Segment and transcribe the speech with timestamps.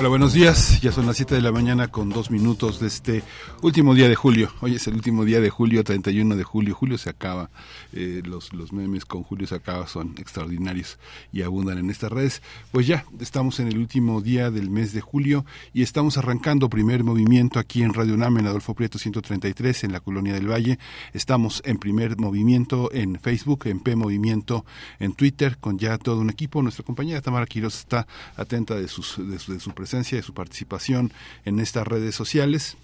[0.00, 0.80] Hola, buenos días.
[0.80, 3.22] Ya son las 7 de la mañana con dos minutos de este
[3.60, 4.50] último día de julio.
[4.62, 6.74] Hoy es el último día de julio, 31 de julio.
[6.74, 7.50] Julio se acaba.
[7.92, 10.98] Eh, los, los memes con Julio se acaba son extraordinarios
[11.34, 12.40] y abundan en estas redes.
[12.72, 15.44] Pues ya, estamos en el último día del mes de julio
[15.74, 20.00] y estamos arrancando primer movimiento aquí en Radio UNAM, en Adolfo Prieto 133, en la
[20.00, 20.78] Colonia del Valle.
[21.12, 24.64] Estamos en primer movimiento en Facebook, en P Movimiento,
[24.98, 26.62] en Twitter, con ya todo un equipo.
[26.62, 30.34] Nuestra compañera Tamara Quiroz está atenta de, sus, de su, de su presencia de su
[30.34, 31.12] participación
[31.44, 32.76] en estas redes sociales.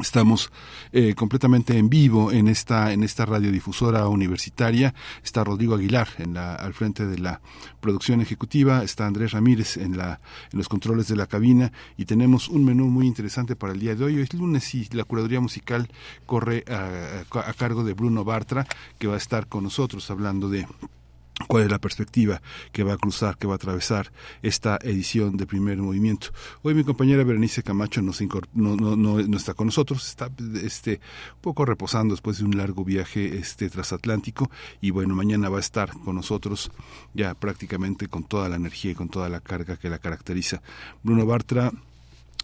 [0.00, 0.50] Estamos
[0.92, 4.94] eh, completamente en vivo en esta en esta radiodifusora universitaria.
[5.22, 7.42] Está Rodrigo Aguilar en la, al frente de la
[7.80, 8.82] producción ejecutiva.
[8.82, 12.86] Está Andrés Ramírez en, la, en los controles de la cabina y tenemos un menú
[12.86, 14.16] muy interesante para el día de hoy.
[14.16, 15.90] Hoy es lunes y la curaduría musical
[16.24, 18.66] corre a, a cargo de Bruno Bartra
[18.98, 20.66] que va a estar con nosotros hablando de
[21.46, 25.46] cuál es la perspectiva que va a cruzar, que va a atravesar esta edición de
[25.46, 26.28] primer movimiento.
[26.62, 30.30] Hoy mi compañera Berenice Camacho no, está con nosotros, está
[30.62, 31.00] este,
[31.34, 35.60] un poco reposando después de un largo viaje este, transatlántico y bueno, mañana va a
[35.60, 36.70] estar con nosotros
[37.14, 40.62] ya prácticamente con toda la energía y con toda la carga que la caracteriza.
[41.02, 41.72] Bruno Bartra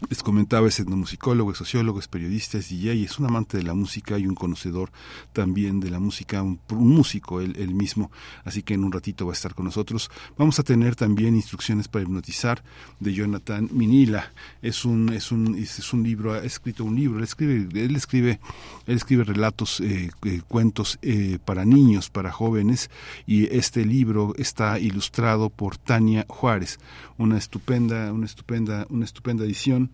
[0.08, 3.74] les comentaba, es etnomusicólogo, es sociólogo, es periodista, es DJ, es un amante de la
[3.74, 4.91] música y un conocedor
[5.32, 8.10] también de la música, un, músico él, mismo,
[8.44, 10.10] así que en un ratito va a estar con nosotros.
[10.36, 12.62] Vamos a tener también instrucciones para hipnotizar
[13.00, 14.32] de Jonathan Minila.
[14.62, 18.41] Es un, es un, es un libro, ha escrito un libro, él escribe, él escribe,
[18.86, 22.91] él escribe relatos, eh, eh, cuentos eh, para niños, para jóvenes,
[23.26, 26.78] y este libro está ilustrado por Tania Juárez,
[27.16, 29.88] una estupenda, una estupenda, una estupenda edición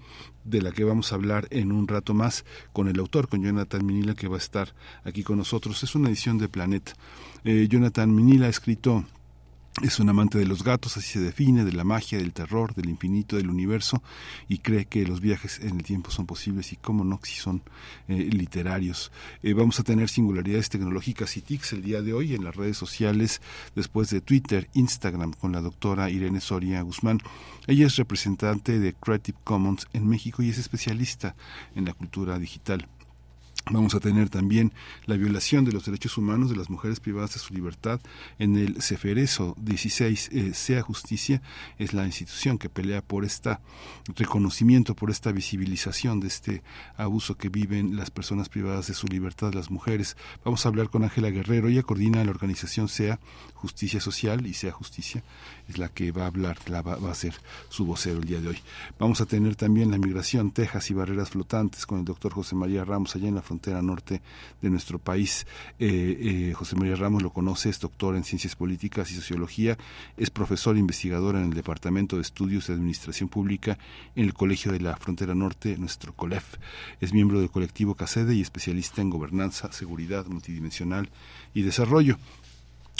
[0.44, 3.84] de la que vamos a hablar en un rato más con el autor, con Jonathan
[3.84, 4.74] Minila, que va a estar
[5.04, 5.82] aquí con nosotros.
[5.82, 6.92] Es una edición de Planeta.
[7.44, 9.04] Eh, Jonathan Minila ha escrito
[9.82, 12.88] es un amante de los gatos, así se define, de la magia, del terror, del
[12.88, 14.02] infinito, del universo,
[14.48, 17.60] y cree que los viajes en el tiempo son posibles y, cómo no, si son
[18.06, 19.10] eh, literarios.
[19.42, 22.76] Eh, vamos a tener singularidades tecnológicas y TICs el día de hoy en las redes
[22.76, 23.42] sociales,
[23.74, 27.18] después de Twitter, Instagram, con la doctora Irene Soria Guzmán.
[27.66, 31.34] Ella es representante de Creative Commons en México y es especialista
[31.74, 32.86] en la cultura digital.
[33.70, 34.74] Vamos a tener también
[35.06, 37.98] la violación de los derechos humanos de las mujeres privadas de su libertad
[38.38, 40.28] en el Ceferezo 16.
[40.32, 41.40] Eh, sea Justicia
[41.78, 43.56] es la institución que pelea por este
[44.16, 46.62] reconocimiento, por esta visibilización de este
[46.98, 50.18] abuso que viven las personas privadas de su libertad, las mujeres.
[50.44, 51.68] Vamos a hablar con Ángela Guerrero.
[51.68, 53.18] Ella coordina la organización Sea
[53.54, 55.24] Justicia Social y Sea Justicia
[55.68, 57.34] es la que va a hablar, la va, a ser
[57.68, 58.58] su vocero el día de hoy.
[58.98, 62.84] Vamos a tener también la migración, Texas y barreras flotantes con el doctor José María
[62.84, 64.20] Ramos allá en la frontera norte
[64.60, 65.46] de nuestro país.
[65.78, 69.78] Eh, eh, José María Ramos lo conoce, es doctor en ciencias políticas y sociología,
[70.16, 73.78] es profesor e investigador en el Departamento de Estudios de Administración Pública
[74.14, 76.56] en el Colegio de la Frontera Norte, nuestro COLEF.
[77.00, 81.08] Es miembro del colectivo CACEDE y especialista en gobernanza, seguridad multidimensional
[81.54, 82.18] y desarrollo.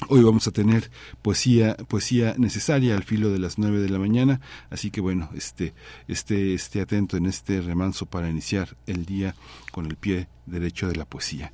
[0.08, 0.90] Hoy vamos a tener
[1.22, 5.72] poesía, poesía necesaria al filo de las nueve de la mañana, así que bueno, este,
[6.08, 9.34] este, esté atento en este remanso para iniciar el día
[9.70, 11.52] con el pie derecho de la poesía.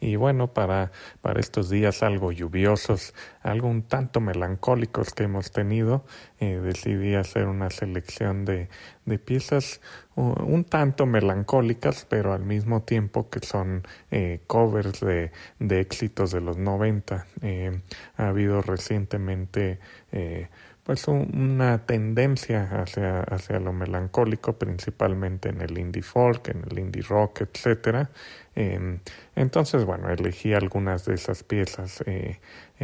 [0.00, 3.12] Y bueno, para, para estos días algo lluviosos,
[3.43, 6.06] algo un tanto melancólicos que hemos tenido,
[6.41, 8.70] eh, decidí hacer una selección de,
[9.05, 9.82] de piezas
[10.14, 16.41] un tanto melancólicas, pero al mismo tiempo que son eh, covers de, de, éxitos de
[16.41, 17.26] los 90.
[17.41, 17.81] Eh,
[18.17, 19.79] ha habido recientemente
[20.12, 20.49] eh,
[20.84, 27.02] pues una tendencia hacia, hacia lo melancólico, principalmente en el indie folk, en el indie
[27.02, 28.11] rock, etcétera.
[28.55, 28.99] Em,
[29.37, 32.40] entonces, bueno, elegí algunas de esas piezas eh,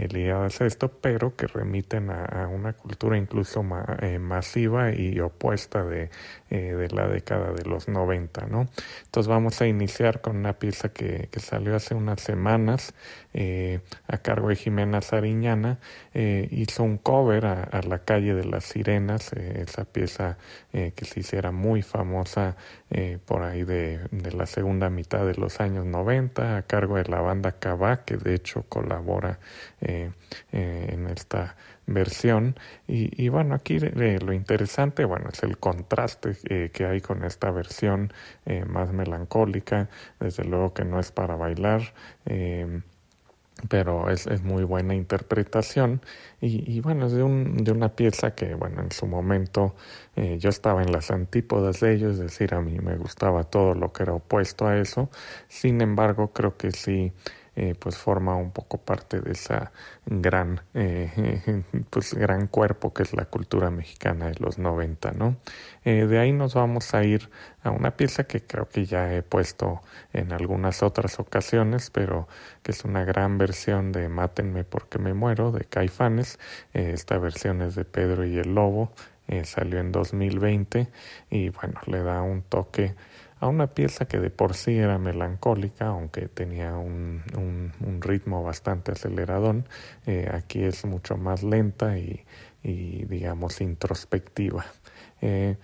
[0.06, 3.64] ligadas a esto, pero que remiten a, una cultura incluso
[4.00, 6.10] eh, masiva y opuesta de,
[6.50, 8.66] de, la década de los 90, ¿no?
[9.04, 12.94] Entonces vamos a iniciar con una pieza que, que salió hace unas semanas
[14.08, 15.78] a cargo de Jimena Sariñana.
[16.14, 20.38] hizo un cover a, La calle de las sirenas, esa pieza
[20.72, 22.56] que se hiciera muy famosa
[23.26, 27.20] por ahí de, de la segunda mitad de los años 90 a cargo de la
[27.20, 29.38] banda Cabá, que de hecho colabora
[29.80, 30.10] eh,
[30.52, 31.56] eh, en esta
[31.86, 32.56] versión.
[32.86, 36.36] Y, bueno, aquí eh, lo interesante, bueno, es el contraste
[36.70, 38.12] que hay con esta versión
[38.66, 39.88] más melancólica,
[40.20, 41.94] desde luego que no es para bailar
[43.68, 46.00] pero es, es, muy buena interpretación.
[46.40, 49.74] Y, y, bueno, es de, un, de una pieza que, bueno, en su momento
[50.16, 53.74] eh, yo estaba en las antípodas de ellos, es decir, a mí me gustaba todo
[53.74, 55.10] lo que era opuesto a eso,
[55.48, 57.12] sin embargo, creo que sí
[57.60, 59.72] eh, pues forma un poco parte de esa
[60.06, 65.34] gran eh, pues gran cuerpo que es la cultura mexicana de los 90 no
[65.84, 67.28] eh, de ahí nos vamos a ir
[67.64, 69.80] a una pieza que creo que ya he puesto
[70.12, 72.28] en algunas otras ocasiones pero
[72.62, 76.38] que es una gran versión de Mátenme porque me muero de Caifanes.
[76.74, 78.92] Esta versión es de Pedro y el Lobo
[79.42, 80.86] salió en 2020
[81.30, 82.94] y bueno le da un toque
[83.40, 88.92] a una pieza que de por sí era melancólica, aunque tenía un, un, ritmo bastante
[88.92, 89.66] aceleradón,
[90.06, 92.24] eh, aquí es mucho más lenta y,
[92.62, 94.66] digamos introspectiva.
[95.20, 95.56] Eh,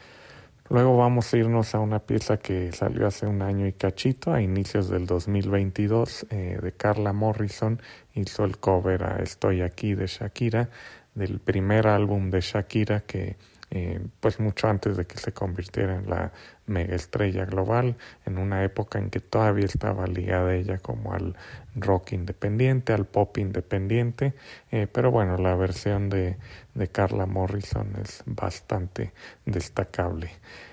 [0.70, 4.40] luego vamos a irnos a una pieza que salió hace un año y cachito, a
[4.40, 7.80] inicios del 2022, eh, de Carla Morrison,
[8.14, 10.70] hizo el cover a Estoy aquí de Shakira,
[11.14, 13.36] del primer álbum de Shakira que
[13.76, 16.30] eh, pues mucho antes de que se convirtiera en la
[16.66, 21.34] mega estrella global, en una época en que todavía estaba ligada ella como al
[21.74, 24.34] rock independiente, al pop independiente,
[24.70, 26.36] eh, pero bueno, la versión de,
[26.74, 29.12] de, Carla Morrison es bastante
[29.44, 30.30] destacable.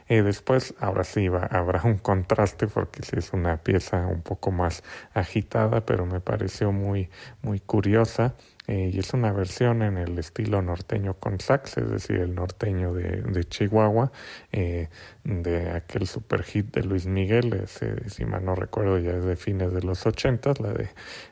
[0.07, 4.51] Eh, después, ahora sí va, habrá un contraste porque sí es una pieza un poco
[4.51, 4.83] más
[5.15, 7.09] agitada, pero me pareció muy,
[7.41, 8.35] muy curiosa.
[8.71, 12.93] Eh, y es una versión en el estilo norteño con sax, es decir, el norteño
[12.93, 14.13] de, Chihuahua,
[14.53, 14.87] eh,
[15.25, 19.35] de aquel super hit de Luis Miguel, ese, si mal no recuerdo ya es de
[19.35, 20.87] fines de los ochentas, la de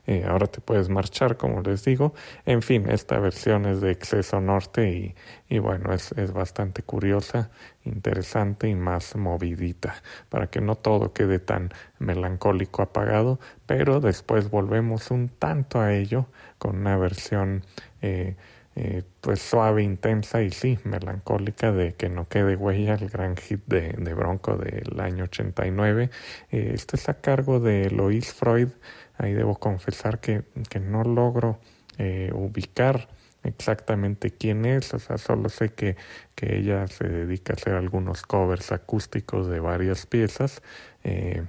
[0.05, 2.13] eh, Ahora te puedes marchar, como les digo.
[2.45, 5.15] En fin, esta versión es de Exceso Norte y,
[5.47, 7.51] y bueno, es, es bastante curiosa,
[7.85, 9.95] interesante y más movidita,
[10.27, 16.27] para que no todo quede tan melancólico apagado, pero después volvemos un tanto a ello
[16.59, 17.65] con una versión
[18.01, 18.35] eh,
[18.75, 23.61] eh, pues suave, intensa y sí, melancólica de que no quede huella, el gran hit
[23.65, 26.11] de, de Bronco del año 89.
[26.51, 28.69] Eh, esto es a cargo de Lois Freud,
[29.17, 31.59] ahí debo confesar que, que no logro
[31.97, 33.09] eh, ubicar
[33.43, 35.95] exactamente quién es, o sea, solo sé que,
[36.35, 40.61] que ella se dedica a hacer algunos covers acústicos de varias piezas,
[41.03, 41.43] eh,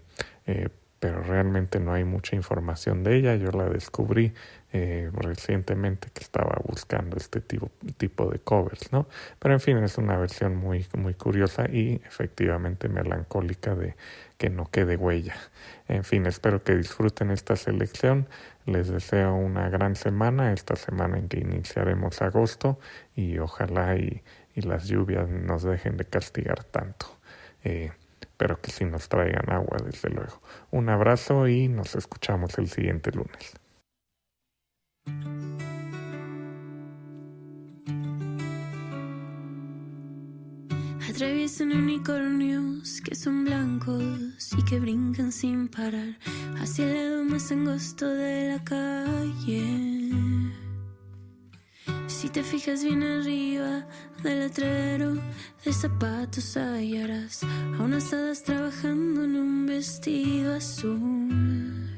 [0.47, 3.37] eh, pero realmente no hay mucha información de ella.
[3.37, 4.35] Yo la descubrí
[4.73, 9.09] eh, recientemente que estaba buscando este tipo, tipo de covers, ¿no?
[9.39, 13.97] Pero en fin, es una versión muy, muy curiosa y efectivamente melancólica de
[14.39, 15.35] que no quede huella.
[15.89, 18.29] En fin, espero que disfruten esta selección.
[18.65, 22.79] Les deseo una gran semana, esta semana en que iniciaremos agosto
[23.17, 24.23] y ojalá y,
[24.55, 27.07] y las lluvias nos dejen de castigar tanto.
[27.65, 27.91] Eh,
[28.37, 30.41] pero que sí nos traigan agua, desde luego.
[30.71, 33.60] Un abrazo y nos escuchamos el siguiente lunes.
[41.09, 46.17] Atraviesan unicornios que son blancos y que brincan sin parar
[46.59, 50.11] hacia el lado más angosto de la calle.
[52.07, 53.87] Si te fijas bien arriba
[54.23, 55.15] del letrero
[55.65, 61.91] de zapatos hallarás a unas hadas trabajando en un vestido azul.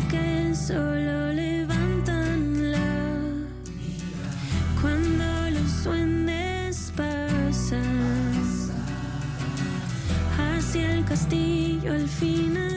[0.00, 3.20] Que solo levantan la
[4.80, 7.82] cuando los duendes pasan.
[10.38, 12.71] Hacia el castillo al final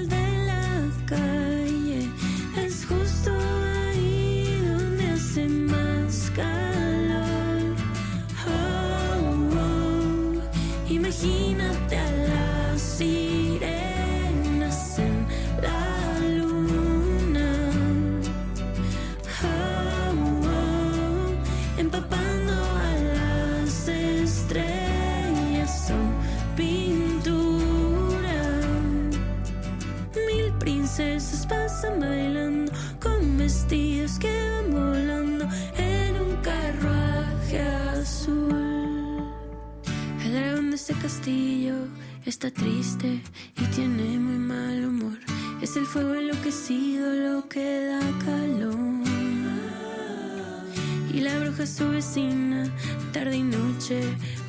[40.94, 41.88] castillo
[42.26, 43.20] está triste
[43.58, 45.18] y tiene muy mal humor.
[45.62, 48.76] Es el fuego enloquecido lo que da calor.
[51.12, 52.70] Y la bruja su vecina,
[53.14, 54.02] tarde y noche,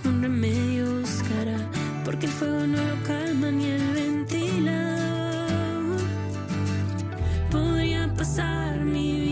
[0.05, 1.59] un remedio buscará,
[2.05, 4.97] porque el fuego no lo calma ni el ventilador.
[7.51, 9.26] Podría pasar mi vida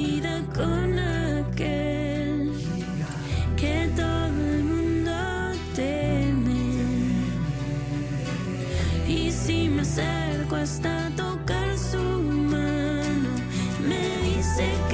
[9.24, 13.30] Y si me acerco hasta tocar su mano,
[13.88, 14.93] me dice que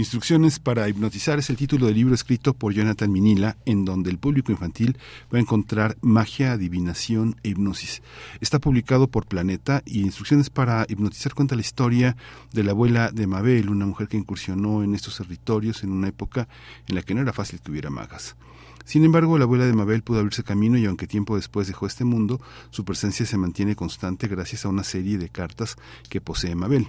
[0.00, 4.16] Instrucciones para hipnotizar es el título del libro escrito por Jonathan Minila, en donde el
[4.16, 4.96] público infantil
[5.30, 8.00] va a encontrar magia, adivinación e hipnosis.
[8.40, 12.16] Está publicado por Planeta y Instrucciones para hipnotizar cuenta la historia
[12.50, 16.48] de la abuela de Mabel, una mujer que incursionó en estos territorios en una época
[16.86, 18.36] en la que no era fácil que hubiera magas.
[18.86, 22.04] Sin embargo, la abuela de Mabel pudo abrirse camino y aunque tiempo después dejó este
[22.04, 22.40] mundo,
[22.70, 25.76] su presencia se mantiene constante gracias a una serie de cartas
[26.08, 26.88] que posee Mabel.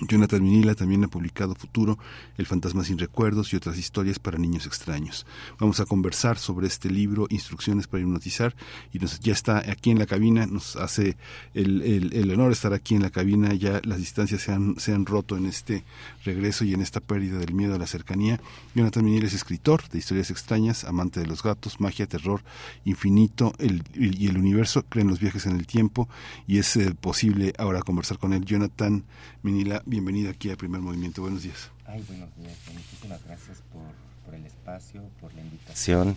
[0.00, 1.98] Jonathan Minila también ha publicado Futuro,
[2.38, 5.26] El fantasma sin recuerdos y otras historias para niños extraños.
[5.58, 8.54] Vamos a conversar sobre este libro, Instrucciones para hipnotizar,
[8.92, 11.16] y nos, ya está aquí en la cabina, nos hace
[11.54, 11.82] el,
[12.12, 15.36] el, honor estar aquí en la cabina, ya las distancias se han, se han roto
[15.36, 15.84] en este
[16.24, 18.40] regreso y en esta pérdida del miedo a la cercanía.
[18.74, 22.42] Jonathan Minila es escritor de historias extrañas, amante de los gatos, magia, terror,
[22.84, 26.08] infinito el, y el universo, cree en los viajes en el tiempo
[26.46, 28.44] y es eh, posible ahora conversar con él.
[28.44, 29.04] Jonathan
[29.42, 31.22] Minila, bienvenido aquí a Primer Movimiento.
[31.22, 31.70] Buenos días.
[31.86, 32.52] Ay, buenos días.
[32.74, 33.82] Muchísimas gracias por,
[34.26, 36.14] por el espacio, por la invitación.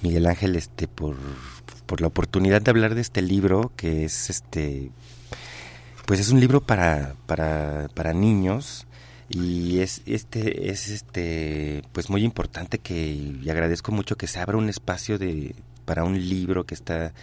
[0.00, 1.16] Miguel Ángel, este, por,
[1.86, 4.92] por la oportunidad de hablar de este libro, que es este,
[6.06, 8.86] pues es un libro para, para, para niños
[9.28, 14.58] y es este es este pues muy importante que y agradezco mucho que se abra
[14.58, 15.54] un espacio de
[15.86, 17.14] para un libro que está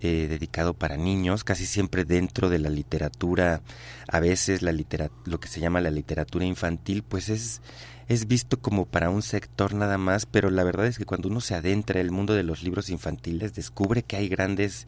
[0.00, 3.60] eh, dedicado para niños, casi siempre dentro de la literatura,
[4.08, 4.72] a veces la
[5.24, 7.60] lo que se llama la literatura infantil, pues es,
[8.08, 11.40] es visto como para un sector nada más, pero la verdad es que cuando uno
[11.40, 14.86] se adentra en el mundo de los libros infantiles, descubre que hay grandes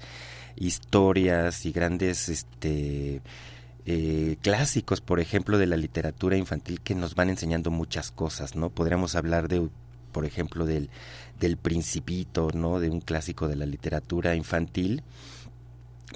[0.56, 3.22] historias y grandes este
[3.86, 8.70] eh, clásicos, por ejemplo, de la literatura infantil que nos van enseñando muchas cosas, ¿no?
[8.70, 9.68] Podríamos hablar de,
[10.12, 10.88] por ejemplo, del,
[11.40, 12.80] del Principito, ¿no?
[12.80, 15.02] De un clásico de la literatura infantil,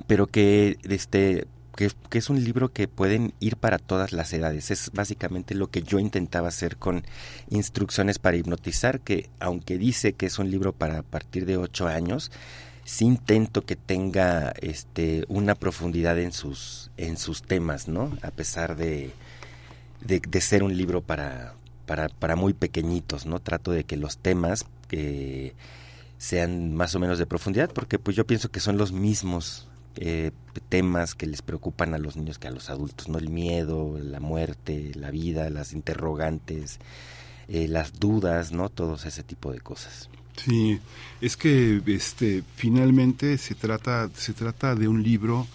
[0.07, 1.47] pero que, este,
[1.77, 4.71] que, es un libro que pueden ir para todas las edades.
[4.71, 7.05] Es básicamente lo que yo intentaba hacer con
[7.51, 11.87] instrucciones para hipnotizar, que aunque dice que es un libro para a partir de ocho
[11.87, 12.33] años,
[12.85, 18.77] sí intento que tenga este una profundidad en sus en sus temas no a pesar
[18.77, 19.13] de,
[20.01, 24.65] de, ser un libro para, para, para muy pequeñitos no trato de que los temas
[24.89, 25.55] que
[26.19, 30.33] sean más o menos de profundidad porque pues yo pienso que son los mismos eh,
[30.69, 34.21] temas que les preocupan a los niños que a los adultos no el miedo la
[34.21, 36.81] muerte la vida las interrogantes
[37.49, 40.11] eh, las dudas no todos ese tipo de cosas.
[40.37, 40.79] Sí,
[41.21, 45.47] es que este finalmente se trata se trata de un libro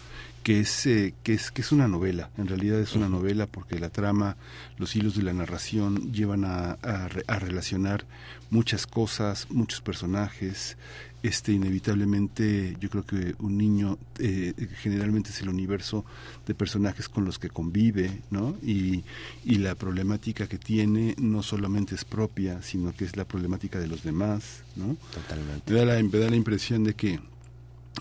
[0.43, 2.29] que es, eh, que es que es una novela.
[2.37, 4.37] En realidad es una novela porque la trama,
[4.77, 8.05] los hilos de la narración llevan a, a relacionar
[8.49, 10.77] muchas cosas, muchos personajes,
[11.23, 16.03] este inevitablemente yo creo que un niño eh, generalmente es el universo
[16.45, 19.03] de personajes con los que convive no y,
[19.45, 23.87] y la problemática que tiene no solamente es propia sino que es la problemática de
[23.87, 25.71] los demás no totalmente.
[25.71, 27.21] Me da la, me da la impresión de que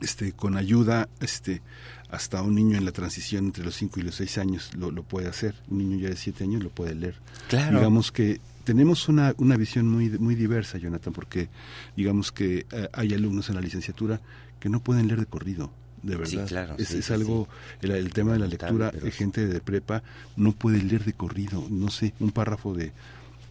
[0.00, 1.62] este con ayuda este
[2.10, 5.02] hasta un niño en la transición entre los 5 y los 6 años lo, lo,
[5.02, 5.54] puede hacer.
[5.68, 7.14] Un niño ya de 7 años lo puede leer.
[7.48, 7.78] Claro.
[7.78, 11.48] Digamos que tenemos una, una visión muy, muy diversa, Jonathan, porque
[11.96, 14.20] digamos que eh, hay alumnos en la licenciatura
[14.60, 15.72] que no pueden leer de corrido.
[16.02, 17.48] De verdad, claro, es, sí, es sí, algo,
[17.80, 19.04] el, el, tema de la lectura, pero...
[19.04, 20.02] de gente de prepa
[20.36, 22.92] no puede leer de corrido, no sé, un párrafo de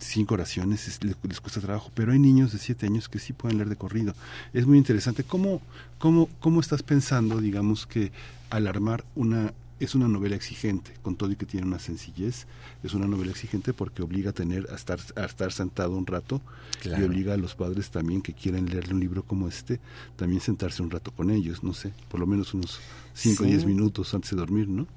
[0.01, 3.33] cinco oraciones es, les, les, cuesta trabajo, pero hay niños de siete años que sí
[3.33, 4.13] pueden leer de corrido.
[4.53, 5.23] Es muy interesante.
[5.23, 5.61] ¿Cómo,
[5.97, 8.11] cómo, cómo estás pensando, digamos, que
[8.49, 12.45] al armar una, es una novela exigente, con todo y que tiene una sencillez,
[12.83, 16.41] es una novela exigente porque obliga a tener a estar a estar sentado un rato
[16.79, 17.01] claro.
[17.01, 19.79] y obliga a los padres también que quieren leerle un libro como este,
[20.15, 22.79] también sentarse un rato con ellos, no sé, por lo menos unos
[23.13, 23.51] 5 o sí.
[23.51, 24.87] 10 minutos antes de dormir, ¿no?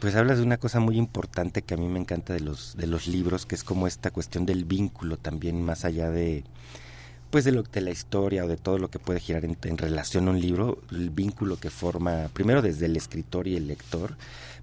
[0.00, 2.86] Pues hablas de una cosa muy importante que a mí me encanta de los de
[2.86, 6.44] los libros, que es como esta cuestión del vínculo también más allá de
[7.30, 9.78] pues de lo de la historia o de todo lo que puede girar en, en,
[9.78, 14.16] relación a un libro, el vínculo que forma primero desde el escritor y el lector,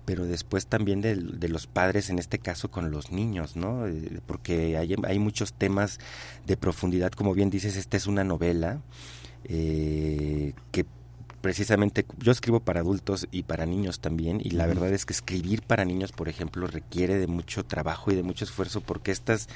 [0.06, 3.88] pero después también de, de los padres, en este caso con los niños, ¿no?
[3.88, 6.00] Eh, porque hay, hay muchos temas
[6.46, 8.82] de profundidad, como bien dices, esta es una novela
[9.46, 10.86] eh, que
[11.42, 15.62] precisamente yo escribo para adultos y para niños también y la verdad es que escribir
[15.62, 19.48] para niños por ejemplo requiere de mucho trabajo y de mucho esfuerzo porque estas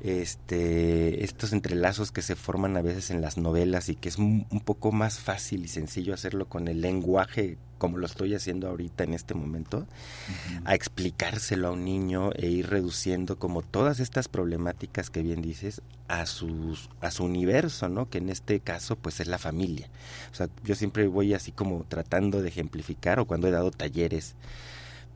[0.00, 4.46] este, estos entrelazos que se forman a veces en las novelas y que es un,
[4.64, 9.14] poco más fácil y sencillo hacerlo con el lenguaje como lo estoy haciendo ahorita en
[9.14, 10.62] este momento, uh -huh.
[10.64, 15.80] a explicárselo a un niño e ir reduciendo como todas estas problemáticas que bien dices
[16.08, 18.10] a sus a su universo, ¿no?
[18.10, 19.88] Que en este caso pues es la familia.
[20.32, 24.34] O sea, yo siempre voy así como tratando de ejemplificar o cuando he dado talleres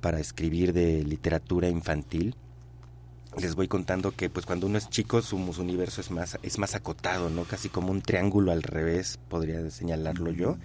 [0.00, 2.36] para escribir de literatura infantil,
[3.40, 6.58] les voy contando que pues cuando uno es chico su, su, universo es más es
[6.58, 10.38] más acotado no casi como un triángulo al revés podría señalarlo uh -huh.
[10.38, 10.56] yo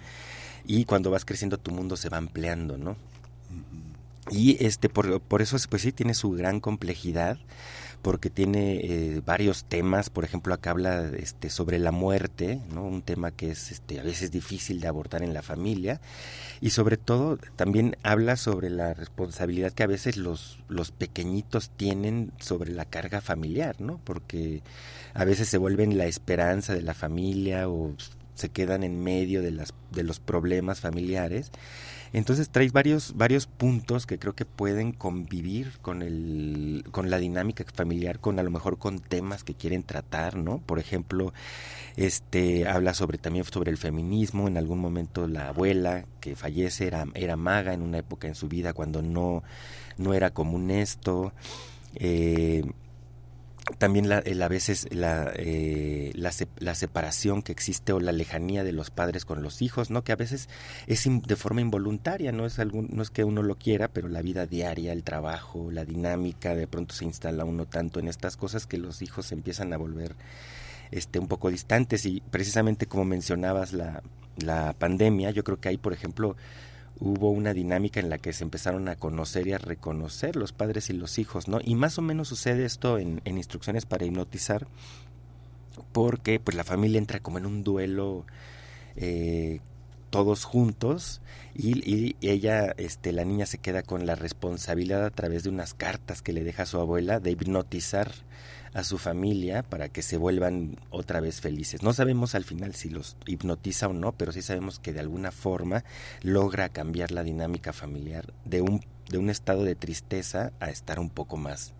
[0.66, 4.36] y cuando vas creciendo tu mundo se va ampliando no uh -huh.
[4.36, 7.38] y este por, por eso pues sí tiene su gran complejidad
[8.02, 13.30] porque tiene eh, varios temas, por ejemplo acá habla este, sobre la muerte, un tema
[13.30, 16.00] que es este, a veces difícil de abordar en la familia,
[16.60, 22.32] y sobre todo también habla sobre la responsabilidad que a veces los, los pequeñitos tienen
[22.38, 24.00] sobre la carga familiar, ¿no?
[24.04, 24.62] porque
[25.14, 27.94] a veces se vuelven la esperanza de la familia o
[28.34, 31.50] se quedan en medio de, las, de los problemas familiares.
[32.12, 37.64] Entonces traes varios, varios puntos que creo que pueden convivir con, el, con la dinámica
[37.72, 40.58] familiar, con a lo mejor con temas que quieren tratar, ¿no?
[40.58, 41.32] Por ejemplo,
[41.96, 47.06] este habla sobre también sobre el feminismo, en algún momento la abuela que fallece era,
[47.14, 49.42] era maga en una época en su vida cuando no,
[49.96, 51.32] no era común esto.
[51.94, 52.64] Eh,
[53.78, 58.64] también la, el, a veces la, eh, la, la, separación que existe o la lejanía
[58.64, 60.02] de los padres con los hijos, ¿no?
[60.02, 60.48] Que a veces
[60.86, 64.22] es de forma involuntaria, no es algún, no es que uno lo quiera, pero la
[64.22, 68.66] vida diaria, el trabajo, la dinámica, de pronto se instala uno tanto en estas cosas
[68.66, 70.14] que los hijos se empiezan a volver
[70.90, 74.02] este un poco distantes y precisamente como mencionabas la
[74.42, 76.36] la pandemia, yo creo que ahí, por ejemplo,
[77.00, 80.90] hubo una dinámica en la que se empezaron a conocer y a reconocer los padres
[80.90, 81.60] y los hijos, ¿no?
[81.62, 84.66] Y más o menos sucede esto en, en instrucciones para hipnotizar,
[85.92, 88.26] porque pues la familia entra como en un duelo
[88.96, 89.60] eh,
[90.10, 91.20] todos juntos
[91.54, 96.22] y, ella, este, la niña se queda con la responsabilidad a través de unas cartas
[96.22, 98.10] que le deja su abuela de hipnotizar
[98.74, 101.82] a su familia para que se vuelvan otra vez felices.
[101.82, 105.32] No sabemos al final si los hipnotiza o no, pero sí sabemos que de alguna
[105.32, 105.84] forma
[106.22, 111.10] logra cambiar la dinámica familiar de un, de un estado de tristeza a estar un
[111.10, 111.74] poco más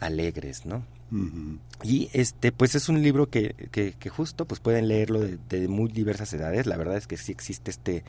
[0.00, 0.84] alegres, ¿no?
[1.82, 6.32] Y este, pues es un libro que, que, justo pues pueden leerlo de, muy diversas
[6.32, 6.66] edades.
[6.66, 8.04] La verdad es que sí existe este,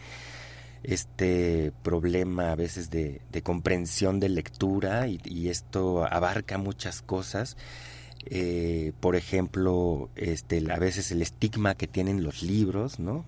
[0.84, 7.58] este problema a veces de, de comprensión de lectura y, esto abarca muchas cosas.
[8.26, 13.26] Eh, por ejemplo, este, a veces el estigma que tienen los libros, ¿no?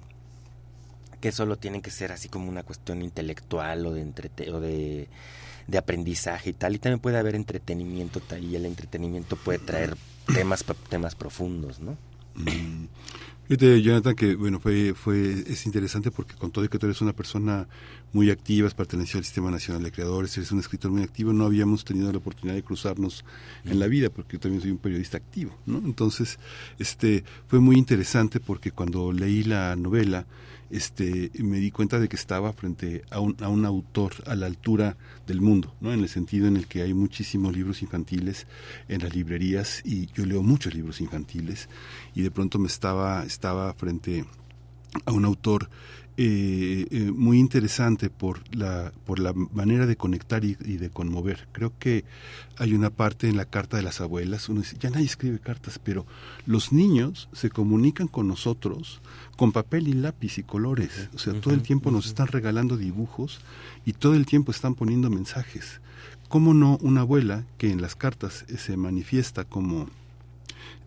[1.19, 5.07] Que solo tienen que ser así como una cuestión intelectual o de, entrete o de
[5.67, 9.95] de aprendizaje y tal, y también puede haber entretenimiento y el entretenimiento puede traer
[10.33, 11.97] temas, temas profundos, ¿no?
[12.35, 12.87] Mm.
[13.47, 17.01] Fíjate, Jonathan, que bueno, fue, fue, es interesante porque con todo y que tú eres
[17.01, 17.67] una persona
[18.13, 21.45] muy activa, has pertenecido al Sistema Nacional de Creadores, eres un escritor muy activo, no
[21.45, 23.25] habíamos tenido la oportunidad de cruzarnos
[23.65, 25.79] en la vida, porque yo también soy un periodista activo, ¿no?
[25.79, 26.37] Entonces,
[26.77, 30.27] este, fue muy interesante porque cuando leí la novela,
[30.69, 34.45] este, me di cuenta de que estaba frente a un, a un autor a la
[34.45, 34.95] altura
[35.27, 35.93] del mundo, ¿no?
[35.93, 38.47] en el sentido en el que hay muchísimos libros infantiles
[38.87, 41.69] en las librerías y yo leo muchos libros infantiles
[42.15, 44.25] y de pronto me estaba, estaba frente
[45.05, 45.69] a un autor
[46.15, 51.47] eh, eh, muy interesante por la, por la manera de conectar y, de conmover.
[51.51, 52.05] Creo que
[52.57, 55.79] hay una parte en la carta de las abuelas, uno dice, ya nadie escribe cartas,
[55.79, 56.05] pero
[56.45, 59.01] los niños se comunican con nosotros
[59.37, 61.09] con papel y lápiz y colores.
[61.15, 63.39] O sea, todo el tiempo nos están regalando dibujos
[63.83, 65.81] y todo el tiempo están poniendo mensajes.
[66.29, 69.89] ¿Cómo no una abuela que en las cartas se manifiesta como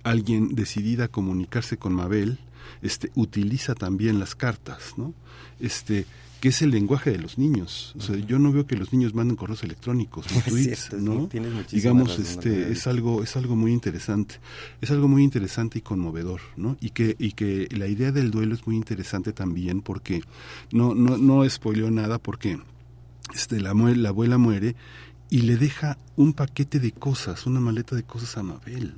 [0.04, 2.38] alguien decidida a comunicarse con Mabel,
[2.82, 5.14] este, utiliza también las cartas, ¿no?
[5.60, 6.06] Este,
[6.40, 7.94] que es el lenguaje de los niños.
[7.98, 11.28] O sea, yo no veo que los niños manden correos electrónicos, tweets, ¿no?
[11.70, 14.36] Digamos, este, es algo, es algo muy interesante.
[14.80, 16.76] Es algo muy interesante y conmovedor, ¿no?
[16.80, 20.22] Y que, y que la idea del duelo es muy interesante también porque
[20.72, 22.58] no, no, no spoileó nada porque
[23.34, 24.76] este, la, la abuela muere
[25.30, 28.94] y le deja un paquete de cosas, una maleta de cosas a Mabel.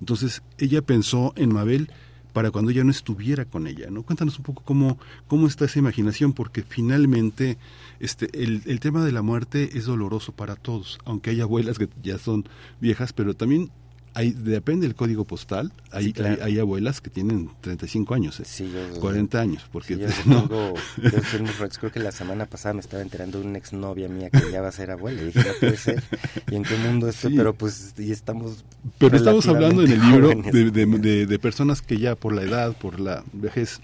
[0.00, 1.90] Entonces ella pensó en Mabel
[2.34, 4.02] para cuando ella no estuviera con ella, ¿no?
[4.02, 7.56] Cuéntanos un poco cómo, cómo está esa imaginación, porque finalmente
[8.00, 11.88] este, el, el tema de la muerte es doloroso para todos, aunque hay abuelas que
[12.02, 12.46] ya son
[12.80, 13.70] viejas, pero también
[14.14, 18.44] hay, depende del código postal, hay, hay, abuelas que tienen 35 años, eh,
[19.00, 20.48] 40 años, porque yo no.
[20.48, 24.68] creo que la semana pasada me estaba enterando de una exnovia mía que ya va
[24.68, 26.02] a ser abuela, y dije, no puede ser,
[26.50, 28.64] y en qué mundo esto, pero pues, y estamos...
[28.98, 32.76] Pero estamos hablando en el libro de, de, de personas que ya por la edad,
[32.76, 33.80] por la vejez,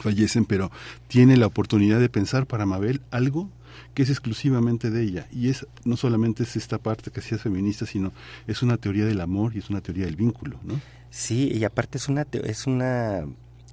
[0.00, 0.70] fallecen, pero
[1.08, 3.50] tiene la oportunidad de pensar para Mabel algo
[3.94, 5.26] que es exclusivamente de ella.
[5.32, 8.12] Y es no solamente es esta parte que sí es feminista, sino
[8.46, 10.80] es una teoría del amor y es una teoría del vínculo, ¿no?
[11.10, 13.24] Sí, y aparte es una, es una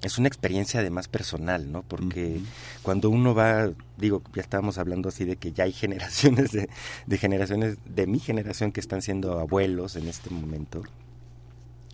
[0.02, 1.84] es una experiencia además personal, ¿no?
[1.84, 2.40] Porque
[2.84, 6.70] cuando uno va, digo, ya estábamos hablando así de que ya hay generaciones de,
[7.06, 10.84] de, generaciones de mi generación que están siendo abuelos en este momento,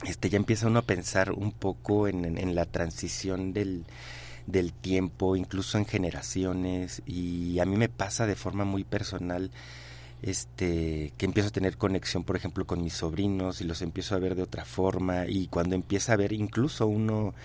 [0.06, 3.86] este ya empieza uno a pensar un poco en la transición del,
[4.48, 9.52] del tiempo, incluso en generaciones, y a mí me pasa de forma muy personal
[10.24, 14.20] este que empiezo a tener conexión por ejemplo con mis sobrinos y los empiezo a
[14.20, 17.36] ver de otra forma y cuando empieza a ver incluso uno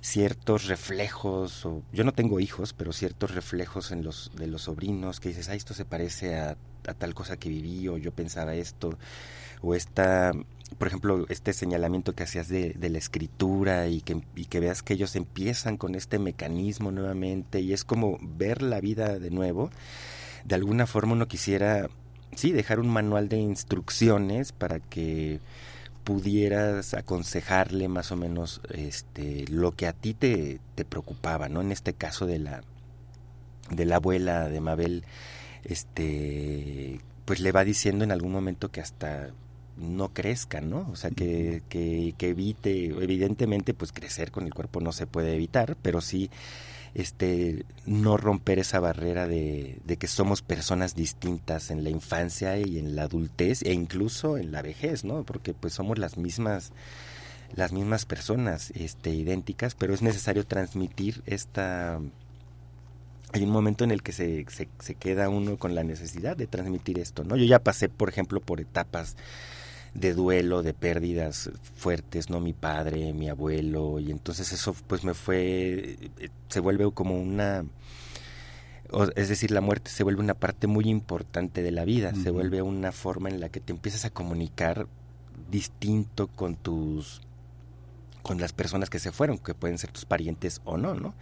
[0.00, 5.18] ciertos reflejos o yo no tengo hijos pero ciertos reflejos en los de los sobrinos
[5.18, 8.54] que dices ah esto se parece a, a tal cosa que viví o yo pensaba
[8.54, 8.96] esto
[9.62, 10.32] o esta
[10.78, 14.94] por ejemplo, este señalamiento que hacías de, la escritura y que, y que, veas que
[14.94, 19.70] ellos empiezan con este mecanismo nuevamente y es como ver la vida de nuevo,
[20.44, 21.88] de alguna forma uno quisiera,
[22.34, 25.40] sí, dejar un manual de instrucciones para que
[26.04, 31.60] pudieras aconsejarle más o menos este lo que a ti te, te preocupaba, ¿no?
[31.60, 32.62] En este caso de la
[33.70, 35.04] de la abuela de Mabel,
[35.64, 39.30] este pues le va diciendo en algún momento que hasta
[39.80, 40.88] no crezca, ¿no?
[40.92, 45.34] O sea, que, que, que, evite, evidentemente, pues crecer con el cuerpo no se puede
[45.34, 46.30] evitar, pero sí
[46.92, 52.78] este no romper esa barrera de, de, que somos personas distintas en la infancia y
[52.78, 55.22] en la adultez e incluso en la vejez, ¿no?
[55.22, 56.72] Porque pues somos las mismas
[57.54, 62.00] las mismas personas este, idénticas, pero es necesario transmitir esta...
[63.32, 66.48] Hay un momento en el que se, se, se queda uno con la necesidad de
[66.48, 67.36] transmitir esto, ¿no?
[67.36, 69.16] Yo ya pasé, por ejemplo, por etapas
[69.94, 72.40] de duelo, de pérdidas fuertes, ¿no?
[72.40, 75.96] Mi padre, mi abuelo, y entonces eso pues me fue,
[76.48, 77.64] se vuelve como una,
[79.16, 82.62] es decir, la muerte se vuelve una parte muy importante de la vida, se vuelve
[82.62, 84.86] una forma en la que te empiezas a comunicar
[85.50, 87.22] distinto con tus
[88.22, 91.14] con las personas que se fueron, que pueden ser tus parientes o no, ¿no?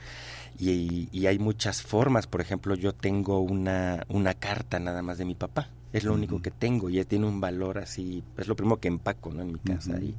[0.58, 5.24] Y, y hay muchas formas, por ejemplo, yo tengo una, una carta nada más de
[5.24, 8.78] mi papá, es lo único que tengo y tiene un valor así, es lo primero
[8.78, 9.42] que empaco ¿no?
[9.42, 10.14] en mi casa y,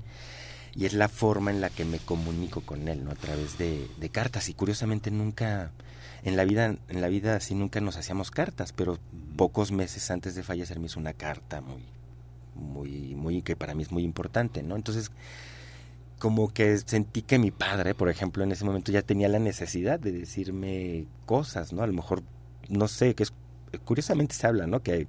[0.75, 3.11] y, es la forma en la que me comunico con él, ¿no?
[3.11, 5.71] A través de, de, cartas y curiosamente nunca,
[6.23, 8.97] en la vida, en la vida así nunca nos hacíamos cartas, pero
[9.35, 11.83] pocos meses antes de fallecer me hizo una carta muy,
[12.55, 14.75] muy, muy, que para mí es muy importante, ¿no?
[14.75, 15.11] Entonces,
[16.19, 19.99] como que sentí que mi padre, por ejemplo, en ese momento ya tenía la necesidad
[19.99, 21.81] de decirme cosas, ¿no?
[21.81, 22.23] A lo mejor,
[22.67, 23.33] no sé, que es,
[23.85, 24.83] curiosamente se habla, ¿no?
[24.83, 25.07] Que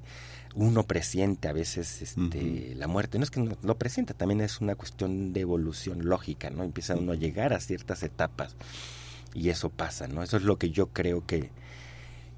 [0.54, 3.18] uno presiente a veces este, la muerte.
[3.18, 6.64] No es que no lo presienta, también es una cuestión de evolución lógica, ¿no?
[6.64, 8.56] Empieza uno a llegar a ciertas etapas
[9.34, 10.22] y eso pasa, ¿no?
[10.22, 11.50] Eso es lo que yo creo que,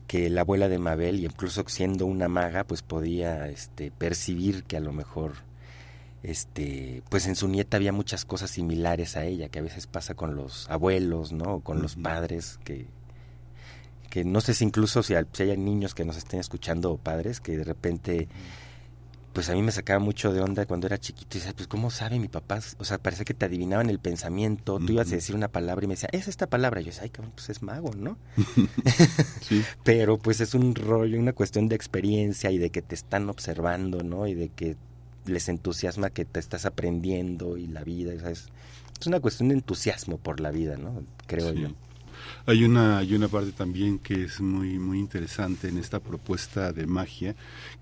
[0.07, 4.77] que la abuela de Mabel, y incluso siendo una maga, pues podía este, percibir que
[4.77, 5.35] a lo mejor
[6.23, 10.15] este pues en su nieta había muchas cosas similares a ella que a veces pasa
[10.15, 12.87] con los abuelos no o con los padres que
[14.13, 17.57] que no sé si incluso si, hay niños que nos estén escuchando o padres que
[17.57, 18.29] de repente
[19.33, 21.91] pues a mí me sacaba mucho de onda cuando era chiquito y decía, pues cómo
[21.91, 25.35] sabe mi papá, o sea, parece que te adivinaban el pensamiento, tú ibas a decir
[25.35, 27.63] una palabra y me decía, es esta palabra, y yo decía, ay, cabrón, pues es
[27.63, 28.19] mago, ¿no?
[29.41, 29.65] sí.
[29.85, 34.03] Pero pues es un rollo, una cuestión de experiencia y de que te están observando,
[34.03, 34.27] ¿no?
[34.27, 34.77] Y de que
[35.25, 38.51] les entusiasma que te estás aprendiendo y la vida, es
[39.07, 41.03] una cuestión de entusiasmo por la vida, ¿no?
[41.27, 41.71] Creo yo.
[42.47, 46.87] Hay una, hay una parte también que es muy, muy interesante en esta propuesta de
[46.87, 47.37] magia,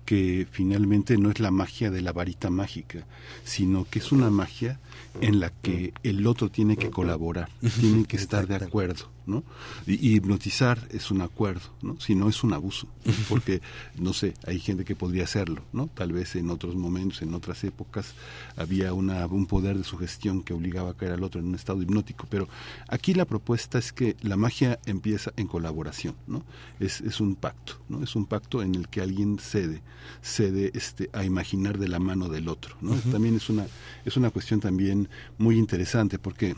[0.05, 3.05] que finalmente no es la magia de la varita mágica,
[3.43, 4.79] sino que es una magia
[5.19, 9.09] en la que el otro tiene que colaborar, tiene que estar de acuerdo.
[9.31, 9.43] ¿No?
[9.87, 11.99] Y, hipnotizar es un acuerdo, ¿no?
[11.99, 12.87] Si no es un abuso,
[13.29, 13.61] porque,
[13.97, 15.87] no sé, hay gente que podría hacerlo, ¿no?
[15.87, 18.13] Tal vez en otros momentos, en otras épocas,
[18.57, 21.81] había una, un poder de sugestión que obligaba a caer al otro en un estado
[21.81, 22.47] hipnótico, pero
[22.87, 26.43] aquí la propuesta es que la magia empieza en colaboración, ¿no?
[26.79, 28.03] Es, es un pacto, ¿no?
[28.03, 29.81] Es un pacto en el que alguien cede,
[30.21, 32.95] cede este, a imaginar de la mano del otro, ¿no?
[33.11, 33.65] También es una,
[34.05, 36.55] es una cuestión también muy interesante, porque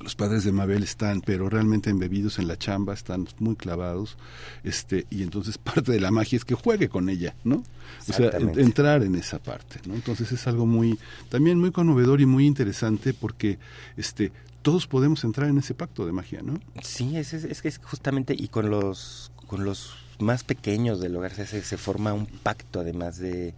[0.00, 4.16] los padres de Mabel están pero realmente embebidos en la chamba, están muy clavados,
[4.64, 7.62] este, y entonces parte de la magia es que juegue con ella, ¿no?
[8.08, 9.94] O sea, entrar en esa parte, ¿no?
[9.94, 13.58] Entonces es algo muy, también muy conmovedor y muy interesante porque
[13.96, 14.32] este
[14.62, 16.60] todos podemos entrar en ese pacto de magia, ¿no?
[16.82, 21.32] Sí, es, es, que es justamente, y con los, con los más pequeños del hogar
[21.32, 23.54] se, se forma un pacto además de,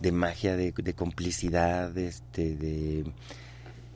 [0.00, 3.04] de magia, de, de complicidad, este, de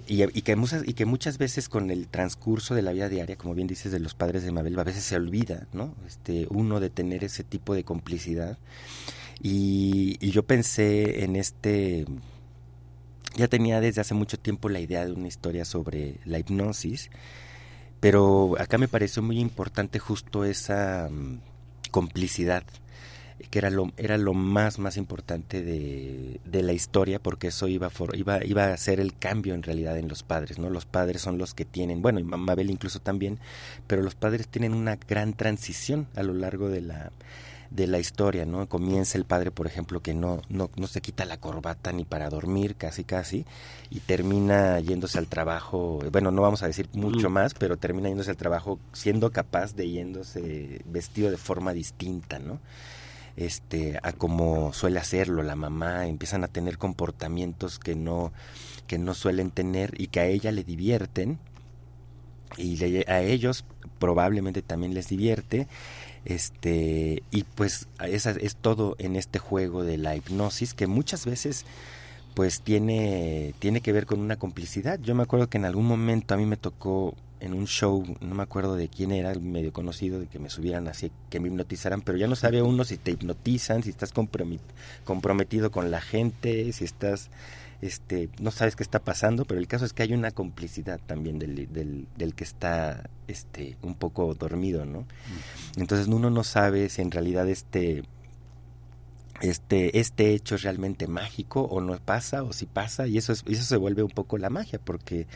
[0.07, 3.55] y, que muchas, y que muchas veces con el transcurso de la vida diaria, como
[3.55, 5.95] bien dices de los padres de Mabel, a veces se olvida, ¿no?
[6.07, 8.59] Este, uno de tener ese tipo de complicidad.
[9.43, 12.07] Y, y yo pensé en este,
[13.37, 17.11] ya tenía desde hace mucho tiempo la idea de una historia sobre la hipnosis,
[18.01, 21.40] pero acá me pareció muy importante justo esa mm,
[21.90, 22.64] complicidad
[23.51, 27.90] que era lo, era lo más, más importante de, de la historia, porque eso iba,
[28.14, 30.70] iba, iba a ser el cambio en realidad en los padres, ¿no?
[30.70, 33.38] Los padres son los que tienen, bueno, y Mabel incluso también,
[33.87, 37.11] pero los padres tienen una gran transición a lo largo de la,
[37.70, 38.68] de la historia, ¿no?
[38.68, 42.31] Comienza el padre, por ejemplo, que no, no, no se quita la corbata ni para
[42.31, 43.44] dormir, casi casi,
[43.90, 48.31] y termina yéndose al trabajo, bueno, no vamos a decir mucho más, pero termina yéndose
[48.31, 52.61] al trabajo siendo capaz de yéndose vestido de forma distinta, ¿no?
[53.37, 58.33] Este, a como suele hacerlo la mamá, empiezan a tener comportamientos que no,
[58.87, 61.38] que no suelen tener y que a ella le divierten
[62.57, 63.64] y a ellos
[63.99, 65.66] probablemente también les divierte
[66.25, 71.64] este y pues esa es todo en este juego de la hipnosis que muchas veces
[72.35, 74.99] pues tiene tiene que ver con una complicidad.
[75.01, 77.14] Yo me acuerdo que en algún momento a mí me tocó
[77.45, 80.89] en un show, no me acuerdo de quién era, medio conocido, de que me subieran
[80.89, 84.13] así, que me hipnotizaran, pero ya no sabe uno si te hipnotizan, si estás
[85.05, 87.29] comprometido con la gente, si estás,
[87.83, 91.39] este, no sabes qué está pasando, pero el caso es que hay una complicidad también
[91.39, 95.05] del, del, del que está, este, un poco dormido, ¿no?
[95.77, 98.05] Entonces uno no sabe si en realidad este
[99.41, 103.45] este, este hecho es realmente mágico o no pasa o si pasa y eso, es,
[103.49, 105.27] eso se vuelve un poco la magia porque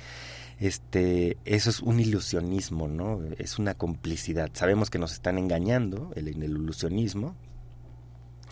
[0.61, 3.21] este, eso es un ilusionismo, ¿no?
[3.39, 4.51] Es una complicidad.
[4.55, 7.37] Sabemos que nos están engañando el, el ilusionismo,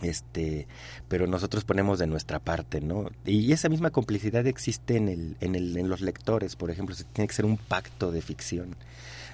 [0.02, 0.68] este
[1.08, 5.54] pero nosotros ponemos de nuestra parte no y esa misma complicidad existe en el en
[5.54, 8.76] el en los lectores por ejemplo tiene que ser un pacto de ficción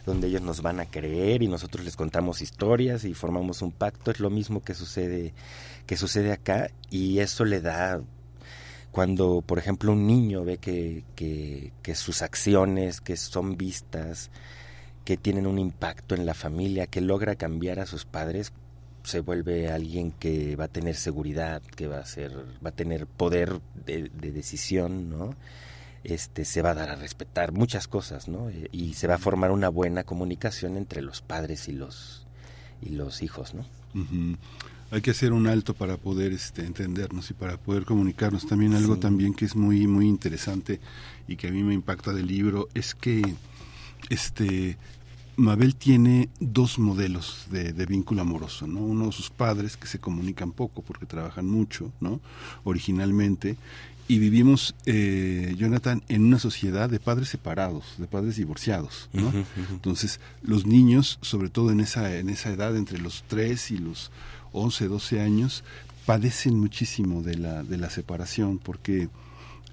[0.07, 4.13] donde ellos nos van a creer y nosotros les contamos historias y formamos un pacto
[4.13, 5.35] es lo mismo que sucede
[5.87, 8.01] que sucede acá y eso le da
[8.93, 14.31] cuando por ejemplo un niño ve que, que, que sus acciones que son vistas
[15.05, 18.53] que tienen un impacto en la familia que logra cambiar a sus padres
[19.05, 22.33] se vuelve alguien que va a tener seguridad, que va a ser,
[22.65, 25.35] va a tener poder de, de, decisión, ¿no?
[26.05, 28.49] Este, se va a dar a respetar muchas cosas, ¿no?
[28.71, 32.27] Y se va a formar una buena comunicación entre los padres y los
[32.81, 33.67] y los hijos, ¿no?
[34.93, 38.47] Hay que hacer un alto para poder este, entendernos y para poder comunicarnos.
[38.47, 39.01] También algo sí.
[39.01, 40.81] también que es muy muy interesante
[41.27, 43.23] y que a mí me impacta del libro es que
[44.11, 44.77] este
[45.37, 48.81] Mabel tiene dos modelos de, de, vínculo amoroso, ¿no?
[48.81, 52.21] Uno de sus padres que se comunican poco porque trabajan mucho, ¿no?
[52.65, 53.57] Originalmente
[54.09, 59.29] y vivimos, eh, Jonathan, en una sociedad de padres separados, de padres divorciados, ¿no?
[59.29, 59.71] Uh -huh, uh -huh.
[59.71, 64.11] Entonces los niños, sobre todo en esa en esa edad entre los 3 y los
[64.53, 65.65] 11, 12 años,
[66.07, 69.09] padecen muchísimo de la de la separación porque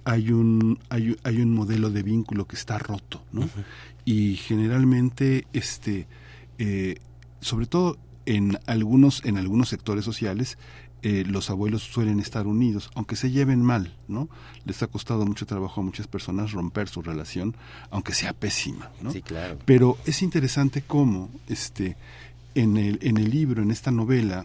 [0.05, 3.41] hay un hay, hay un modelo de vínculo que está roto, ¿no?
[3.41, 3.63] Uh -huh
[4.09, 6.07] y generalmente este
[6.57, 6.97] eh,
[7.41, 10.57] sobre todo en algunos en algunos sectores sociales
[11.03, 14.27] eh, los abuelos suelen estar unidos aunque se lleven mal no
[14.65, 17.55] les ha costado mucho trabajo a muchas personas romper su relación
[17.91, 19.11] aunque sea pésima ¿no?
[19.11, 19.59] sí, claro.
[19.65, 21.95] pero es interesante cómo este
[22.55, 24.43] en el en el libro en esta novela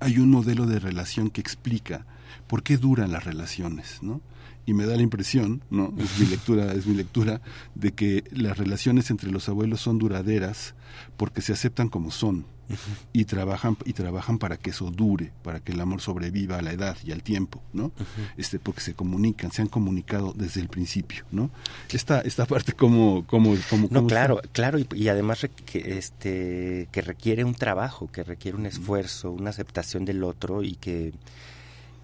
[0.00, 2.06] hay un modelo de relación que explica
[2.46, 4.20] por qué duran las relaciones no
[4.66, 5.92] y me da la impresión, ¿no?
[5.98, 7.40] Es mi lectura, es mi lectura
[7.74, 10.74] de que las relaciones entre los abuelos son duraderas
[11.16, 12.76] porque se aceptan como son uh -huh.
[13.12, 16.72] y trabajan y trabajan para que eso dure, para que el amor sobreviva a la
[16.72, 17.86] edad y al tiempo, ¿no?
[17.86, 18.32] Uh -huh.
[18.36, 21.50] Este porque se comunican, se han comunicado desde el principio, ¿no?
[21.92, 24.48] Esta esta parte como como como No, claro, está?
[24.52, 29.50] claro y, y, además que este que requiere un trabajo, que requiere un esfuerzo, una
[29.50, 31.12] aceptación del otro y que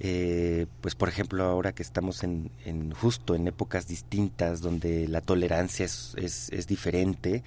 [0.02, 5.20] eh, pues por ejemplo ahora que estamos en, en, justo en épocas distintas donde la
[5.20, 7.42] tolerancia es, es, es diferente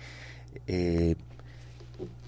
[0.68, 1.16] eh,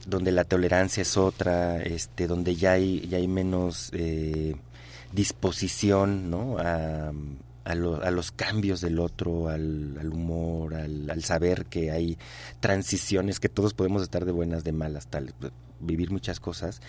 [0.06, 4.56] donde la tolerancia es otra este donde ya hay ya hay menos eh,
[5.12, 7.12] disposición no a,
[7.74, 12.18] lo, a, los cambios del otro al, humor al, al, saber que hay
[12.60, 15.34] transiciones que todos podemos estar de buenas de malas tal
[15.80, 16.82] vivir muchas cosas.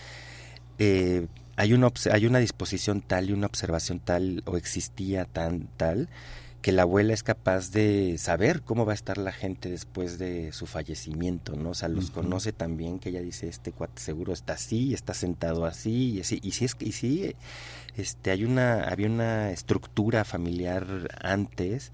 [0.79, 6.07] Eh, hay una, hay una disposición tal y una observación tal o existía tan tal
[6.61, 10.51] que la abuela es capaz de saber cómo va a estar la gente después de
[10.51, 11.69] su fallecimiento, ¿no?
[11.69, 12.13] O sea, los uh -huh.
[12.15, 16.39] conoce también que ella dice, este cuate seguro está así, está sentado así, y así,
[16.43, 17.35] y sí es y sí,
[17.95, 20.85] este, hay una, había una estructura familiar
[21.21, 21.91] antes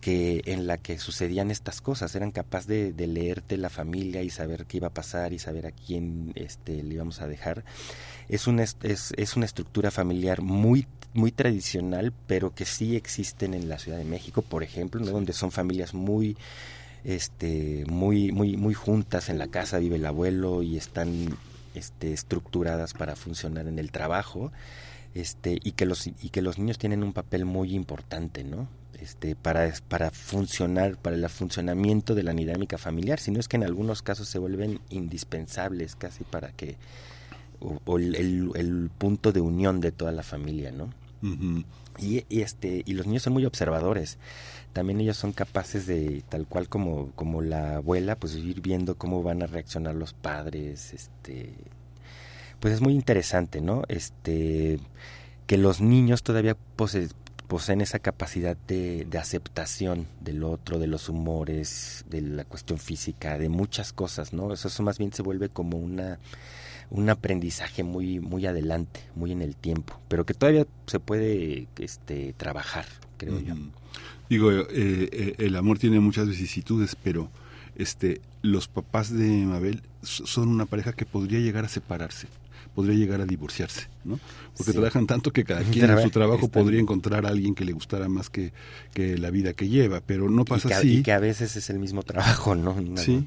[0.00, 4.30] que en la que sucedían estas cosas, eran capaces de, de leerte la familia y
[4.30, 7.64] saber qué iba a pasar y saber a quién este, le íbamos a dejar
[8.30, 13.68] es una, es, es una estructura familiar muy, muy tradicional, pero que sí existen en
[13.68, 15.10] la Ciudad de México, por ejemplo, ¿no?
[15.10, 16.36] donde son familias muy,
[17.04, 21.36] este, muy, muy, muy juntas en la casa, vive el abuelo y están
[21.74, 24.52] este, estructuradas para funcionar en el trabajo,
[25.14, 28.68] este, y que los, y que los niños tienen un papel muy importante, ¿no?
[29.00, 33.64] Este, para, para funcionar, para el funcionamiento de la dinámica familiar, sino es que en
[33.64, 36.76] algunos casos se vuelven indispensables casi para que
[37.60, 40.90] o, o el, punto de unión de toda la familia, ¿no?
[41.22, 41.64] Uh -huh.
[41.98, 44.18] y, y, este y los niños son muy observadores.
[44.72, 49.22] También ellos son capaces de tal cual como como la abuela, pues ir viendo cómo
[49.22, 51.54] van a reaccionar los padres, este
[52.60, 53.82] pues es muy interesante, ¿no?
[53.88, 54.78] Este
[55.46, 57.08] que los niños todavía pose,
[57.50, 63.38] poseen esa capacidad de, de, aceptación del otro, de los humores, de la cuestión física,
[63.38, 64.52] de muchas cosas, ¿no?
[64.52, 66.20] Eso, más bien se vuelve como una
[66.90, 72.34] un aprendizaje muy muy adelante, muy en el tiempo, pero que todavía se puede este
[72.34, 72.86] trabajar,
[73.16, 73.56] creo yo.
[74.28, 77.30] Digo, eh, eh, el amor tiene muchas vicisitudes, pero
[77.74, 82.28] este los papás de Mabel son una pareja que podría llegar a separarse
[82.80, 84.18] podría llegar a divorciarse, ¿no?
[84.56, 84.78] Porque sí.
[84.78, 87.72] trabajan tanto que cada quien en su trabajo Está podría encontrar a alguien que le
[87.72, 88.54] gustara más que,
[88.94, 90.96] que la vida que lleva, pero no pasa y que, así.
[90.96, 92.74] Y que a veces es el mismo trabajo, ¿no?
[92.96, 93.24] sí.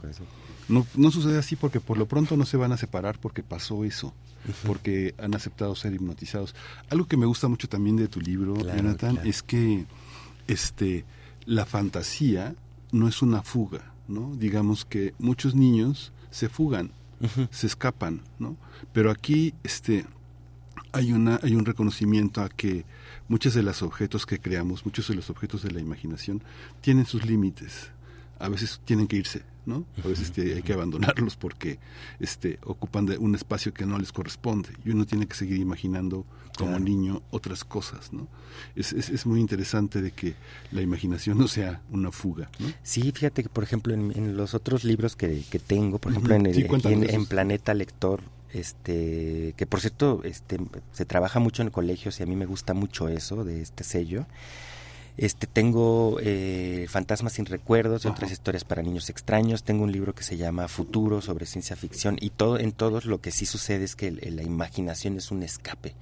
[0.70, 3.84] No, no sucede así porque por lo pronto no se van a separar porque pasó
[3.84, 4.14] eso,
[4.66, 6.56] porque han aceptado ser hipnotizados.
[6.90, 9.30] Algo que me gusta mucho también de tu libro, Claro, Jonathan, claro.
[9.30, 9.86] es que
[10.48, 11.06] este
[11.46, 12.56] la fantasía
[12.92, 14.36] no es una fuga, ¿no?
[14.38, 16.92] Digamos que muchos niños se fugan,
[17.52, 18.58] se escapan, ¿no?
[18.92, 20.06] Pero aquí este
[20.92, 22.86] hay una hay un reconocimiento a que
[23.28, 26.44] muchos de los objetos que creamos, muchos de los objetos de la imaginación
[26.82, 27.92] tienen sus límites.
[28.40, 29.86] A veces tienen que irse, ¿no?
[30.04, 31.80] A veces te- hay que abandonarlos porque
[32.20, 36.26] este ocupan de un espacio que no les corresponde y uno tiene que seguir imaginando
[36.58, 36.84] como Claro.
[36.84, 38.28] niño otras cosas, ¿no?
[38.76, 40.36] Es, es, es muy interesante de que
[40.72, 42.68] la imaginación no sea una fuga, ¿no?
[42.84, 46.36] Sí, fíjate que, por ejemplo, en, en los otros libros que, que tengo, por ejemplo,
[46.36, 47.26] en, el- sí, aquí en, en.
[47.26, 50.58] Planeta Lector, este, que por cierto, este,
[50.92, 54.26] se trabaja mucho en colegios y a mí me gusta mucho eso de este sello.
[55.18, 59.64] Este, tengo eh, Fantasmas sin recuerdos y otras historias para niños extraños.
[59.64, 63.22] Tengo un libro que se llama Futuro sobre ciencia ficción y todo en todos lo
[63.22, 65.94] que sí sucede es que el- la imaginación es un escape.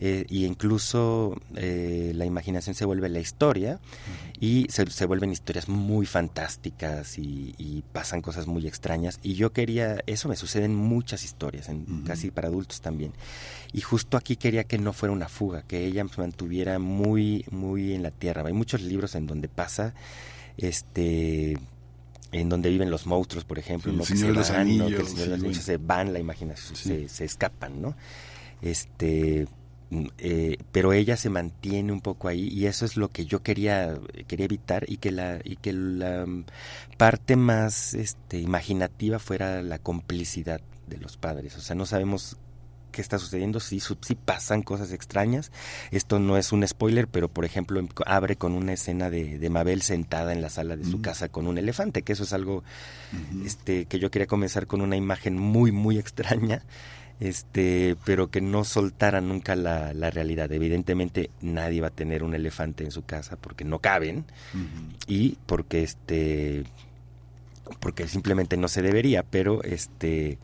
[0.00, 3.78] Eh, y incluso eh, la imaginación se vuelve la historia
[4.40, 9.18] y se, se vuelven historias muy fantásticas y, y pasan cosas muy extrañas.
[9.22, 13.12] Y yo quería eso me sucede en muchas historias en casi para adultos también
[13.72, 17.92] y justo aquí quería que no fuera una fuga que ella se mantuviera muy muy
[17.94, 19.94] en la tierra hay muchos libros en donde pasa
[20.56, 21.58] este
[22.32, 24.04] en donde viven los monstruos, por ejemplo, Sí, ¿no?
[24.04, 24.88] Que se los van, ¿no?
[24.88, 26.88] que el Señor de los Anillos se van la imaginación, Sí.
[26.88, 27.96] se, se escapan, ¿no?
[28.62, 29.46] Este,
[29.90, 33.42] mm, eh, pero ella se mantiene un poco ahí y eso es lo que yo
[33.42, 33.96] quería
[34.26, 36.44] quería evitar y que la y que la mm,
[36.98, 42.36] parte más este imaginativa fuera la complicidad de los padres, o sea, no sabemos
[42.96, 45.52] qué está sucediendo, sí, sí pasan cosas extrañas.
[45.90, 49.50] Esto no es un spoiler, pero por ejemplo em- abre con una escena de, de
[49.50, 52.64] Mabel sentada en la sala de su casa con un elefante, que eso es algo
[53.44, 56.62] este que yo quería comenzar con una imagen muy muy extraña
[57.20, 60.50] este pero que no soltara nunca la, la realidad.
[60.52, 64.24] Evidentemente nadie va a tener un elefante en su casa porque no caben
[65.06, 66.64] y porque este
[67.80, 70.38] porque simplemente no se debería pero este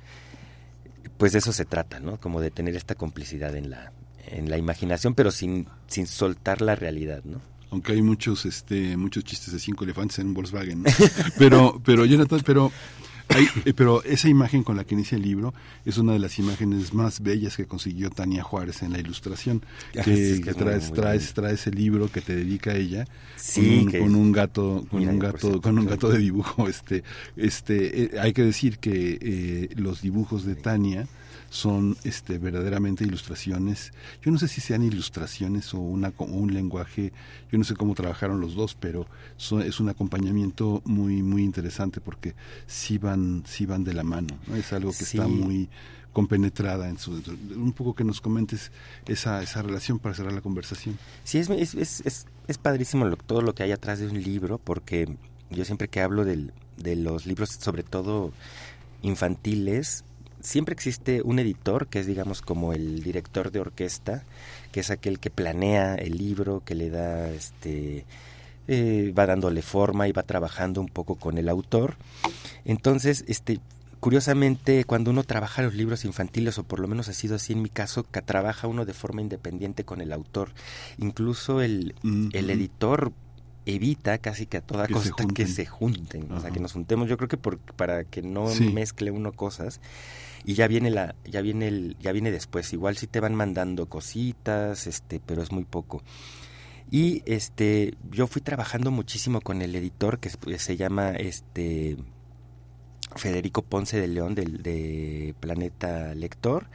[1.23, 3.93] pues de eso se trata no como de tener esta complicidad en la
[4.27, 9.23] en la imaginación pero sin sin soltar la realidad no aunque hay muchos este muchos
[9.23, 10.91] chistes de cinco elefantes en un Volkswagen ¿no?
[11.39, 12.73] pero pero Jonathan pero
[13.35, 15.53] hay- eh, pero esa imagen con la que inicia el libro
[15.85, 19.63] es una de las imágenes más bellas que consiguió Tania Juárez en la ilustración
[19.97, 22.75] Ah, que, que que es muy, traes muy traes traes el libro que te dedica
[22.75, 23.07] ella
[23.37, 26.69] Sí, con, un, con un gato con un gato cierto, con un gato de dibujo
[26.69, 27.03] este
[27.37, 31.07] este eh, hay que decir que eh, los dibujos de Tania
[31.53, 33.93] son este verdaderamente ilustraciones.
[34.23, 37.13] Yo no sé si sean ilustraciones o una o un lenguaje
[37.51, 42.01] yo no sé cómo trabajaron los dos pero son- es un acompañamiento muy muy interesante
[42.01, 42.35] porque
[42.67, 44.57] sí van sí van de la mano ¿no?
[44.57, 45.69] es algo que está muy
[46.15, 47.23] compenetrada en su
[47.55, 48.73] un poco que nos comentes
[49.07, 50.99] esa esa relación para cerrar la conversación.
[51.25, 54.23] Sí, es, es, es, es, es padrísimo lo- todo lo que hay atrás de un
[54.23, 55.17] libro, porque
[55.51, 58.33] yo siempre que hablo del, de los libros, sobre todo
[59.03, 60.05] infantiles,
[60.43, 64.25] siempre existe un editor que es, digamos, como el director de orquesta,
[64.73, 68.05] que es aquel que planea el libro, que le da, este,
[68.69, 71.97] eh, va dándole forma y va trabajando un poco con el autor.
[72.65, 73.61] Entonces, este,
[74.01, 77.63] curiosamente, cuando uno trabaja los libros infantiles, o por lo menos ha sido así en
[77.63, 80.51] mi caso, que trabaja uno de forma independiente con el autor.
[80.99, 83.13] Incluso el, Mm, el editor
[83.65, 85.47] evita casi que a toda Que se costa que junten.
[85.49, 87.09] se junten, o sea, que nos juntemos.
[87.09, 88.65] Yo creo que por, para que no Sí.
[88.73, 89.81] mezcle uno cosas
[90.45, 92.73] y ya viene la, ya viene el, ya viene después.
[92.73, 96.03] Igual si te van mandando cositas, este, pero es muy poco.
[96.91, 101.97] Y este, yo fui trabajando muchísimo con el editor que se- se llama este
[103.17, 106.67] Federico Ponce de León del de Planeta Lector,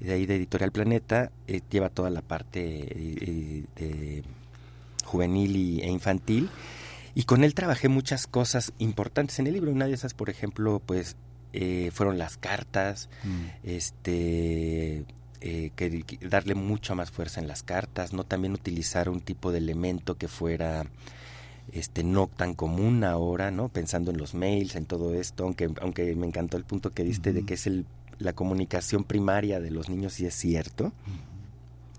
[0.00, 4.22] de ahí de Editorial Planeta, eh, lleva toda la parte eh, de
[5.04, 6.50] juvenil y, e infantil.
[7.14, 9.70] Y con él trabajé muchas cosas importantes en el libro.
[9.70, 11.16] Una de esas, por ejemplo, pues
[11.56, 13.46] eh, fueron las cartas, Mm.
[13.62, 15.04] este
[15.40, 19.52] eh, que, que darle mucha más fuerza en las cartas, no también utilizar un tipo
[19.52, 20.86] de elemento que fuera
[21.72, 23.68] este no tan común ahora, ¿no?
[23.68, 27.32] Pensando en los mails, en todo esto, aunque aunque me encantó el punto que diste
[27.32, 27.84] de que es el
[28.18, 30.92] la comunicación primaria de los niños y es cierto.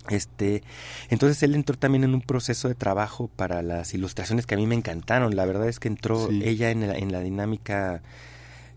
[0.09, 0.61] Este,
[1.09, 4.67] entonces él entró también en un proceso de trabajo para las ilustraciones que a mí
[4.67, 5.35] me encantaron.
[5.35, 6.41] La verdad es que entró Sí.
[6.45, 8.01] ella en la, en la dinámica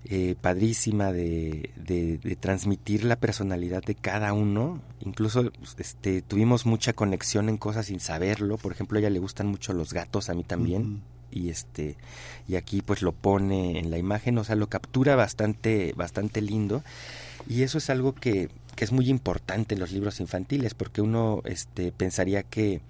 [0.05, 4.81] eh, padrísima de, de- de transmitir la personalidad de cada uno.
[5.05, 8.57] Incluso este, tuvimos mucha conexión en cosas sin saberlo.
[8.59, 11.03] Por ejemplo, a ella le gustan mucho los gatos, a mí también.
[11.31, 11.97] y este
[12.49, 16.83] y aquí pues lo pone en la imagen, o sea, lo captura bastante bastante lindo
[17.47, 21.43] y eso es algo que, que es muy importante en los libros infantiles porque uno
[21.45, 22.81] este pensaría que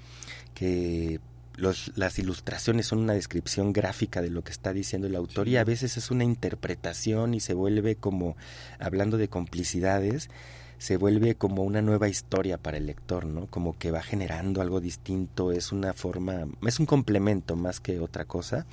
[0.55, 1.19] que
[1.59, 5.57] los, las ilustraciones son una descripción gráfica de lo que está diciendo el autor y
[5.57, 8.37] a veces es una interpretación y se vuelve como,
[8.79, 10.31] hablando de complicidades,
[10.79, 13.47] se vuelve como una nueva historia para el lector, ¿no?
[13.47, 18.25] Como que va generando algo distinto, es una forma, es un complemento más que otra
[18.25, 18.65] cosa.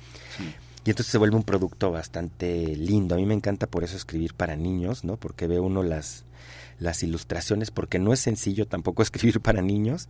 [0.84, 3.16] Y entonces se vuelve un producto bastante lindo.
[3.16, 5.16] A mí me encanta por eso escribir para niños, ¿no?
[5.16, 6.24] Porque ve uno las
[6.78, 10.08] las ilustraciones porque no es sencillo tampoco escribir para niños.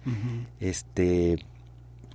[0.61, 1.39] Este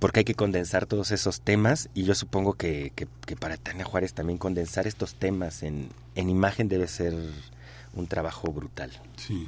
[0.02, 4.14] porque hay que condensar todos esos temas y yo supongo que, que, para Tania Juárez
[4.14, 7.14] también condensar estos temas en, en imagen debe ser
[7.94, 8.90] un trabajo brutal.
[9.16, 9.46] Sí,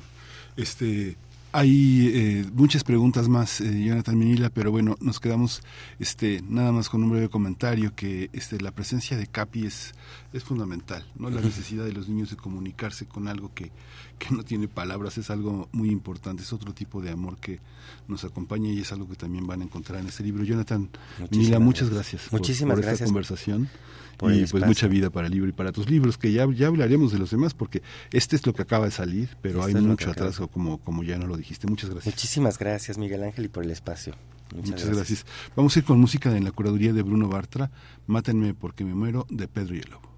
[0.57, 1.17] este,
[1.51, 5.61] hay eh, muchas preguntas más, eh, Jonathan Minila, pero bueno, nos quedamos
[5.99, 9.93] este, nada más con un breve comentario que este, la presencia de Capi es,
[10.33, 11.31] es fundamental, ¿no?
[11.31, 13.73] La necesidad de los niños de comunicarse con algo que,
[14.19, 17.61] que no tiene palabras es algo muy importante, es otro tipo de amor que
[18.09, 20.45] nos acompaña y es algo que también van a encontrar en este libro.
[20.45, 20.89] Jonathan
[21.31, 23.03] Minila, muchas gracias, Muchísimas por, gracias.
[23.03, 23.69] esta conversación
[24.17, 26.69] por y pues mucha vida para el libro y para tus libros, que ya, ya
[26.69, 29.85] hablaremos de los demás, porque este es lo que acaba de salir, pero Esto hay
[29.85, 31.67] mucho atrás, como, como ya no lo dijiste.
[31.67, 32.15] Muchas gracias.
[32.15, 34.15] Muchísimas gracias Miguel Ángel y por el espacio.
[34.55, 35.27] Muchas, Muchas gracias.
[35.57, 37.71] Vamos a ir con música en la curaduría de Bruno Bartra,
[38.07, 40.15] Mátenme porque me muero, de Pedro y el Lobo.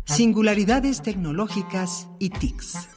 [0.07, 2.89] Singularidades tecnológicas y TICs.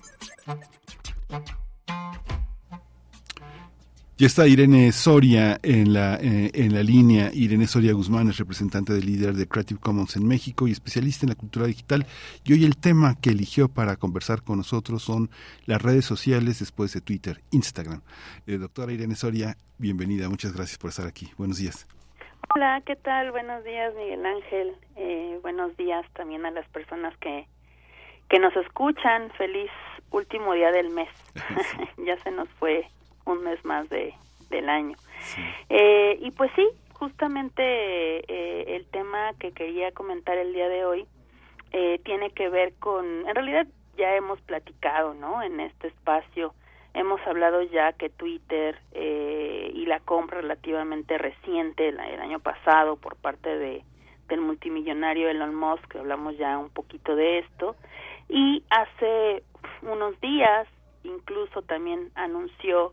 [4.19, 7.29] Ya está Irene Soria en la, eh, en la línea.
[7.31, 11.29] Irene Soria Guzmán es representante del líder de Creative Commons en México y especialista en
[11.29, 12.07] la cultura digital.
[12.43, 15.29] Y hoy el tema que eligió para conversar con nosotros son
[15.67, 18.01] las redes sociales después de Twitter, Instagram.
[18.47, 20.27] Eh, doctora Irene Soria, bienvenida.
[20.29, 21.29] Muchas gracias por estar aquí.
[21.37, 21.87] Buenos días.
[22.55, 23.29] Hola, ¿qué tal?
[23.29, 24.73] Buenos días, Miguel Ángel.
[24.95, 27.45] Eh, buenos días también a las personas que,
[28.29, 29.29] que nos escuchan.
[29.37, 29.69] Feliz
[30.09, 31.09] último día del mes.
[32.03, 32.89] ya se nos fue
[33.27, 34.13] un mes más de,
[34.49, 34.97] del año.
[35.69, 41.05] Eh, y pues sí, justamente eh, el tema que quería comentar el día de hoy
[41.71, 43.67] eh, tiene que ver con, en realidad
[43.97, 45.41] ya hemos platicado, ¿no?
[45.41, 46.53] En este espacio
[46.93, 53.15] hemos hablado ya que Twitter y la compra relativamente reciente el, el, año pasado por
[53.15, 53.83] parte de
[54.27, 57.77] del multimillonario Elon Musk, que hablamos ya un poquito de esto,
[58.27, 59.41] y hace
[59.83, 60.67] unos días
[61.03, 62.91] incluso también anunció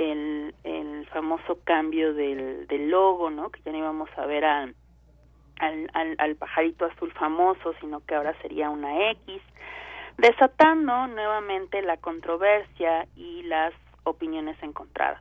[0.00, 3.50] el, famoso cambio del, del logo, ¿no?
[3.50, 4.74] Que ya no íbamos a ver al,
[5.58, 9.42] al, al, pajarito azul famoso, sino que ahora sería una X,
[10.18, 13.74] desatando nuevamente la controversia y las
[14.04, 15.20] opiniones encontradas.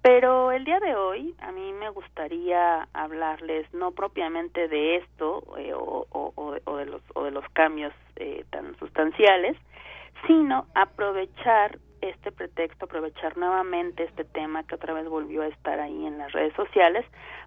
[0.00, 5.74] Pero el día de hoy a mí me gustaría hablarles no propiamente de esto eh,
[5.74, 6.32] o, o,
[6.64, 9.56] o, de los, o de los cambios eh, tan sustanciales,
[10.28, 16.06] sino aprovechar este pretexto, aprovechar nuevamente este tema que otra vez volvió a estar ahí
[16.06, 17.04] en las redes sociales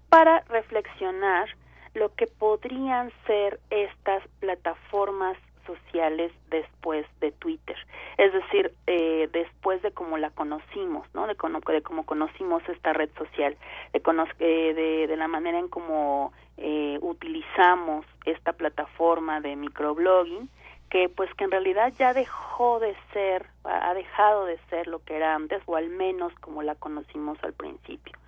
[0.08, 1.48] para reflexionar
[1.94, 5.36] lo que podrían ser estas plataformas
[5.66, 7.76] sociales después de Twitter,
[8.18, 11.26] es decir, eh, después de cómo la conocimos, ¿no?
[11.26, 13.56] De cómo, de cómo conocimos esta red social,
[13.92, 14.02] de,
[14.40, 20.48] eh, de, la manera en cómo eh, utilizamos esta plataforma de microblogging
[20.90, 25.16] que pues que en realidad ya dejó de ser, ha dejado de ser lo que
[25.16, 28.18] era antes o al menos como la conocimos al principio.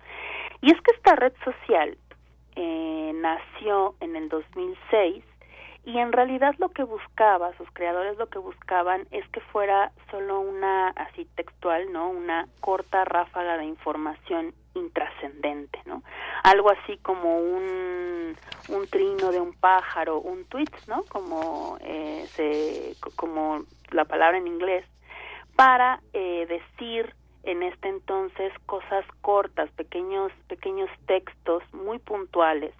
[0.61, 1.97] Y es que esta red social
[2.55, 5.23] eh, nació en el 2006
[5.85, 10.39] y en realidad lo que buscaba, sus creadores lo que buscaban es que fuera solo
[10.39, 12.09] una, así textual, ¿no?
[12.09, 16.03] Una corta ráfaga de información intrascendente, ¿no?
[16.43, 18.35] Algo así como un,
[18.69, 21.03] un trino de un pájaro, un tweet, ¿no?
[21.03, 24.85] Como, eh, se, como la palabra en inglés,
[25.55, 27.13] para eh, decir
[27.43, 32.73] en este entonces cosas cortas, pequeños, pequeños textos muy puntuales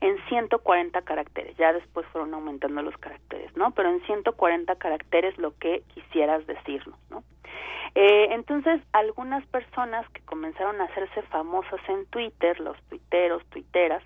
[0.00, 1.56] en 140 caracteres.
[1.56, 3.70] Ya después fueron aumentando los caracteres, ¿no?
[3.70, 7.22] Pero en 140 caracteres lo que quisieras decirnos, ¿no?
[7.94, 14.02] Eh, entonces, algunas personas que comenzaron a hacerse famosas en Twitter, los tuiteros, tuiteras,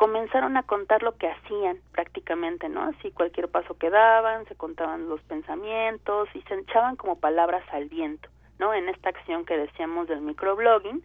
[0.00, 2.82] comenzaron a contar lo que hacían prácticamente, ¿no?
[2.84, 7.84] Así cualquier paso que daban, se contaban los pensamientos y se echaban como palabras al
[7.88, 8.28] viento,
[8.58, 8.72] ¿no?
[8.72, 11.04] En esta acción que decíamos del microblogging,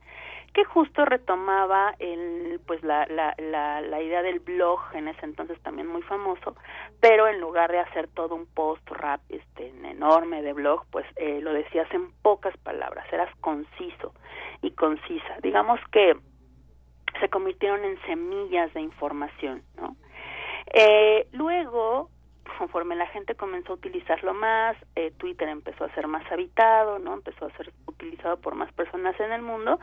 [0.56, 5.86] que justo retomaba el pues la, la, la, idea del blog en ese entonces también
[5.86, 6.56] muy famoso
[7.02, 11.42] pero en lugar de hacer todo un post rap este enorme de blog pues eh,
[11.42, 14.14] lo decías en pocas palabras eras conciso
[14.62, 16.16] y concisa digamos que
[17.20, 19.98] se convirtieron en semillas de información no
[20.74, 22.10] eh, luego
[22.58, 27.14] conforme la gente comenzó a utilizarlo más, eh, Twitter empezó a ser más habitado, ¿no?
[27.14, 29.80] Empezó a ser utilizado por más personas en el mundo,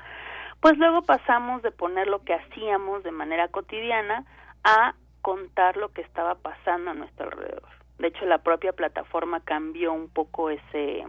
[0.62, 4.24] pues luego pasamos de poner lo que hacíamos de manera cotidiana
[4.62, 7.68] a contar lo que estaba pasando a nuestro alrededor.
[7.98, 11.04] De hecho, la propia plataforma cambió un poco ese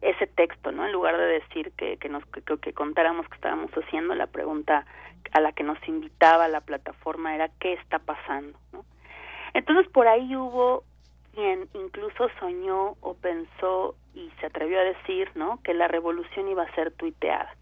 [0.00, 0.86] ese texto, ¿no?
[0.86, 4.86] En lugar de decir que, que nos que, que contáramos que estábamos haciendo, la pregunta
[5.32, 8.58] a la que nos invitaba la plataforma era ¿qué está pasando?
[9.52, 10.84] Entonces por ahí hubo
[11.34, 15.60] quien incluso soñó o pensó y se atrevió a decir, ¿no?
[15.62, 17.54] Que la revolución iba a ser tuiteada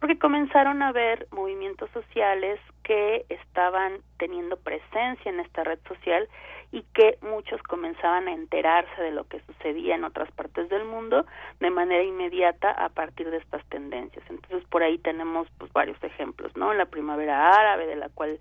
[0.00, 6.28] porque comenzaron a haber movimientos sociales que estaban teniendo presencia en esta red social
[6.72, 11.26] y que muchos comenzaban a enterarse de lo que sucedía en otras partes del mundo
[11.60, 14.24] de manera inmediata a partir de estas tendencias.
[14.28, 16.74] Entonces por ahí tenemos pues varios ejemplos, ¿no?
[16.74, 18.40] La primavera árabe de la cual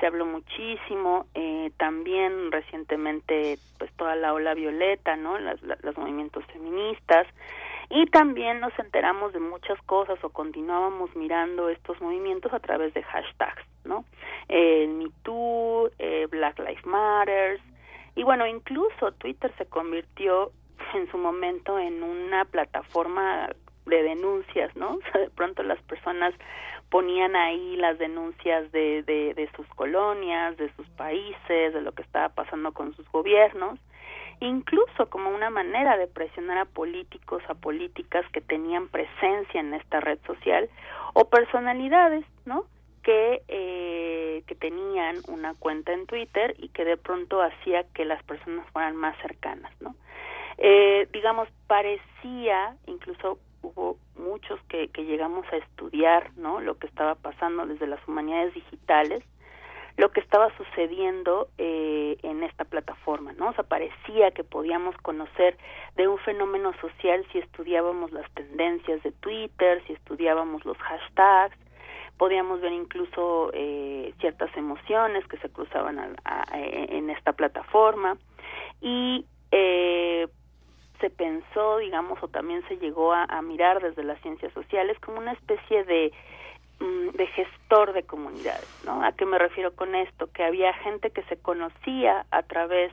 [0.00, 5.38] se habló muchísimo, eh, también recientemente pues toda la ola violeta, ¿no?
[5.38, 7.26] Las, los movimientos feministas,
[7.88, 13.02] y también nos enteramos de muchas cosas o continuábamos mirando estos movimientos a través de
[13.02, 14.04] hashtags, ¿no?
[14.48, 17.62] El Me Too, eh, Black Lives Matters,
[18.16, 20.50] y bueno, incluso Twitter se convirtió
[20.94, 23.50] en su momento en una plataforma
[23.84, 24.94] de denuncias, ¿no?
[24.96, 26.34] O sea, de pronto las personas
[26.90, 32.02] ponían ahí las denuncias de, de, de sus colonias, de sus países, de lo que
[32.02, 33.78] estaba pasando con sus gobiernos,
[34.40, 40.00] incluso como una manera de presionar a políticos, a políticas que tenían presencia en esta
[40.00, 40.68] red social
[41.14, 42.64] o personalidades, ¿no?
[43.02, 48.22] Que, eh, que tenían una cuenta en Twitter y que de pronto hacía que las
[48.24, 49.94] personas fueran más cercanas, ¿no?
[50.58, 56.60] Eh, digamos, parecía, incluso hubo muchos que, que llegamos a estudiar, ¿no?
[56.60, 59.22] Lo que estaba pasando desde las humanidades digitales,
[59.96, 63.48] lo que estaba sucediendo eh, en esta plataforma, ¿no?
[63.48, 65.56] O sea, parecía que podíamos conocer
[65.96, 71.56] de un fenómeno social si estudiábamos las tendencias de Twitter, si estudiábamos los hashtags,
[72.18, 76.16] podíamos ver incluso eh, ciertas emociones que se cruzaban
[76.52, 78.16] en esta plataforma
[78.80, 80.28] y eh,
[81.00, 85.18] se pensó, digamos, o también se llegó a, a mirar desde las ciencias sociales como
[85.18, 86.12] una especie de
[86.78, 89.02] de gestor de comunidades, ¿no?
[89.02, 90.28] ¿A qué me refiero con esto?
[90.32, 92.92] Que había gente que se conocía a través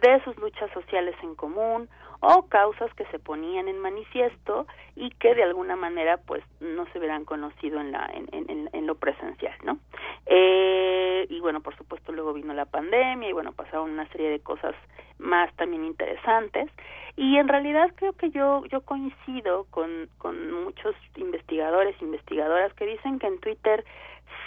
[0.00, 1.88] de sus luchas sociales en común
[2.20, 4.66] o causas que se ponían en manifiesto
[4.96, 8.86] y que de alguna manera pues no se hubieran conocido en la en, en, en
[8.86, 9.78] lo presencial no
[10.26, 14.40] eh, y bueno por supuesto luego vino la pandemia y bueno pasaron una serie de
[14.40, 14.74] cosas
[15.18, 16.70] más también interesantes.
[17.16, 23.18] Y en realidad creo que yo yo coincido con, con muchos investigadores investigadoras que dicen
[23.18, 23.84] que en Twitter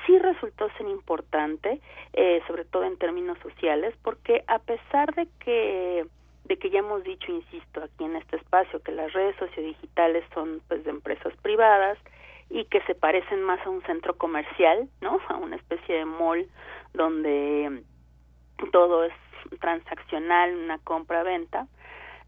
[0.05, 1.79] sí resultó ser importante
[2.13, 6.05] eh, sobre todo en términos sociales porque a pesar de que
[6.45, 10.61] de que ya hemos dicho insisto aquí en este espacio que las redes sociodigitales son
[10.67, 11.97] pues de empresas privadas
[12.49, 16.47] y que se parecen más a un centro comercial no a una especie de mall
[16.93, 17.83] donde
[18.71, 19.13] todo es
[19.59, 21.67] transaccional, una compra-venta.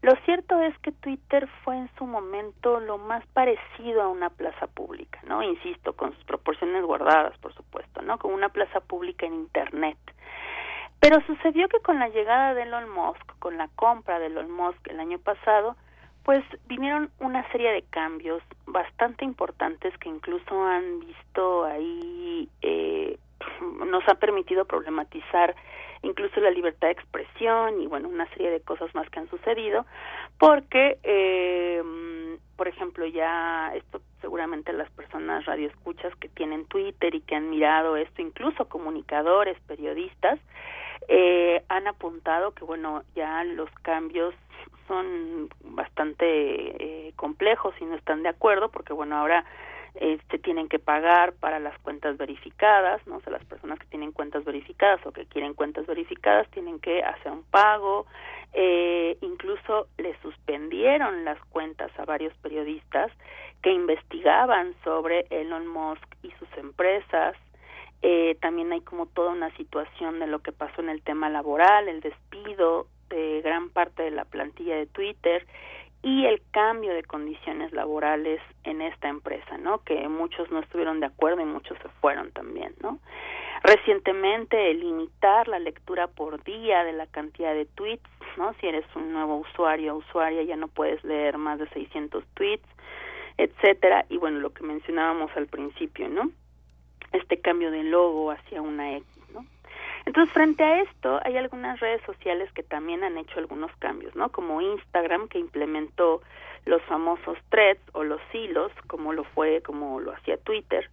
[0.02, 4.66] Lo cierto es que Twitter fue en su momento lo más parecido a una plaza
[4.66, 5.42] pública, ¿no?
[5.42, 8.18] Insisto, con sus proporciones guardadas, por supuesto, ¿no?
[8.18, 9.96] Como una plaza pública en Internet.
[11.00, 14.86] Pero sucedió que con la llegada de Elon Musk, con la compra de Elon Musk
[14.88, 15.76] el año pasado,
[16.24, 23.18] pues vinieron una serie de cambios bastante importantes que incluso han visto ahí, eh,
[23.86, 25.54] nos ha permitido problematizar
[26.04, 29.86] incluso la libertad de expresión y bueno, una serie de cosas más que han sucedido,
[30.38, 31.82] porque, eh,
[32.56, 37.96] por ejemplo, ya esto seguramente las personas radioescuchas que tienen Twitter y que han mirado
[37.96, 40.38] esto, incluso comunicadores, periodistas,
[41.08, 44.34] eh, han apuntado que bueno, ya los cambios
[44.88, 49.44] son bastante eh, complejos y no están de acuerdo, porque bueno, ahora
[49.94, 53.16] este tienen que pagar para las cuentas verificadas, ¿no?
[53.16, 57.02] O sea, las personas que tienen cuentas verificadas o que quieren cuentas verificadas tienen que
[57.02, 58.06] hacer un pago,
[58.52, 63.12] eh, incluso le suspendieron las cuentas a varios periodistas
[63.62, 67.36] que investigaban sobre Elon Musk y sus empresas,
[68.02, 71.88] eh, también hay como toda una situación de lo que pasó en el tema laboral,
[71.88, 75.46] el despido de gran parte de la plantilla de Twitter
[76.04, 79.82] y el cambio de condiciones laborales en esta empresa, ¿no?
[79.84, 82.98] Que muchos no estuvieron de acuerdo y muchos se fueron también, ¿no?
[83.62, 88.52] Recientemente limitar la lectura por día de la cantidad de tweets, ¿no?
[88.60, 92.68] Si eres un nuevo usuario o usuaria ya no puedes leer más de 600 tweets,
[93.38, 96.30] etcétera, y bueno, lo que mencionábamos al principio, ¿no?
[97.12, 99.06] Este cambio de logo hacia una X
[100.06, 104.30] entonces, frente a esto, hay algunas redes sociales que también han hecho algunos cambios, ¿no?
[104.30, 106.20] Como Instagram, que implementó
[106.66, 110.90] los famosos threads o los hilos, como lo fue, como lo hacía Twitter,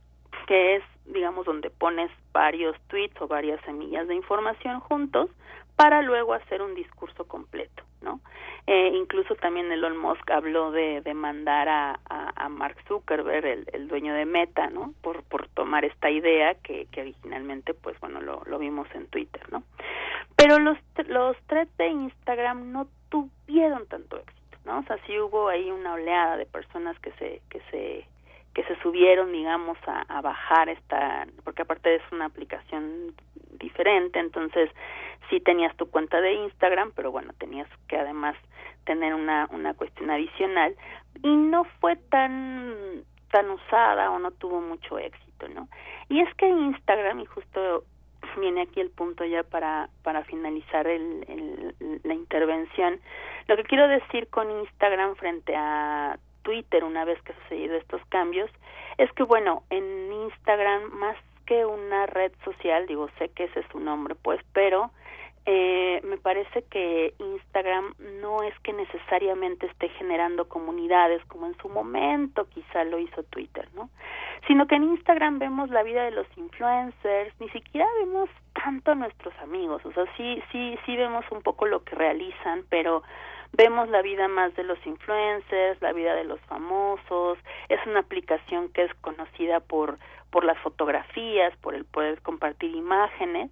[0.47, 5.29] que es, digamos, donde pones varios tweets o varias semillas de información juntos
[5.75, 8.19] para luego hacer un discurso completo, ¿no?
[8.67, 14.13] Eh, incluso también Elon Musk habló de demandar a, a, Mark Zuckerberg, el, el, dueño
[14.13, 14.93] de Meta, ¿no?
[15.01, 19.41] Por, por tomar esta idea que, que originalmente, pues bueno, lo, lo vimos en Twitter,
[19.51, 19.63] ¿no?
[20.35, 20.77] Pero los,
[21.07, 24.79] los threads de Instagram no tuvieron tanto éxito, ¿no?
[24.79, 28.07] O sea, sí hubo ahí una oleada de personas que se, que se
[28.53, 33.15] que se subieron, digamos, a, a, bajar esta, porque aparte es una aplicación
[33.59, 34.69] diferente, entonces
[35.29, 38.35] sí tenías tu cuenta de Instagram, pero bueno, tenías que además
[38.85, 40.75] tener una, una cuestión adicional
[41.23, 45.69] y no fue tan tan usada o no tuvo mucho éxito, ¿no?
[46.09, 47.85] Y es que Instagram, y justo
[48.37, 52.99] viene aquí el punto ya para, para finalizar el, el, la intervención,
[53.47, 58.01] lo que quiero decir con Instagram frente a Twitter una vez que ha sucedido estos
[58.09, 58.49] cambios
[58.97, 63.65] es que bueno en Instagram más que una red social digo sé que ese es
[63.71, 64.91] su nombre pues pero
[65.47, 71.67] eh, me parece que Instagram no es que necesariamente esté generando comunidades como en su
[71.67, 73.89] momento quizá lo hizo Twitter, ¿no?
[74.47, 78.95] Sino que en Instagram vemos la vida de los influencers, ni siquiera vemos tanto a
[78.95, 83.01] nuestros amigos, o sea, sí, sí, sí vemos un poco lo que realizan, pero
[83.53, 87.37] vemos la vida más de los influencers, la vida de los famosos,
[87.69, 89.97] es una aplicación que es conocida por,
[90.29, 93.51] por las fotografías, por el poder compartir imágenes,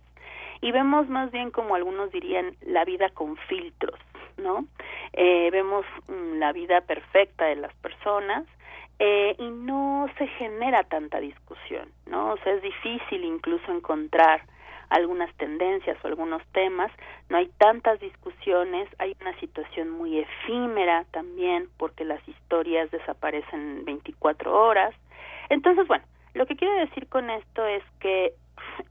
[0.61, 3.99] y vemos más bien como algunos dirían la vida con filtros,
[4.37, 4.65] ¿no?
[5.13, 8.45] Eh, vemos mm, la vida perfecta de las personas
[8.99, 12.33] eh, y no se genera tanta discusión, ¿no?
[12.33, 14.41] O sea, es difícil incluso encontrar
[14.89, 16.91] algunas tendencias o algunos temas,
[17.29, 24.51] no hay tantas discusiones, hay una situación muy efímera también porque las historias desaparecen 24
[24.51, 24.93] horas.
[25.49, 28.33] Entonces, bueno, lo que quiero decir con esto es que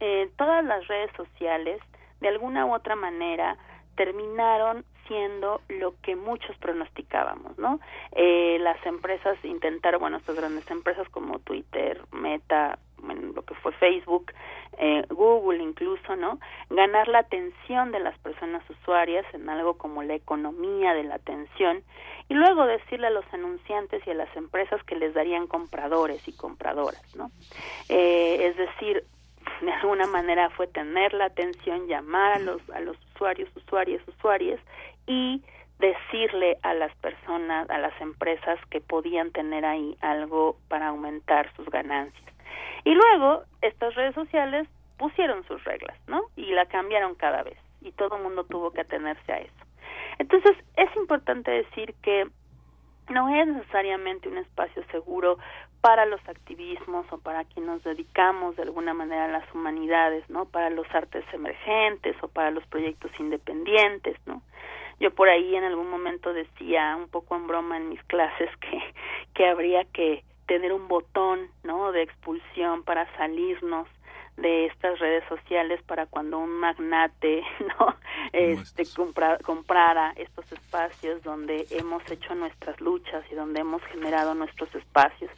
[0.01, 1.81] eh, todas las redes sociales,
[2.21, 3.57] de alguna u otra manera,
[3.97, 7.81] terminaron siendo lo que muchos pronosticábamos, ¿no?
[8.13, 14.33] Eh, las empresas intentaron, bueno, estas grandes empresas como Twitter, Meta, lo que fue Facebook,
[14.79, 16.39] eh, Google incluso, ¿no?
[16.71, 21.83] Ganar la atención de las personas usuarias en algo como la economía de la atención
[22.29, 26.33] y luego decirle a los anunciantes y a las empresas que les darían compradores y
[26.33, 27.31] compradoras, ¿no?
[27.89, 29.05] Eh, es decir,
[29.61, 34.61] de alguna manera fue tener la atención, llamar a los a los usuarios, usuarias, usuarias
[35.07, 35.43] y
[35.79, 41.69] decirle a las personas, a las empresas que podían tener ahí algo para aumentar sus
[41.71, 42.29] ganancias.
[42.85, 46.23] Y luego estas redes sociales pusieron sus reglas, ¿no?
[46.37, 49.55] Y la cambiaron cada vez y todo el mundo tuvo que atenerse a eso.
[50.19, 52.27] Entonces, es importante decir que
[53.09, 55.39] no es necesariamente un espacio seguro
[55.81, 60.47] para los activismos o para quienes nos dedicamos de alguna manera a las humanidades, ¿no?
[60.47, 64.43] Para los artes emergentes o para los proyectos independientes, ¿no?
[65.01, 68.83] Yo por ahí en algún momento decía un poco en broma en mis clases que
[69.35, 71.93] que habría que tener un botón, ¿no?
[71.93, 73.87] de expulsión para salirnos
[74.39, 77.43] de estas redes sociales para cuando un magnate
[77.79, 77.95] no
[78.33, 78.85] este
[79.43, 85.31] comprara estos espacios donde hemos hecho nuestras luchas y donde hemos generado nuestros espacios.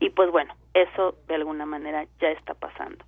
[0.00, 3.04] Y pues bueno eso de alguna manera ya está pasando.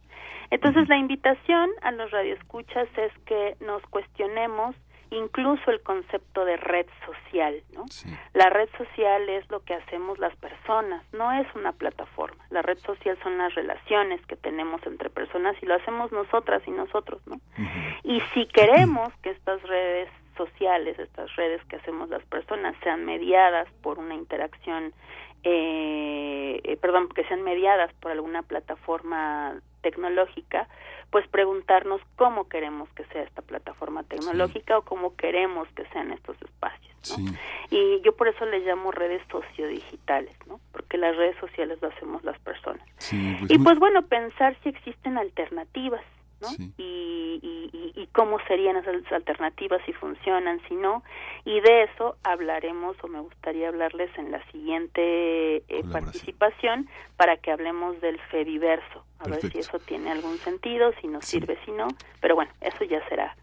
[0.50, 4.74] Entonces la invitación a los radioescuchas es que nos cuestionemos
[5.16, 7.84] incluso el concepto de red social, ¿no?
[8.34, 12.44] La red social es lo que hacemos las personas, no es una plataforma.
[12.50, 16.70] La red social son las relaciones que tenemos entre personas y lo hacemos nosotras y
[16.70, 17.40] nosotros, ¿no?
[18.04, 23.68] Y si queremos que estas redes sociales, estas redes que hacemos las personas sean mediadas
[23.82, 24.92] por una interacción,
[25.42, 30.68] eh, eh perdón, que sean mediadas por alguna plataforma tecnológica,
[31.10, 36.36] pues preguntarnos cómo queremos que sea esta plataforma tecnológica o cómo queremos que sean estos
[36.42, 36.94] espacios.
[37.70, 40.60] Y yo por eso les llamo redes sociodigitales, ¿no?
[40.72, 42.84] porque las redes sociales lo hacemos las personas.
[42.98, 46.02] Pues y pues bueno, pensar si existen alternativas
[46.40, 46.48] ¿no?
[46.76, 51.02] Y, y, y, cómo serían esas alternativas si funcionan, si no,
[51.44, 57.50] y de eso hablaremos o me gustaría hablarles en la siguiente eh, participación para que
[57.50, 61.88] hablemos del Fediverso, a ver si eso tiene algún sentido, si nos sirve, si no,
[62.20, 63.36] pero bueno, eso ya será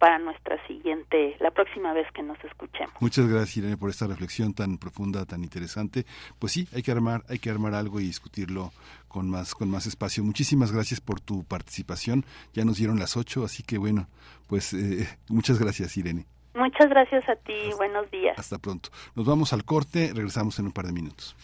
[0.00, 2.90] para nuestra siguiente, la próxima vez que nos escuchemos.
[3.00, 6.06] Muchas gracias Irene por esta reflexión tan profunda, tan interesante.
[6.38, 8.72] Pues sí, hay que armar, hay que armar algo y discutirlo
[9.08, 10.24] con más, con más espacio.
[10.24, 12.24] Muchísimas gracias por tu participación.
[12.54, 14.08] Ya nos dieron las ocho, así que bueno,
[14.48, 16.24] pues eh, muchas gracias Irene.
[16.54, 18.38] Muchas gracias a ti, buenos días.
[18.38, 18.88] Hasta pronto.
[19.14, 21.36] Nos vamos al corte, regresamos en un par de minutos.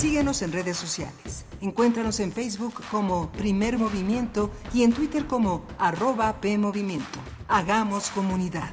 [0.00, 1.44] Síguenos en redes sociales.
[1.60, 7.18] Encuéntranos en Facebook como Primer Movimiento y en Twitter como arroba PMovimiento.
[7.48, 8.70] Hagamos comunidad.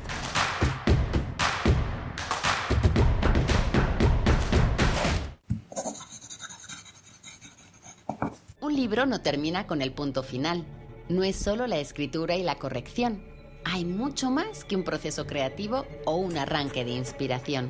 [8.62, 10.66] Un libro no termina con el punto final.
[11.10, 13.22] No es solo la escritura y la corrección.
[13.66, 17.70] Hay mucho más que un proceso creativo o un arranque de inspiración.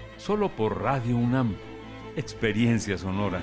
[0.21, 1.55] solo por Radio UNAM.
[2.15, 3.41] Experiencia sonora.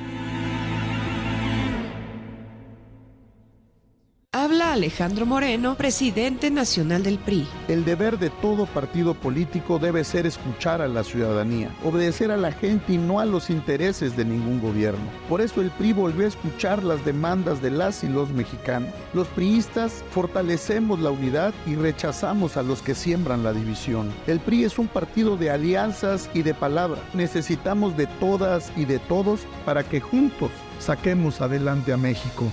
[4.40, 7.44] Habla Alejandro Moreno, presidente nacional del PRI.
[7.66, 12.52] El deber de todo partido político debe ser escuchar a la ciudadanía, obedecer a la
[12.52, 15.04] gente y no a los intereses de ningún gobierno.
[15.28, 18.90] Por eso el PRI volvió a escuchar las demandas de las y los mexicanos.
[19.12, 24.08] Los priistas fortalecemos la unidad y rechazamos a los que siembran la división.
[24.28, 27.02] El PRI es un partido de alianzas y de palabra.
[27.12, 32.44] Necesitamos de todas y de todos para que juntos saquemos adelante a México.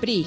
[0.00, 0.26] PRI.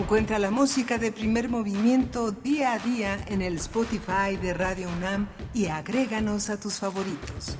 [0.00, 5.28] Encuentra la música de primer movimiento día a día en el Spotify de Radio UNAM
[5.52, 7.54] y agréganos a tus favoritos.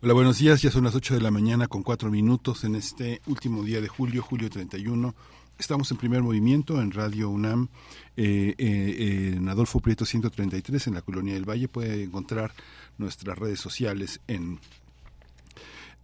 [0.00, 0.62] Hola, buenos días.
[0.62, 3.88] Ya son las 8 de la mañana con 4 minutos en este último día de
[3.88, 5.16] julio, julio 31.
[5.58, 7.68] Estamos en primer movimiento en Radio UNAM,
[8.16, 11.66] eh, eh, en Adolfo Prieto 133, en la Colonia del Valle.
[11.66, 12.54] Puede encontrar
[12.98, 14.60] nuestras redes sociales en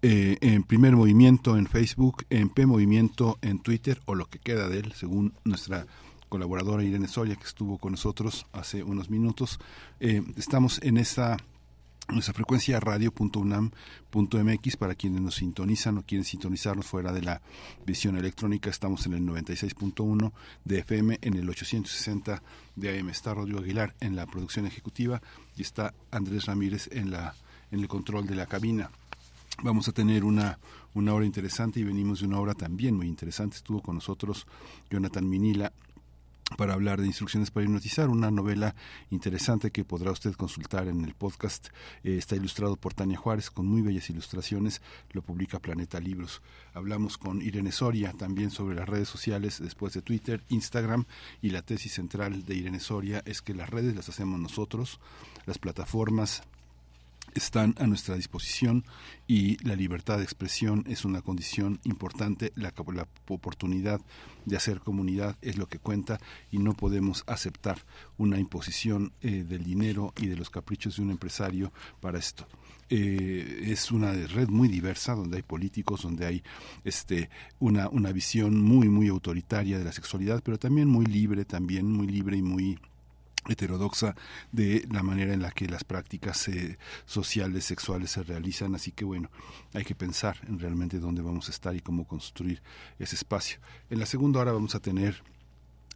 [0.02, 4.68] eh, en Primer Movimiento en Facebook, en P Movimiento en Twitter o lo que queda
[4.68, 5.86] de él, según nuestra
[6.28, 9.58] colaboradora Irene Soria que estuvo con nosotros hace unos minutos.
[9.98, 11.36] Eh, estamos en esta
[12.10, 17.42] nuestra frecuencia radio.unam.mx para quienes nos sintonizan o quieren sintonizarnos fuera de la
[17.84, 20.32] visión electrónica estamos en el 96.1
[20.64, 22.42] de FM en el 860
[22.76, 25.20] de AM está Rodrigo Aguilar en la producción ejecutiva
[25.54, 27.34] y está Andrés Ramírez en la
[27.70, 28.90] en el control de la cabina
[29.60, 30.60] Vamos a tener una,
[30.94, 33.56] una hora interesante y venimos de una hora también muy interesante.
[33.56, 34.46] Estuvo con nosotros
[34.88, 35.72] Jonathan Minila
[36.56, 38.76] para hablar de instrucciones para hipnotizar, una novela
[39.10, 41.68] interesante que podrá usted consultar en el podcast.
[42.04, 44.80] Eh, está ilustrado por Tania Juárez con muy bellas ilustraciones,
[45.10, 46.40] lo publica Planeta Libros.
[46.72, 51.04] Hablamos con Irene Soria también sobre las redes sociales después de Twitter, Instagram
[51.42, 55.00] y la tesis central de Irene Soria es que las redes las hacemos nosotros,
[55.46, 56.42] las plataformas
[57.34, 58.84] están a nuestra disposición
[59.26, 64.00] y la libertad de expresión es una condición importante, la, la, oportunidad
[64.44, 66.18] de hacer comunidad es lo que cuenta
[66.50, 67.78] y no podemos aceptar
[68.16, 72.46] una imposición eh, del dinero y de los caprichos de un empresario para esto.
[72.90, 76.42] Eh, es una red muy diversa donde hay políticos, donde hay
[76.84, 81.92] este una, una visión muy muy autoritaria de la sexualidad, pero también muy libre, también
[81.92, 82.78] muy libre y muy
[83.48, 84.14] heterodoxa
[84.52, 88.74] de la manera en la que las prácticas eh, sociales, sexuales se realizan.
[88.74, 89.30] Así que bueno,
[89.74, 92.62] hay que pensar en realmente dónde vamos a estar y cómo construir
[92.98, 93.58] ese espacio.
[93.90, 95.22] En la segunda hora vamos a tener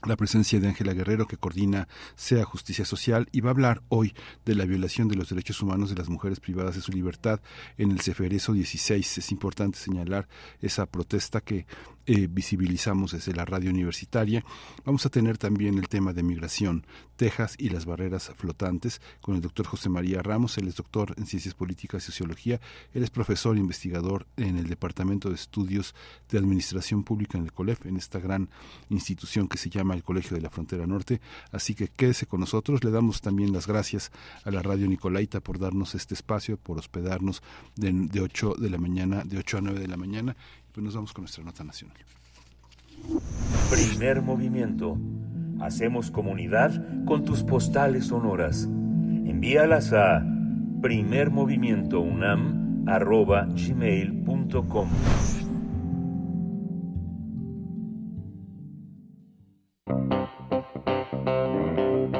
[0.04, 4.14] la presencia de Ángela Guerrero, que coordina SEA Justicia Social, y va a hablar hoy
[4.44, 7.40] de la violación de los derechos humanos de las mujeres privadas de su libertad
[7.78, 9.18] en el Ceferezo 16.
[9.18, 10.28] Es importante señalar
[10.60, 11.66] esa protesta que
[12.06, 14.44] eh, visibilizamos desde la radio universitaria.
[14.84, 16.84] Vamos a tener también el tema de migración,
[17.16, 20.58] Texas y las barreras flotantes con el doctor José María Ramos.
[20.58, 22.60] Él es doctor en Ciencias Políticas y Sociología.
[22.92, 25.94] Él es profesor e investigador en el Departamento de Estudios
[26.28, 28.48] de Administración Pública en el COLEF, en esta gran
[28.88, 31.20] institución que se llama el Colegio de la Frontera Norte.
[31.52, 32.82] Así que quédese con nosotros.
[32.82, 34.10] Le damos también las gracias
[34.44, 37.42] a la radio Nicolaita por darnos este espacio, por hospedarnos
[37.76, 40.36] de, de 8 de la mañana, de 8 a 9 de la mañana
[40.72, 41.96] pues nos vamos con nuestra nota nacional.
[43.70, 44.98] Primer movimiento.
[45.60, 48.64] Hacemos comunidad con tus postales sonoras.
[48.64, 50.24] Envíalas a
[50.80, 54.88] primermovimientounam arroba gmail.com.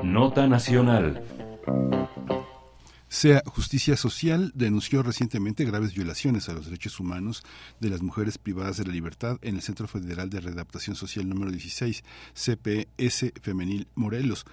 [0.05, 1.23] Nota Nacional.
[3.13, 7.43] SEA Justicia Social denunció recientemente graves violaciones a los derechos humanos
[7.79, 11.51] de las mujeres privadas de la libertad en el Centro Federal de Readaptación Social número
[11.51, 14.47] 16, CPS Femenil Morelos.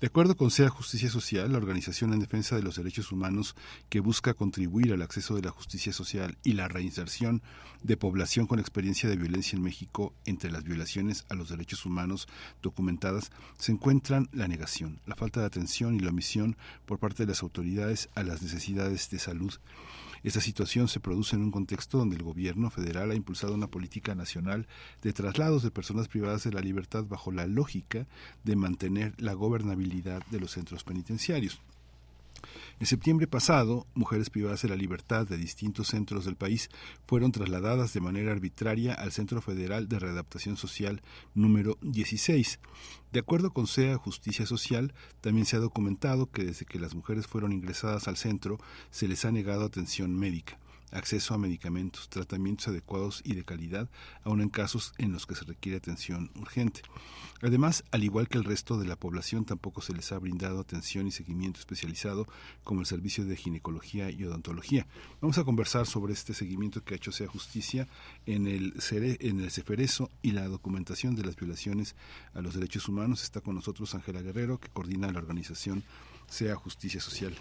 [0.00, 3.56] De acuerdo con SEA Justicia Social, la organización en defensa de los derechos humanos
[3.88, 7.42] que busca contribuir al acceso de la justicia social y la reinserción
[7.82, 12.28] de población con experiencia de violencia en México entre las violaciones a los derechos humanos
[12.62, 17.30] documentadas se encuentran la negación, la falta de atención y la omisión por parte de
[17.30, 19.52] las autoridades a las necesidades de salud
[20.22, 24.14] esta situación se produce en un contexto donde el gobierno federal ha impulsado una política
[24.14, 24.66] nacional
[25.02, 28.06] de traslados de personas privadas de la libertad bajo la lógica
[28.44, 31.60] de mantener la gobernabilidad de los centros penitenciarios.
[32.80, 36.70] En septiembre pasado, mujeres privadas de la libertad de distintos centros del país
[37.06, 41.02] fueron trasladadas de manera arbitraria al Centro Federal de Readaptación Social
[41.34, 42.60] número 16.
[43.12, 47.26] De acuerdo con SEA Justicia Social, también se ha documentado que desde que las mujeres
[47.26, 48.58] fueron ingresadas al centro
[48.90, 50.58] se les ha negado atención médica
[50.92, 53.88] acceso a medicamentos, tratamientos adecuados y de calidad,
[54.24, 56.82] aun en casos en los que se requiere atención urgente.
[57.40, 61.06] Además, al igual que el resto de la población, tampoco se les ha brindado atención
[61.06, 62.26] y seguimiento especializado
[62.64, 64.86] como el servicio de ginecología y odontología.
[65.20, 67.86] Vamos a conversar sobre este seguimiento que ha hecho Sea Justicia
[68.26, 71.94] en el, en el Ceferezo y la documentación de las violaciones
[72.34, 73.22] a los derechos humanos.
[73.22, 75.84] Está con nosotros Ángela Guerrero, que coordina la organización
[76.28, 77.36] Sea Justicia Social.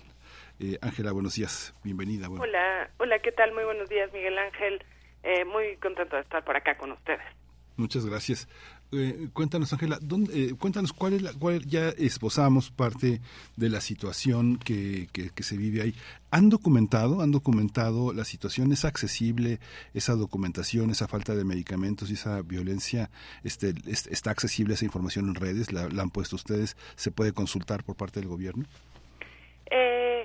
[0.60, 2.30] Eh, Ángela, buenos días, bienvenida.
[2.30, 3.54] Hola, hola, ¿qué tal?
[3.54, 4.84] Muy buenos días, Miguel Ángel.
[5.24, 7.22] Eh, muy contento de estar por acá con ustedes.
[7.76, 8.48] Muchas gracias.
[8.92, 10.00] Eh, cuéntanos, Ángela,
[10.58, 13.20] cuéntanos cuál es la, cuál ya esbozamos parte
[13.56, 15.94] de la situación que, que, se vive ahí.
[16.32, 18.72] ¿Han documentado, han documentado la situación?
[18.72, 19.60] ¿Es accesible
[19.94, 23.12] esa documentación, esa falta de medicamentos y esa violencia?
[23.44, 25.72] Este, ¿Está accesible esa información en redes?
[25.72, 26.78] ¿La, la han puesto ustedes?
[26.96, 28.66] ¿Se puede consultar por parte del gobierno?
[29.70, 30.17] Eh,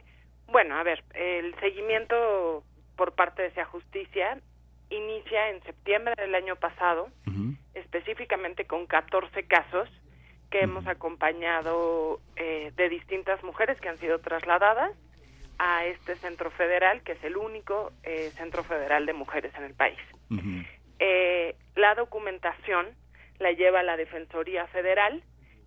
[0.52, 2.62] bueno, a ver, el seguimiento
[2.96, 4.38] por parte de esa justicia
[4.90, 7.08] inicia en septiembre del año pasado,
[7.74, 9.88] específicamente con 14 casos
[10.50, 14.92] que hemos acompañado eh, de distintas mujeres que han sido trasladadas
[15.58, 19.74] a este centro federal, que es el único eh, centro federal de mujeres en el
[19.74, 19.98] país.
[20.98, 22.88] Eh, la documentación
[23.38, 25.22] la lleva la Defensoría Federal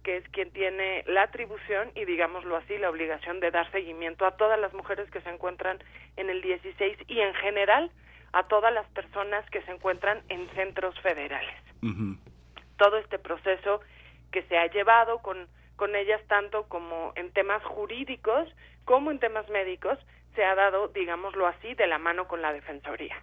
[0.05, 4.37] que es quien tiene la atribución y digámoslo así, la obligación de dar seguimiento a
[4.37, 5.79] todas las mujeres que se encuentran
[6.15, 7.91] en el 16 y en general
[8.31, 11.55] a todas las personas que se encuentran en centros federales.
[12.77, 13.81] Todo este proceso
[14.31, 18.47] que se ha llevado con, con ellas tanto como en temas jurídicos
[18.85, 19.97] como en temas médicos
[20.35, 23.15] se ha dado, digámoslo así, de la mano con la Defensoría.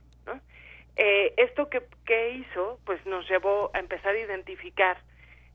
[0.96, 4.98] Eh, esto que, que hizo, pues nos llevó a empezar a identificar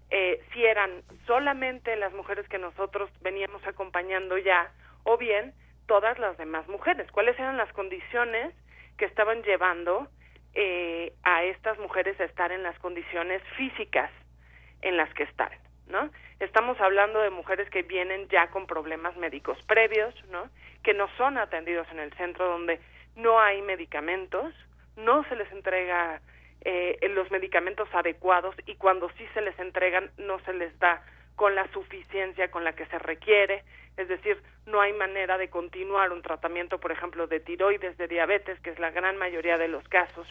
[0.09, 4.71] eh, si eran solamente las mujeres que nosotros veníamos acompañando ya
[5.03, 5.53] o bien
[5.85, 7.11] todas las demás mujeres.
[7.11, 8.53] ¿Cuáles eran las condiciones
[8.97, 10.07] que estaban llevando
[10.53, 14.11] eh, a estas mujeres a estar en las condiciones físicas
[14.81, 15.51] en las que están?
[15.89, 16.09] ¿no?
[16.39, 20.49] Estamos hablando de mujeres que vienen ya con problemas médicos previos, ¿no?
[20.83, 22.79] Que no son atendidos en el centro donde
[23.15, 24.53] no hay medicamentos,
[24.95, 26.21] no se les entrega
[26.69, 31.01] eh, los medicamentos adecuados y cuando sí se les entregan no se les da
[31.37, 33.63] con la suficiencia con la que se requiere,
[33.95, 38.59] es decir, no hay manera de continuar un tratamiento, por ejemplo, de tiroides, de diabetes,
[38.59, 40.27] que es la gran mayoría de los casos,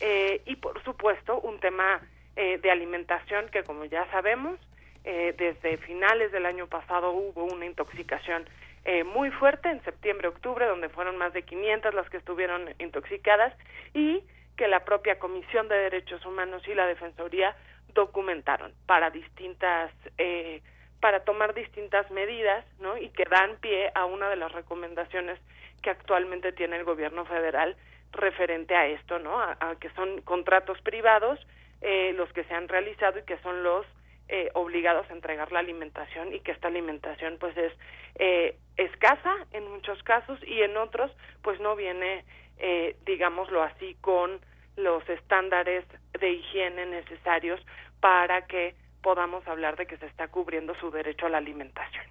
[0.00, 2.00] eh, y por supuesto un tema
[2.34, 4.58] eh, de alimentación que, como ya sabemos,
[5.04, 8.44] eh, desde finales del año pasado hubo una intoxicación
[8.84, 13.54] eh, muy fuerte en septiembre-octubre, donde fueron más de 500 las que estuvieron intoxicadas.
[13.92, 14.22] Y
[14.58, 17.56] que la propia Comisión de Derechos Humanos y la Defensoría
[17.94, 20.60] documentaron para distintas eh,
[21.00, 22.98] para tomar distintas medidas ¿no?
[22.98, 25.38] y que dan pie a una de las recomendaciones
[25.80, 27.76] que actualmente tiene el gobierno federal
[28.10, 29.38] referente a esto, ¿no?
[29.40, 31.38] a, que son contratos privados
[31.80, 33.86] eh, los que se han realizado y que son los
[34.28, 37.72] eh, obligados a entregar la alimentación y que esta alimentación pues es
[38.16, 41.12] eh, escasa en muchos casos y en otros
[41.42, 42.24] pues no viene
[42.58, 44.40] eh, digámoslo así, con
[44.76, 45.84] los estándares
[46.18, 47.60] de higiene necesarios
[48.00, 52.04] para que podamos hablar de que se está cubriendo su derecho a la alimentación.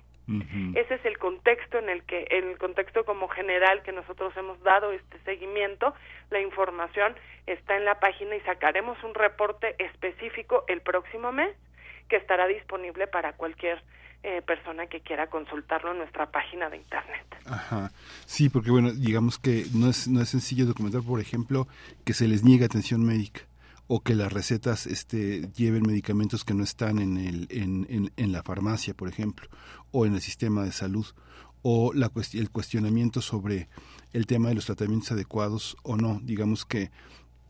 [0.75, 4.61] Ese es el contexto en el que, en el contexto como general que nosotros hemos
[4.61, 5.93] dado este seguimiento.
[6.31, 7.15] La información
[7.45, 11.55] está en la página y sacaremos un reporte específico el próximo mes
[12.09, 13.81] que estará disponible para cualquier
[14.27, 17.25] eh, persona que quiera consultarlo en nuestra página de internet.
[17.45, 17.93] Ajá.
[18.25, 21.65] Sí, porque bueno, digamos que no es, no es sencillo documentar, por ejemplo,
[22.03, 23.41] que se les niegue atención médica
[23.87, 28.31] o que las recetas este, lleven medicamentos que no están en, el, en, en, en
[28.33, 29.47] la farmacia, por ejemplo,
[29.91, 31.05] o en el sistema de salud,
[31.61, 33.69] o la, el cuestionamiento sobre
[34.11, 36.19] el tema de los tratamientos adecuados o no.
[36.21, 36.91] Digamos que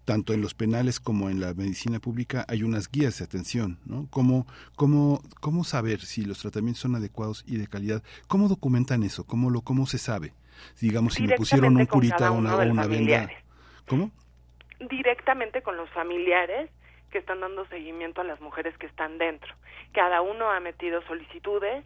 [0.07, 4.07] tanto en los penales como en la medicina pública hay unas guías de atención, ¿no?
[4.09, 4.47] ¿Cómo,
[4.77, 8.01] cómo, cómo saber si los tratamientos son adecuados y de calidad?
[8.29, 9.27] ¿Cómo documentan eso?
[9.27, 10.31] ¿Cómo, lo, cómo se sabe?
[10.79, 13.29] Digamos, si me pusieron un curita o una, una venda.
[13.85, 14.11] ¿Cómo?
[14.79, 16.71] Directamente con los familiares
[17.11, 19.53] que están dando seguimiento a las mujeres que están dentro.
[19.91, 21.83] Cada uno ha metido solicitudes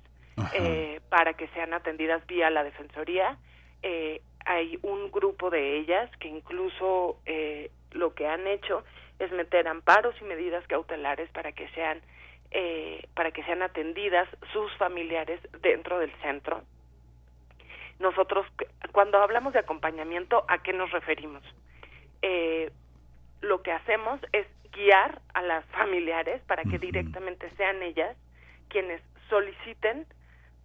[0.54, 3.40] eh, para que sean atendidas vía la Defensoría.
[3.82, 8.84] Eh, hay un grupo de ellas que incluso eh, lo que han hecho
[9.20, 12.02] es meter amparos y medidas cautelares para que sean
[12.52, 16.62] eh, para que sean atendidas sus familiares dentro del centro.
[18.00, 18.46] Nosotros,
[18.92, 21.44] cuando hablamos de acompañamiento, ¿a qué nos referimos?
[22.22, 22.70] Eh,
[23.40, 28.18] lo que hacemos es guiar a las familiares para que directamente sean ellas
[28.68, 30.06] quienes soliciten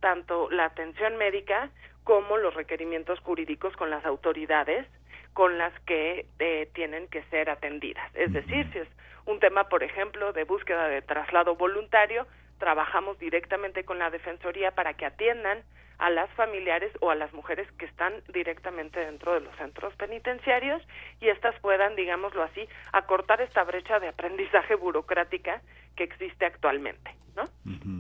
[0.00, 1.70] tanto la atención médica
[2.04, 4.86] como los requerimientos jurídicos con las autoridades
[5.36, 8.10] con las que eh, tienen que ser atendidas.
[8.14, 8.88] Es decir, si es
[9.26, 12.26] un tema, por ejemplo, de búsqueda de traslado voluntario,
[12.58, 15.62] trabajamos directamente con la Defensoría para que atiendan
[15.98, 20.82] a las familiares o a las mujeres que están directamente dentro de los centros penitenciarios
[21.20, 25.60] y éstas puedan, digámoslo así, acortar esta brecha de aprendizaje burocrática
[25.96, 27.44] que existe actualmente, ¿no?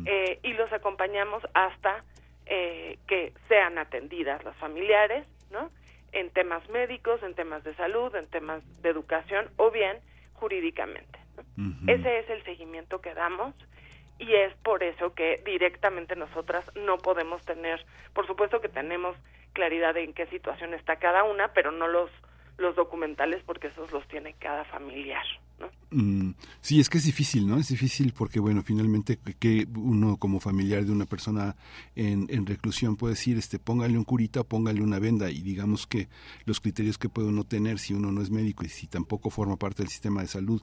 [0.06, 2.00] eh, y los acompañamos hasta
[2.46, 5.70] eh, que sean atendidas las familiares, ¿no?
[6.12, 9.98] En temas médicos, en temas de salud, en temas de educación o bien
[10.34, 11.18] jurídicamente.
[11.86, 13.54] Ese es el seguimiento que damos
[14.18, 17.84] y es por eso que directamente nosotras no podemos tener,
[18.14, 19.16] por supuesto que tenemos
[19.52, 22.10] claridad en qué situación está cada una, pero no los
[22.58, 25.24] los documentales porque esos los tiene cada familiar.
[25.58, 25.68] ¿no?
[25.90, 27.58] Mm, sí, es que es difícil, ¿no?
[27.58, 31.56] Es difícil porque, bueno, finalmente que uno como familiar de una persona
[31.94, 35.86] en, en reclusión puede decir, este, póngale un curita o póngale una venda y digamos
[35.86, 36.08] que
[36.44, 39.56] los criterios que puede uno tener si uno no es médico y si tampoco forma
[39.56, 40.62] parte del sistema de salud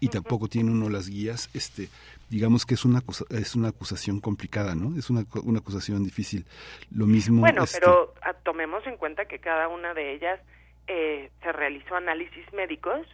[0.00, 1.88] y tampoco tiene uno las guías, este,
[2.28, 4.98] digamos que es una es una acusación complicada, ¿no?
[4.98, 6.44] Es una, una acusación difícil.
[6.90, 7.40] Lo mismo.
[7.40, 10.40] Bueno, este pero ah, tomemos en cuenta que cada una de ellas
[10.86, 13.06] eh, se realizó análisis médicos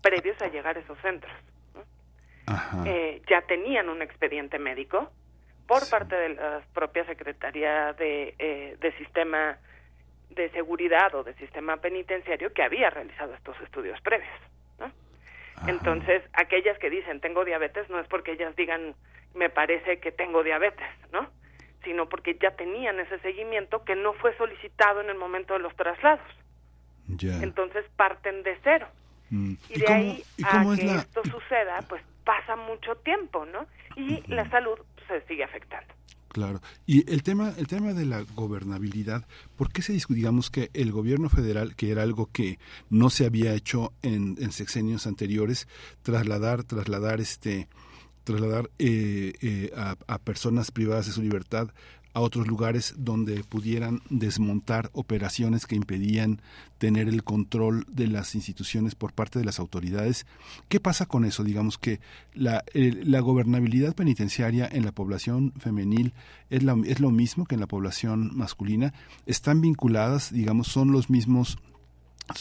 [0.00, 1.32] previos a llegar a esos centros.
[2.84, 5.10] Eh, ya tenían un expediente médico
[5.66, 9.58] por parte de la propia Secretaría de, eh, de Sistema
[10.30, 14.30] de Seguridad o de Sistema Penitenciario que había realizado estos estudios previos.
[15.68, 18.96] Entonces, aquellas que dicen tengo diabetes no es porque ellas digan
[19.34, 21.30] me parece que tengo diabetes, ¿no?
[21.84, 25.74] Sino porque ya tenían ese seguimiento que no fue solicitado en el momento de los
[25.76, 26.26] traslados.
[27.08, 28.88] Entonces parten de cero.
[29.30, 29.54] Mm.
[29.70, 33.66] Y, de ahí a que esto suceda, pues pasa mucho tiempo, ¿no?
[33.96, 35.92] Y la salud se sigue afectando.
[36.28, 36.60] Claro.
[36.86, 39.26] Y el tema, el tema de la gobernabilidad,
[39.56, 42.58] ¿por qué se discute, digamos, que el gobierno federal, que era algo que
[42.88, 45.68] no se había hecho en, en sexenios anteriores,
[46.02, 47.68] trasladar, trasladar este,
[48.24, 51.68] trasladar eh, eh, a, a, personas privadas de su libertad
[52.14, 56.40] a otros lugares donde pudieran desmontar operaciones que impedían
[56.78, 60.26] tener el control de las instituciones por parte de las autoridades.
[60.68, 61.44] ¿Qué pasa con eso?
[61.44, 62.00] Digamos que
[62.34, 62.64] la,
[63.20, 66.12] gobernabilidad penitenciaria en la población femenil
[66.50, 66.62] es
[67.00, 68.92] lo mismo que en la población masculina.
[69.26, 71.58] Están vinculadas, digamos, son los mismos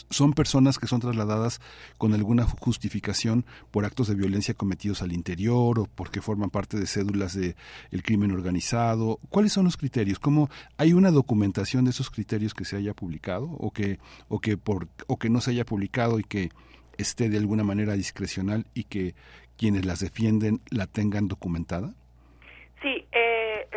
[0.10, 1.60] son personas que son trasladadas
[1.98, 6.88] con alguna justificación por actos de violencia cometidos al interior o porque forman parte de
[6.88, 7.56] cédulas de
[7.91, 9.20] el crimen organizado.
[9.30, 10.20] ¿Cuáles son los criterios?
[10.20, 14.58] ¿Cómo hay una documentación de esos criterios que se haya publicado o que o que
[14.58, 16.52] por o que no se haya publicado y que
[16.98, 19.16] esté de alguna manera discrecional y que
[19.58, 21.95] quienes las defienden la tengan documentada?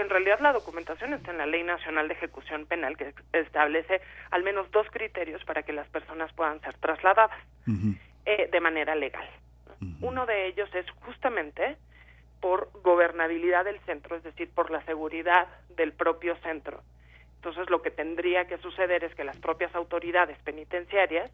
[0.05, 4.43] En realidad la documentación está en la Ley Nacional de Ejecución Penal que establece al
[4.43, 7.31] menos dos criterios para que las personas puedan ser trasladadas
[8.27, 9.27] eh, de manera legal.
[10.03, 11.79] Uno de ellos es justamente
[12.43, 16.83] por gobernabilidad del centro, es decir, por la seguridad del propio centro.
[17.37, 21.31] Entonces, lo que tendría que suceder es que las propias autoridades penitenciarias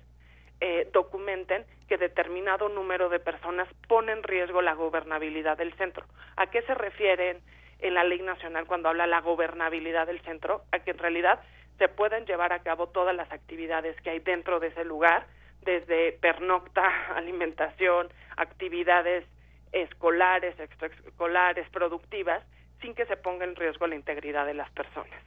[0.61, 6.07] eh, documenten que determinado número de personas pone en riesgo la gobernabilidad del centro.
[6.37, 7.41] ¿A qué se refieren
[7.83, 11.41] en la ley nacional cuando habla la gobernabilidad del centro, a que en realidad
[11.79, 15.27] se pueden llevar a cabo todas las actividades que hay dentro de ese lugar,
[15.63, 16.83] desde pernocta,
[17.17, 19.25] alimentación, actividades
[19.73, 22.45] escolares, extraescolares, productivas,
[22.81, 25.21] sin que se ponga en riesgo la integridad de las personas.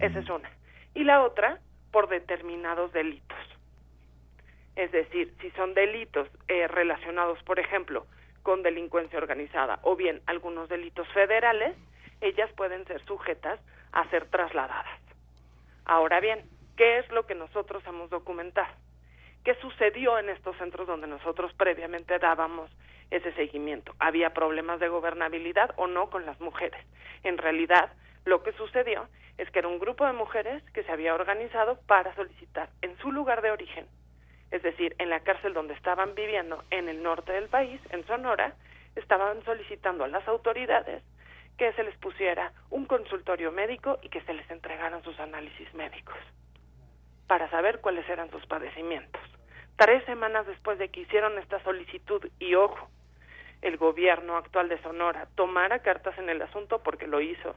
[0.00, 0.50] Esa es una.
[0.94, 1.60] Y la otra,
[1.92, 3.38] por determinados delitos.
[4.74, 8.06] Es decir, si son delitos eh, relacionados, por ejemplo,
[8.46, 11.76] con delincuencia organizada o bien algunos delitos federales,
[12.20, 13.58] ellas pueden ser sujetas
[13.90, 15.00] a ser trasladadas.
[15.84, 18.72] Ahora bien, ¿qué es lo que nosotros hemos documentado?
[19.42, 22.70] ¿Qué sucedió en estos centros donde nosotros previamente dábamos
[23.10, 23.96] ese seguimiento?
[23.98, 26.86] ¿Había problemas de gobernabilidad o no con las mujeres?
[27.24, 27.90] En realidad,
[28.24, 29.08] lo que sucedió
[29.38, 33.10] es que era un grupo de mujeres que se había organizado para solicitar en su
[33.10, 33.88] lugar de origen,
[34.50, 38.54] es decir, en la cárcel donde estaban viviendo en el norte del país, en Sonora,
[38.94, 41.02] estaban solicitando a las autoridades
[41.58, 46.16] que se les pusiera un consultorio médico y que se les entregaran sus análisis médicos
[47.26, 49.20] para saber cuáles eran sus padecimientos.
[49.76, 52.88] Tres semanas después de que hicieron esta solicitud y ojo,
[53.62, 57.56] el gobierno actual de Sonora tomara cartas en el asunto porque lo hizo,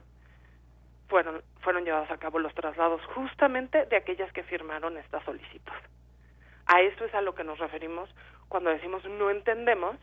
[1.08, 5.72] fueron, fueron llevados a cabo los traslados justamente de aquellas que firmaron esta solicitud.
[6.72, 8.08] A eso es a lo que nos referimos
[8.48, 9.96] cuando decimos no entendemos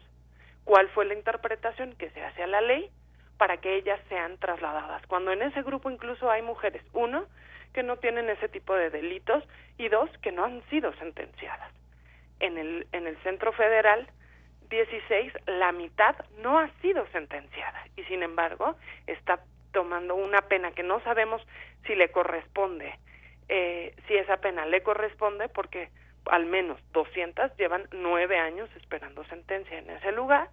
[0.65, 2.89] cuál fue la interpretación que se hace a la ley
[3.37, 5.01] para que ellas sean trasladadas.
[5.07, 7.25] Cuando en ese grupo incluso hay mujeres, uno,
[7.73, 9.45] que no tienen ese tipo de delitos
[9.77, 11.71] y dos, que no han sido sentenciadas.
[12.41, 14.05] En el, en el Centro Federal
[14.69, 18.75] 16, la mitad no ha sido sentenciada y sin embargo
[19.05, 19.39] está
[19.71, 21.41] tomando una pena que no sabemos
[21.85, 22.93] si le corresponde,
[23.47, 25.89] eh, si esa pena le corresponde porque
[26.31, 30.49] al menos 200 llevan nueve años esperando sentencia en ese lugar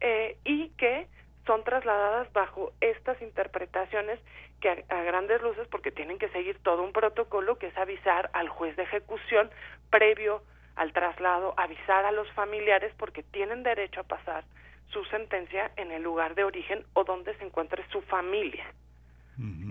[0.00, 1.06] eh, y que
[1.46, 4.20] son trasladadas bajo estas interpretaciones
[4.60, 8.48] que a, grandes luces, porque tienen que seguir todo un protocolo que es avisar al
[8.48, 9.50] juez de ejecución
[9.90, 10.42] previo
[10.76, 14.44] al traslado, avisar a los familiares porque tienen derecho a pasar
[14.90, 18.66] su sentencia en el lugar de origen o donde se encuentre su familia.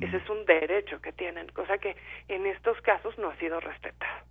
[0.01, 1.97] Ese es un derecho que tienen, cosa que
[2.29, 4.25] en estos casos no ha sido respetado.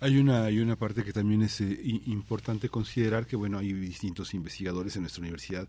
[0.00, 4.34] Hay una, hay una parte que también es eh, importante considerar que, bueno, hay distintos
[4.34, 5.68] investigadores en nuestra universidad.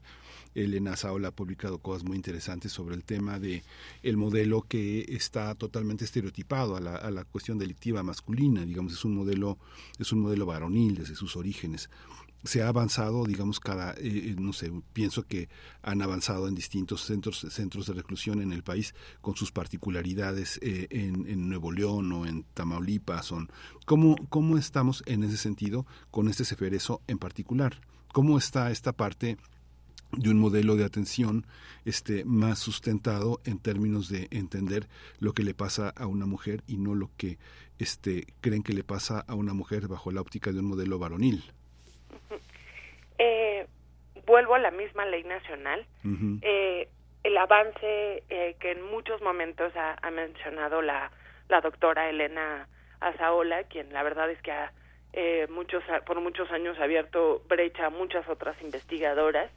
[0.55, 3.63] Elena Saola ha publicado cosas muy interesantes sobre el tema de
[4.01, 9.05] el modelo que está totalmente estereotipado a la, a la cuestión delictiva masculina, digamos, es
[9.05, 9.59] un modelo,
[9.99, 11.89] es un modelo varonil desde sus orígenes
[12.43, 15.49] se ha avanzado, digamos, cada, eh, eh, no sé, pienso que
[15.81, 20.87] han avanzado en distintos centros, centros de reclusión en el país con sus particularidades eh,
[20.89, 23.25] en, en, Nuevo León o en Tamaulipas.
[23.25, 23.49] Son,
[23.85, 27.79] ¿cómo, ¿Cómo estamos en ese sentido con este Ceferezo en particular?
[28.11, 29.37] ¿Cómo está esta parte
[30.11, 31.47] de un modelo de atención
[31.85, 34.87] este más sustentado en términos de entender
[35.19, 37.39] lo que le pasa a una mujer y no lo que
[37.79, 41.43] este creen que le pasa a una mujer bajo la óptica de un modelo varonil?
[43.17, 43.67] Eh,
[44.25, 45.85] vuelvo a la misma ley nacional.
[46.41, 46.87] eh,
[47.23, 51.09] el avance eh, que en muchos momentos ha, ha mencionado la,
[51.47, 52.67] la doctora Elena
[52.99, 54.73] Azaola, quien la verdad es que ha,
[55.13, 59.49] eh, muchos, por muchos años ha abierto brecha a muchas otras investigadoras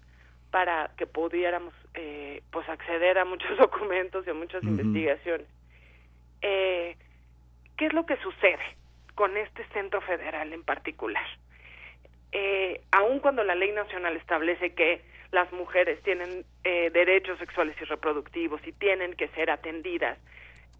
[0.50, 5.46] para que pudiéramos eh, pues acceder a muchos documentos y a muchas investigaciones.
[6.42, 6.96] Eh,
[7.76, 8.76] ¿Qué es lo que sucede
[9.14, 11.26] con este centro federal en particular?
[12.38, 15.00] Eh, aun cuando la ley nacional establece que
[15.32, 20.18] las mujeres tienen eh, derechos sexuales y reproductivos y tienen que ser atendidas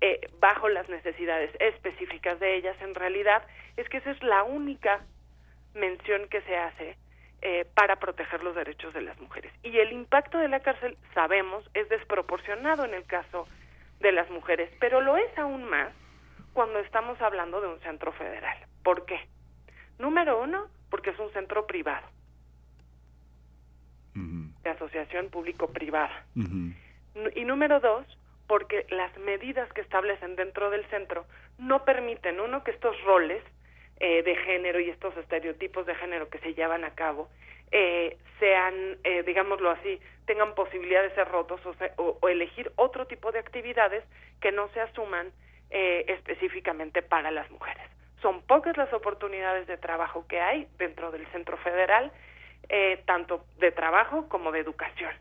[0.03, 3.43] eh, bajo las necesidades específicas de ellas, en realidad
[3.79, 5.01] es que esa es la única
[5.75, 6.99] mención que se hace
[7.41, 9.51] eh, para proteger los derechos de las mujeres.
[9.63, 13.49] Y el impacto de la cárcel, sabemos, es desproporcionado en el caso
[14.01, 15.91] de las mujeres, pero lo es aún más
[16.53, 18.59] cuando estamos hablando de un centro federal.
[18.83, 19.19] ¿Por qué?
[19.99, 22.07] Número uno, porque es un centro privado,
[24.15, 26.25] de asociación público-privada.
[27.35, 28.07] Y número dos,
[28.47, 31.27] porque las medidas que establecen dentro del centro
[31.59, 33.43] no permiten, uno, que estos roles
[34.01, 37.29] eh, de género y estos estereotipos de género que se llevan a cabo
[37.73, 41.61] eh, sean, eh, digámoslo así, tengan posibilidad de ser rotos
[41.99, 44.03] o, o, elegir otro tipo de actividades
[44.41, 45.31] que no se asuman
[45.69, 47.96] eh, específicamente para las mujeres
[48.27, 52.11] son pocas las oportunidades de trabajo que hay dentro del centro federal,
[52.69, 55.13] eh, tanto de trabajo como de educación.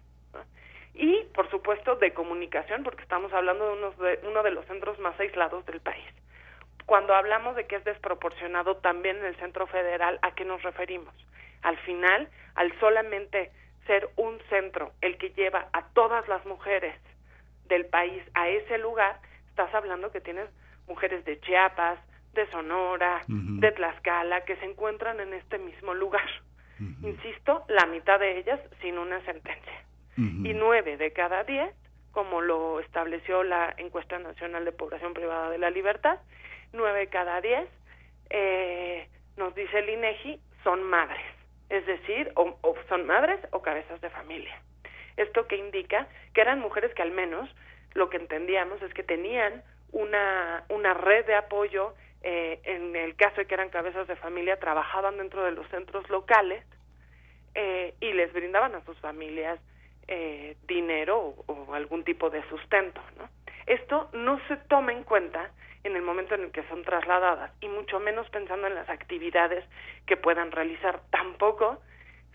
[0.96, 4.98] Y, por supuesto, de comunicación, porque estamos hablando de, unos de uno de los centros
[4.98, 6.04] más aislados del país.
[6.88, 11.14] Cuando hablamos de que es desproporcionado también en el centro federal, ¿a qué nos referimos?
[11.62, 13.52] Al final, al solamente
[13.86, 16.96] ser un centro el que lleva a todas las mujeres
[17.68, 19.20] del país a ese lugar,
[19.50, 20.50] estás hablando que tienes
[20.88, 22.00] mujeres de Chiapas,
[22.36, 23.60] de Sonora, uh -huh.
[23.60, 26.30] de Tlaxcala, que se encuentran en este mismo lugar.
[26.80, 27.08] Uh -huh.
[27.10, 29.82] Insisto, la mitad de ellas sin una sentencia.
[30.18, 31.76] y nueve de cada diez,
[32.14, 36.20] como lo estableció la encuesta nacional de población privada de la libertad,
[36.72, 37.68] nueve de cada diez,
[38.30, 41.26] eh, nos dice el INEGI, son madres,
[41.70, 44.56] es decir, o, o son madres o cabezas de familia.
[45.18, 47.50] Esto que indica que eran mujeres que al menos
[47.94, 51.94] lo que entendíamos es que tenían una, una red de apoyo,
[52.28, 56.10] eh, en el caso de que eran cabezas de familia, trabajaban dentro de los centros
[56.10, 56.66] locales
[57.54, 59.60] eh, y les brindaban a sus familias
[60.08, 63.00] eh, dinero o, o, algún tipo de sustento.
[63.20, 63.30] ¿no?
[63.68, 65.52] Esto no se toma en cuenta
[65.84, 69.64] en el momento en el que son trasladadas y mucho menos pensando en las actividades
[70.08, 71.02] que puedan realizar.
[71.12, 71.80] Tampoco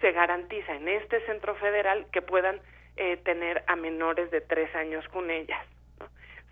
[0.00, 2.60] se garantiza en este centro federal que puedan
[2.96, 5.66] eh, tener a menores de tres años con ellas.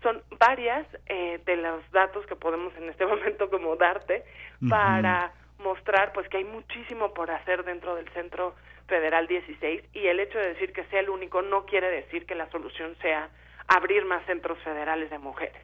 [0.01, 4.23] Son varias eh, de los datos que podemos en este momento como darte
[4.69, 8.55] para mostrar pues que hay muchísimo por hacer dentro del centro
[8.87, 12.35] federal 16 y el hecho de decir que sea el único no quiere decir que
[12.35, 13.29] la solución sea
[13.67, 15.61] abrir más centros federales de mujeres,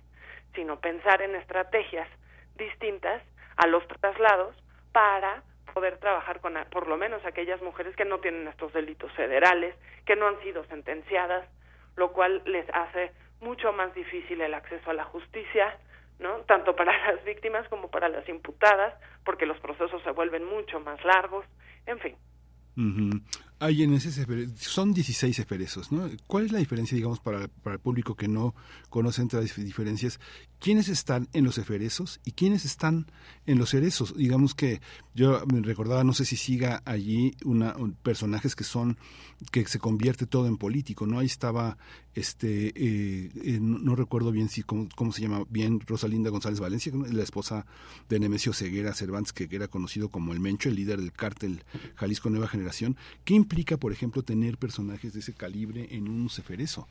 [0.54, 2.08] sino pensar en estrategias
[2.56, 3.22] distintas
[3.58, 4.56] a los traslados
[4.92, 5.44] para
[5.74, 9.76] poder trabajar con por lo menos aquellas mujeres que no tienen estos delitos federales,
[10.06, 11.50] que no han sido sentenciadas,
[11.98, 15.78] lo cual les hace mucho más difícil el acceso a la justicia,
[16.20, 16.40] ¿no?
[16.42, 18.94] Tanto para las víctimas como para las imputadas,
[19.24, 21.46] porque los procesos se vuelven mucho más largos,
[21.86, 22.16] en fin.
[23.60, 24.26] Hay en ese
[24.58, 26.10] son 16 eferesos, ¿no?
[26.28, 28.54] ¿Cuál es la diferencia, digamos, para, para el público que no
[28.90, 30.20] conoce entre las diferencias?
[30.60, 33.06] ¿Quiénes están en los eferesos y quiénes están
[33.46, 34.16] en los cerezos?
[34.16, 34.82] Digamos que
[35.14, 38.98] yo me recordaba, no sé si siga allí una un, personajes que son
[39.52, 41.20] que se convierte todo en político, ¿no?
[41.20, 41.78] Ahí estaba
[42.14, 46.92] este eh, eh, no, recuerdo bien si cómo, cómo, se llama bien Rosalinda González Valencia,
[47.12, 47.66] la esposa
[48.10, 51.64] de Nemesio Ceguera Cervantes, que era conocido como el Mencho, el líder del cártel
[51.96, 52.98] Jalisco Nueva Generación.
[53.24, 56.88] ¿Qué implica, por ejemplo, tener personajes de ese calibre en un ceferezo?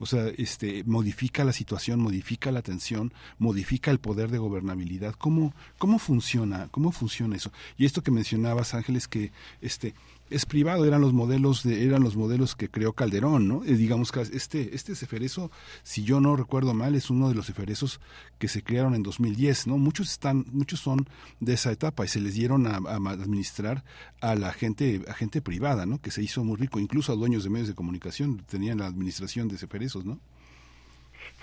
[0.00, 5.14] O sea, este, modifica la situación, modifica la tensión, modifica el poder de gobernabilidad.
[5.14, 6.68] ¿Cómo, cómo funciona?
[6.70, 7.52] ¿Cómo funciona eso?
[7.76, 9.94] Y esto que mencionabas, Ángeles, que este,
[10.30, 13.64] es privado, eran los modelos de, eran los modelos que creó Calderón, ¿no?
[13.64, 15.50] Eh, digamos que este, este ceferezo,
[15.82, 18.00] si yo no recuerdo mal, es uno de los ceferezos
[18.38, 19.78] que se crearon en 2010, ¿no?
[19.78, 21.08] Muchos están, muchos son
[21.40, 22.76] de esa etapa y se les dieron a,
[23.10, 23.84] administrar
[24.20, 26.00] a la gente, a gente privada, ¿no?
[26.00, 29.48] Que se hizo muy rico, incluso a dueños de medios de comunicación tenían la administración
[29.48, 30.18] de ceferezos, ¿no?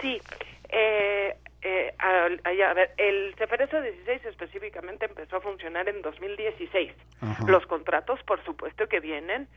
[0.01, 0.17] Sí,
[0.69, 1.37] eh,
[1.67, 6.91] eh, a, a, a, ver, el Ceferezo 16 específicamente empezó a funcionar en 2016.
[7.21, 7.43] Ajá.
[7.47, 9.47] Los contratos, por supuesto, que vienen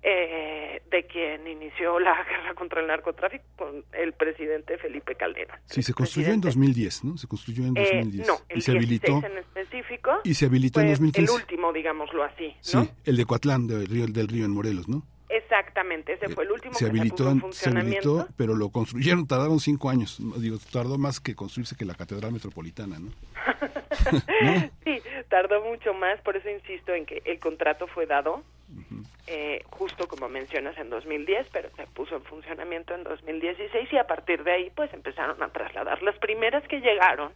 [0.00, 5.58] eh, de quien inició la guerra contra el narcotráfico con el presidente Felipe Calderón.
[5.64, 7.16] Sí, se construyó en 200010, ¿no?
[7.16, 8.28] Se construyó en 2010.
[8.28, 10.20] Eh, no, el y se habilitó en específico.
[10.22, 11.32] Y se habilitó en 2015.
[11.32, 12.84] El último, digámoslo así, ¿no?
[12.84, 15.02] Sí, el de Coatlán, del río, del río en Morelos, ¿no?
[15.28, 18.02] Exactamente, ese fue el último se que habilitó, se, puso en funcionamiento.
[18.02, 20.18] Se habilitó, pero lo construyeron, tardaron cinco años.
[20.38, 23.10] Digo, tardó más que construirse que la Catedral Metropolitana, ¿no?
[24.42, 24.70] ¿no?
[24.84, 29.06] Sí, tardó mucho más, por eso insisto en que el contrato fue dado, uh -huh.
[29.26, 34.06] eh, justo como mencionas, en 2010, pero se puso en funcionamiento en 2016 y a
[34.06, 36.02] partir de ahí, pues empezaron a trasladar.
[36.02, 37.32] Las primeras que llegaron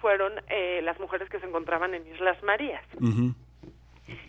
[0.00, 2.84] fueron eh, las mujeres que se encontraban en Islas Marías.
[3.00, 3.34] Uh -huh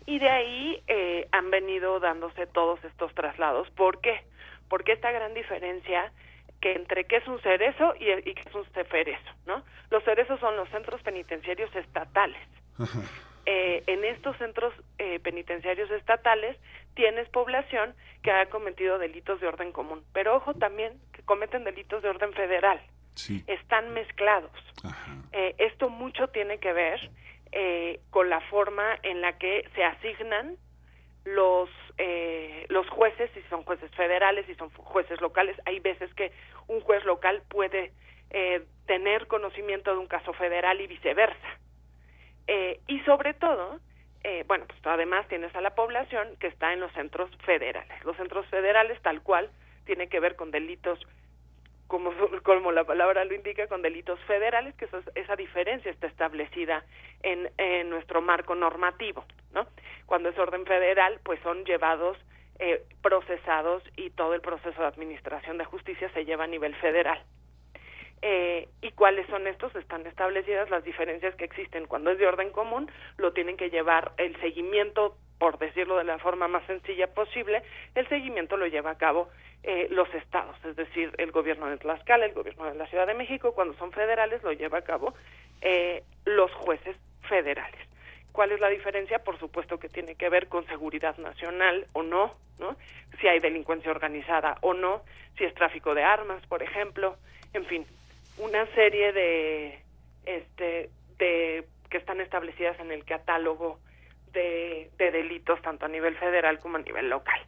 [0.10, 3.69] y de ahí eh, han venido dándose todos estos traslados.
[3.69, 4.23] ¿Por qué?
[4.68, 6.11] Porque esta gran diferencia
[6.60, 9.64] que entre qué es un cerezo y, y qué es un ceferezo, ¿no?
[9.91, 12.41] Los cerezos son los centros penitenciarios estatales.
[13.45, 16.57] Eh, en estos centros eh, penitenciarios estatales
[16.95, 22.02] tienes población que ha cometido delitos de orden común, pero ojo también que cometen delitos
[22.02, 22.81] de orden federal.
[23.14, 23.44] Sí.
[23.48, 24.52] Están mezclados.
[25.57, 26.99] esto mucho tiene que ver
[27.52, 30.56] eh, con la forma en la que se asignan
[31.26, 35.58] los eh, los jueces, si son jueces federales, si son jueces locales.
[35.66, 36.32] Hay veces que
[36.68, 37.92] un juez local puede
[38.30, 41.60] eh, tener conocimiento de un caso federal y viceversa.
[42.48, 43.80] Eh, y sobre todo,
[44.24, 48.04] eh, bueno, pues además tienes a la población que está en los centros federales.
[48.06, 49.50] Los centros federales, tal cual,
[49.86, 51.00] tiene que ver con delitos
[51.90, 52.11] como,
[52.44, 56.86] como la palabra lo indica, con delitos federales, que eso, esa diferencia está establecida
[57.24, 59.68] en, en, nuestro marco normativo, ¿no?
[60.06, 62.18] Cuando es orden federal, pues son llevados,
[62.60, 67.22] eh, procesados y todo el proceso de administración de justicia se lleva a nivel federal.
[68.22, 69.74] Eh, ¿Y cuáles son estos?
[69.76, 71.88] Están establecidas las diferencias que existen.
[71.88, 76.20] Cuando es de orden común, lo tienen que llevar el seguimiento, por decirlo de la
[76.20, 77.64] forma más sencilla posible,
[77.95, 79.30] el seguimiento lo lleva a cabo
[79.64, 83.14] eh, los estados, es decir, el gobierno de Tlaxcala, el gobierno de la Ciudad de
[83.14, 85.14] México, cuando son federales lo lleva a cabo
[85.61, 86.95] eh, los jueces
[87.27, 87.80] federales.
[88.31, 89.19] ¿Cuál es la diferencia?
[89.19, 92.77] Por supuesto que tiene que ver con seguridad nacional o no, ¿no?
[93.19, 95.02] Si hay delincuencia organizada o no,
[95.38, 97.18] si es tráfico de armas, por ejemplo,
[97.53, 97.86] en fin,
[98.38, 99.80] una serie de
[100.26, 103.80] este de que están establecidas en el catálogo
[104.31, 107.41] de, de delitos tanto a nivel federal como a nivel local.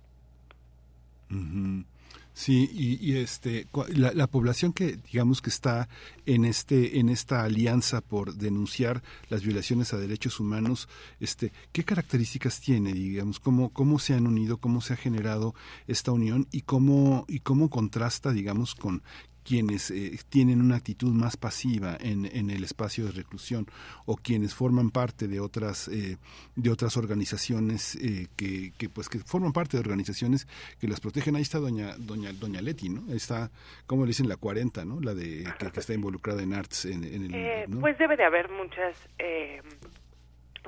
[2.42, 5.88] Sí, y, este la, la, población que digamos que está
[6.26, 10.90] en este en esta alianza por denunciar las violaciones a derechos humanos,
[11.20, 15.54] este qué características tiene, digamos, cómo cómo se han unido, cómo se ha generado
[15.86, 19.04] esta unión y cómo y cómo contrasta, digamos, con
[19.44, 23.66] quienes eh, tienen una actitud más pasiva en, en, el espacio de reclusión
[24.06, 26.18] o quienes forman parte de otras eh,
[26.56, 30.48] de otras organizaciones eh, que, que, pues que forman parte de organizaciones
[30.80, 31.36] que las protegen.
[31.36, 33.52] Ahí está doña doña doña Leti no está
[33.88, 37.80] como le dicen la 40 no la de que, está involucrada en arts en, el
[37.80, 38.96] pues debe de haber muchas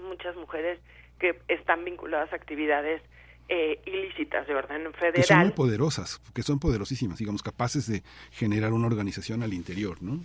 [0.01, 0.79] muchas mujeres
[1.19, 3.01] que están vinculadas a actividades
[3.49, 5.13] eh, ilícitas de orden federal.
[5.13, 10.01] Que son muy poderosas, que son poderosísimas, digamos, capaces de generar una organización al interior,
[10.01, 10.21] ¿no?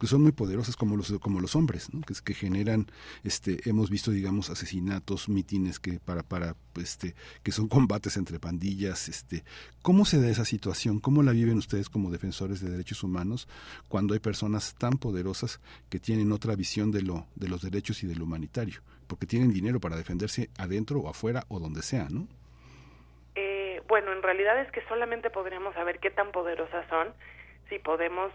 [0.00, 2.00] que son muy poderosas como los como los hombres ¿no?
[2.00, 2.86] que, que generan
[3.22, 9.10] este hemos visto digamos asesinatos mítines que para para este que son combates entre pandillas
[9.10, 9.44] este
[9.82, 13.46] cómo se da esa situación cómo la viven ustedes como defensores de derechos humanos
[13.88, 15.60] cuando hay personas tan poderosas
[15.90, 18.80] que tienen otra visión de lo de los derechos y de lo humanitario
[19.10, 22.28] porque tienen dinero para defenderse adentro o afuera o donde sea no
[23.34, 27.08] eh, bueno en realidad es que solamente podríamos saber qué tan poderosas son
[27.68, 28.32] si podemos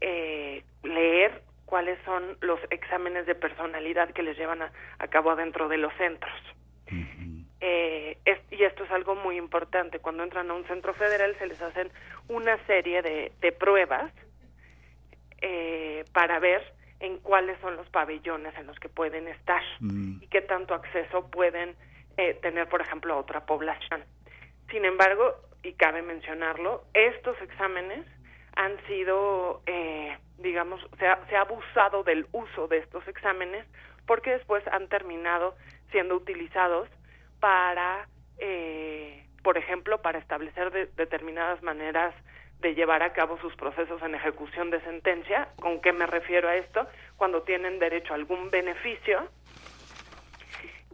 [0.00, 4.70] eh, leer cuáles son los exámenes de personalidad que les llevan a,
[5.08, 6.32] cabo adentro de los centros.
[7.60, 8.16] Eh,
[8.50, 9.98] y esto es algo muy importante.
[9.98, 11.90] Cuando entran a un centro federal se les hacen
[12.28, 14.12] una serie de, de pruebas
[15.42, 16.62] eh, para ver
[17.00, 20.22] en cuáles son los pabellones en los que pueden estar Mm.
[20.22, 21.76] y qué tanto acceso pueden
[22.18, 24.02] eh, tener, por ejemplo, a otra población.
[24.70, 28.06] Sin embargo, y cabe mencionarlo, estos exámenes
[28.54, 33.66] han sido, eh, digamos, se ha, se ha abusado del uso de estos exámenes
[34.06, 35.56] porque después han terminado
[35.90, 36.88] siendo utilizados
[37.40, 38.08] para,
[38.38, 42.14] eh, por ejemplo, para establecer de- determinadas maneras
[42.60, 45.48] de llevar a cabo sus procesos en ejecución de sentencia.
[45.60, 46.86] ¿Con qué me refiero a esto?
[47.16, 49.28] Cuando tienen derecho a algún beneficio,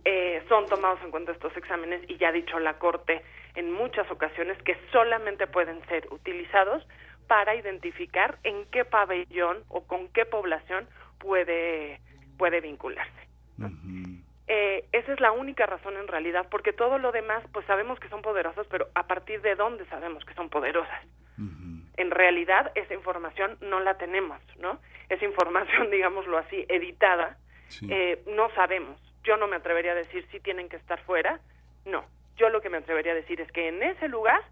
[0.04, 3.22] eh, son tomados en cuenta estos exámenes y ya ha dicho la Corte
[3.54, 6.86] en muchas ocasiones que solamente pueden ser utilizados
[7.28, 12.00] para identificar en qué pabellón o con qué población puede,
[12.36, 13.12] puede vincularse.
[14.48, 18.08] Eh, esa es la única razón en realidad, porque todo lo demás, pues sabemos que
[18.08, 21.06] son poderosas, pero a partir de dónde sabemos que son poderosas.
[21.96, 24.80] En realidad esa información no la tenemos, ¿no?
[25.08, 27.38] Esa información, digámoslo así, editada,
[27.88, 29.00] eh, no sabemos.
[29.24, 31.40] Yo no me atrevería a decir si tienen que estar fuera,
[31.84, 32.04] no.
[32.36, 34.42] Yo lo que me atrevería a decir es que en ese lugar,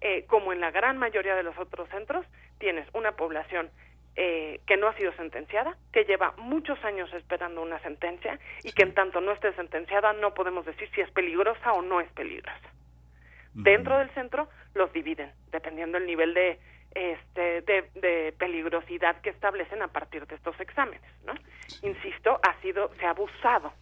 [0.00, 2.26] eh, como en la gran mayoría de los otros centros,
[2.58, 3.70] tienes una población
[4.16, 8.84] eh, que no ha sido sentenciada, que lleva muchos años esperando una sentencia y que
[8.84, 12.72] en tanto no esté sentenciada no podemos decir si es peligrosa o no es peligrosa.
[13.54, 16.58] Dentro del centro los dividen, dependiendo del nivel de,
[16.94, 21.02] este, de, de peligrosidad que establecen a partir de estos exámenes.
[21.24, 21.34] ¿no?
[21.82, 23.72] Insisto, ha sido, se ha abusado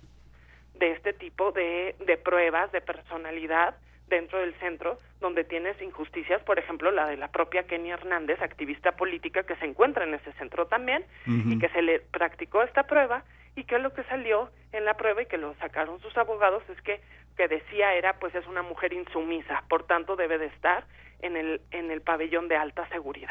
[0.74, 3.76] de este tipo de, de pruebas de personalidad
[4.08, 8.92] dentro del centro donde tienes injusticias, por ejemplo, la de la propia Kenia Hernández, activista
[8.92, 13.24] política que se encuentra en ese centro también y que se le practicó esta prueba
[13.56, 16.80] y que lo que salió en la prueba y que lo sacaron sus abogados es
[16.82, 17.00] que
[17.36, 20.86] que decía era pues es una mujer insumisa, por tanto debe de estar
[21.20, 23.30] en el en el pabellón de alta seguridad.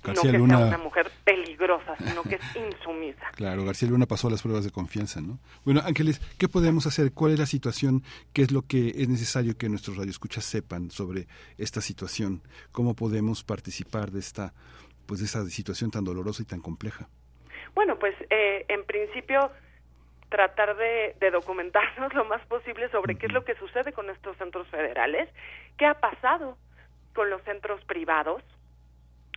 [0.00, 3.26] García no que Luna- sea una mujer peligrosa, sino que es insumisa.
[3.34, 5.40] Claro, García Luna pasó las pruebas de confianza, ¿no?
[5.64, 7.12] Bueno, Ángeles, ¿qué podemos hacer?
[7.12, 8.04] ¿Cuál es la situación?
[8.32, 11.26] ¿Qué es lo que es necesario que nuestros radioescuchas sepan sobre
[11.58, 12.42] esta situación?
[12.70, 14.54] ¿Cómo podemos participar de esta,
[15.06, 17.08] pues, de esta situación tan dolorosa y tan compleja?
[17.78, 19.52] Bueno, pues eh, en principio
[20.30, 24.36] tratar de, de documentarnos lo más posible sobre qué es lo que sucede con estos
[24.36, 25.28] centros federales,
[25.76, 26.58] qué ha pasado
[27.14, 28.42] con los centros privados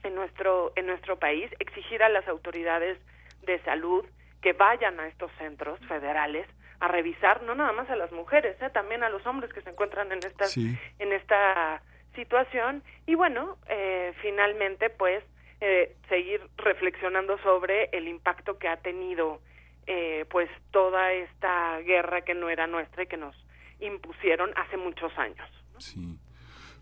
[0.01, 2.97] en nuestro en nuestro país, exigir a las autoridades
[3.43, 4.03] de salud
[4.41, 6.47] que vayan a estos centros federales
[6.79, 9.69] a revisar no nada más a las mujeres, eh, también a los hombres que se
[9.69, 10.75] encuentran en estas Sí.
[10.97, 11.83] en esta
[12.15, 15.23] situación y bueno eh, finalmente pues
[15.61, 19.39] eh, seguir reflexionando sobre el impacto que ha tenido
[19.87, 23.35] eh, pues toda esta guerra que no era nuestra y que nos
[23.79, 25.47] impusieron hace muchos años
[25.77, 26.19] Sí.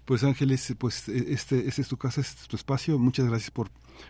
[0.06, 2.98] Pues Ángeles, pues eh, este, este es tu casa, este es tu espacio.
[2.98, 3.70] Muchas gracias por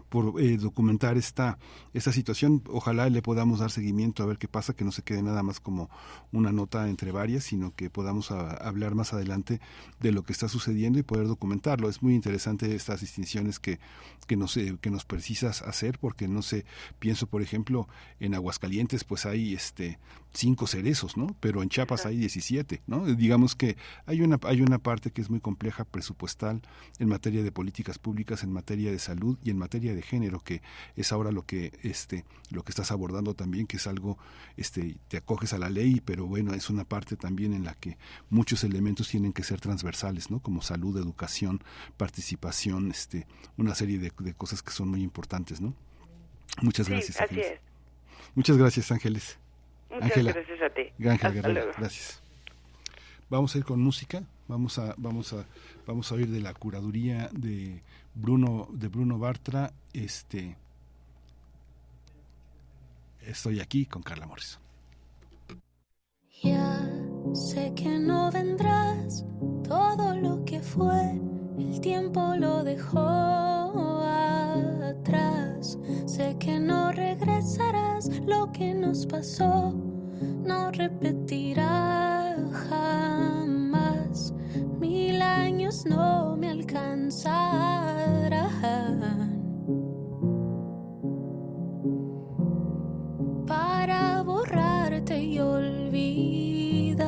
[0.09, 1.57] por eh, documentar esta,
[1.93, 2.63] esta situación.
[2.69, 5.59] Ojalá le podamos dar seguimiento a ver qué pasa, que no se quede nada más
[5.59, 5.89] como
[6.31, 9.59] una nota entre varias, sino que podamos a- hablar más adelante
[9.99, 11.89] de lo que está sucediendo y poder documentarlo.
[11.89, 13.79] Es muy interesante estas distinciones que,
[14.27, 16.65] que, nos, eh, que nos precisas hacer, porque no sé,
[16.99, 17.87] pienso por ejemplo
[18.19, 19.99] en Aguascalientes, pues hay este
[20.31, 21.35] cinco cerezos, ¿no?
[21.39, 23.05] Pero en Chiapas hay 17, ¿no?
[23.05, 26.61] Digamos que hay una, hay una parte que es muy compleja presupuestal
[26.99, 30.61] en materia de políticas públicas, en materia de salud y en materia de género, que
[30.95, 34.17] es ahora lo que, este, lo que estás abordando también, que es algo,
[34.57, 37.97] este, te acoges a la ley, pero bueno, es una parte también en la que
[38.29, 40.39] muchos elementos tienen que ser transversales, ¿no?
[40.39, 41.61] Como salud, educación,
[41.97, 43.25] participación, este,
[43.57, 45.73] una serie de, de cosas que son muy importantes, ¿no?
[46.61, 47.15] Muchas Sí, gracias.
[47.21, 47.51] así Ángeles.
[47.53, 47.59] es.
[48.35, 49.37] Muchas gracias, Ángeles.
[49.89, 50.33] Muchas Ángela.
[50.33, 50.81] gracias a ti.
[50.97, 52.21] Guerrero, gracias.
[53.29, 54.23] Vamos a ir con música.
[54.47, 55.45] Vamos a, vamos a,
[55.85, 57.81] vamos a oír de la curaduría de
[58.19, 59.71] Bruno, de Bruno Bartra.
[59.93, 60.57] Este,
[63.21, 64.61] estoy aquí con Carla Morrison.
[66.43, 66.79] Ya
[67.33, 69.25] sé que no vendrás,
[69.63, 71.19] todo lo que fue,
[71.57, 72.99] el tiempo lo dejó
[74.83, 75.77] atrás.
[76.05, 79.73] Sé que no regresarás, lo que nos pasó
[80.43, 83.38] no repetirá jamás.
[85.85, 87.69] No me alcanzarán.
[93.45, 96.99] para borrarte y olvidar.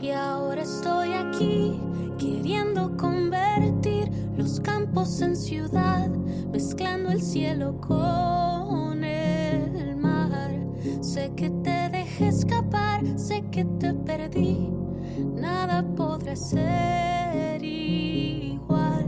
[0.00, 1.80] Y ahora estoy aquí
[2.18, 6.08] queriendo convertir los campos en ciudad,
[6.52, 10.54] mezclando el cielo con el mar.
[11.00, 14.70] Sé que te dejé escapar, sé que te perdí,
[15.18, 19.06] nada podrá ser igual.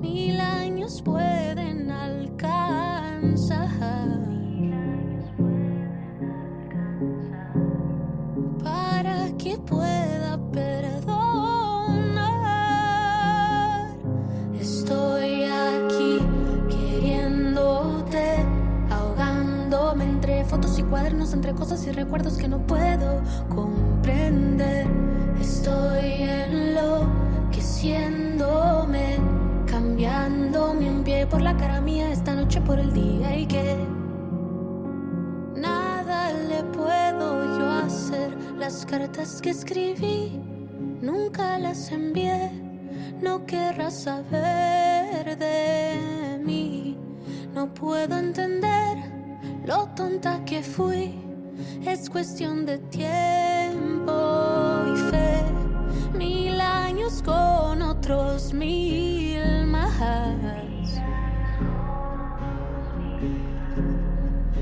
[0.00, 3.68] Mil años pueden alcanzar
[8.62, 11.16] para que pueda perdonar.
[14.58, 16.20] Estoy aquí
[16.70, 18.44] queriéndote,
[18.90, 23.22] ahogándome entre fotos y cuadernos, entre cosas y recuerdos que no puedo
[23.54, 24.86] comprender.
[25.40, 29.16] Estoy enloqueciéndome,
[29.66, 33.76] cambiándome un pie por la cara mía esta noche por el día y que
[35.56, 38.36] nada le puedo yo hacer.
[38.58, 40.40] Las cartas que escribí
[41.00, 42.50] nunca las envié.
[43.20, 46.98] No querrás saber de mí.
[47.54, 48.98] No puedo entender
[49.64, 51.14] lo tonta que fui.
[51.84, 54.55] Es cuestión de tiempo
[57.24, 59.92] con otros mil más.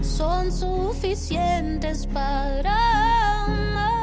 [0.02, 3.94] Son suficientes para amar.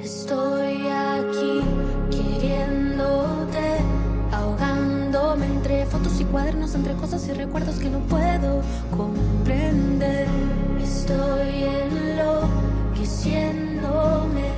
[0.00, 1.60] Estoy aquí
[2.10, 3.78] queriéndote,
[4.32, 8.62] ahogándome entre fotos y cuadernos, entre cosas y recuerdos que no puedo
[8.96, 10.26] comprender.
[10.82, 14.55] Estoy enloqueciéndome,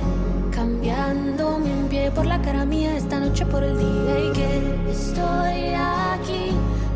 [0.89, 4.57] cambiándome un pie por la cara mía esta noche por el día y que
[4.89, 6.49] estoy aquí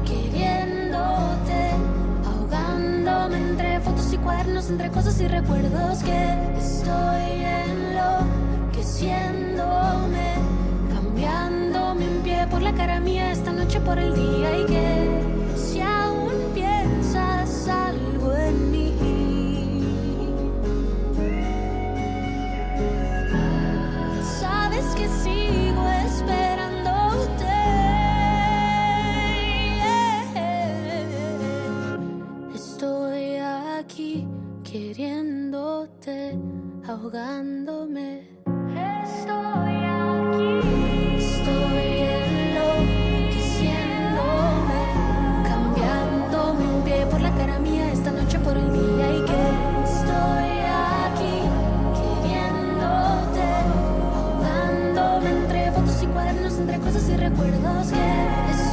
[0.06, 1.70] queriéndote,
[2.26, 10.34] ahogándome entre fotos y cuadernos, entre cosas y recuerdos que estoy enloqueciéndome,
[10.94, 15.22] cambiándome un pie por la cara mía esta noche por el día y que
[15.56, 18.83] si aún piensas algo en mí.
[34.74, 36.34] Queriéndote,
[36.88, 38.10] ahogándome.
[39.06, 40.50] Estoy aquí.
[41.16, 41.88] Estoy
[42.18, 44.82] enloqueciéndome,
[45.48, 49.44] cambiándome un pie por la cara mía esta noche por el día y que
[49.92, 50.52] estoy
[51.06, 51.36] aquí
[52.00, 53.46] queriéndote,
[54.18, 58.73] ahogándome entre fotos y cuadernos, entre cosas y recuerdos que estoy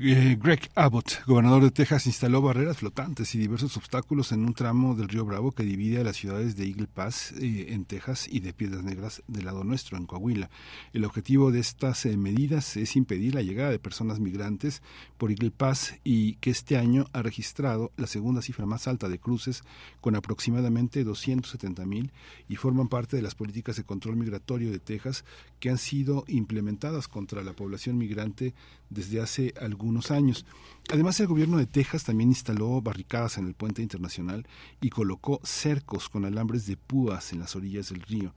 [0.00, 5.08] Greg Abbott, gobernador de Texas, instaló barreras flotantes y diversos obstáculos en un tramo del
[5.08, 8.52] río Bravo que divide a las ciudades de Eagle Pass eh, en Texas y de
[8.52, 10.50] Piedras Negras del lado nuestro, en Coahuila.
[10.92, 14.82] El objetivo de estas eh, medidas es impedir la llegada de personas migrantes
[15.16, 19.18] por Eagle Pass y que este año ha registrado la segunda cifra más alta de
[19.18, 19.64] cruces
[20.00, 22.12] con aproximadamente 270 mil
[22.48, 25.24] y forman parte de las políticas de control migratorio de Texas
[25.58, 28.54] que han sido implementadas contra la población migrante
[28.90, 30.46] desde hace algunos años.
[30.90, 34.46] Además, el gobierno de Texas también instaló barricadas en el puente internacional
[34.80, 38.34] y colocó cercos con alambres de púas en las orillas del río.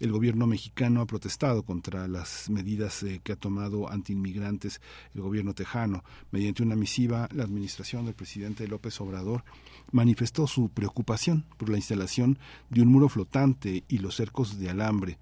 [0.00, 4.80] El gobierno mexicano ha protestado contra las medidas eh, que ha tomado antiinmigrantes
[5.14, 6.04] el gobierno tejano.
[6.30, 9.44] Mediante una misiva, la administración del presidente López Obrador
[9.90, 12.38] manifestó su preocupación por la instalación
[12.70, 15.18] de un muro flotante y los cercos de alambre.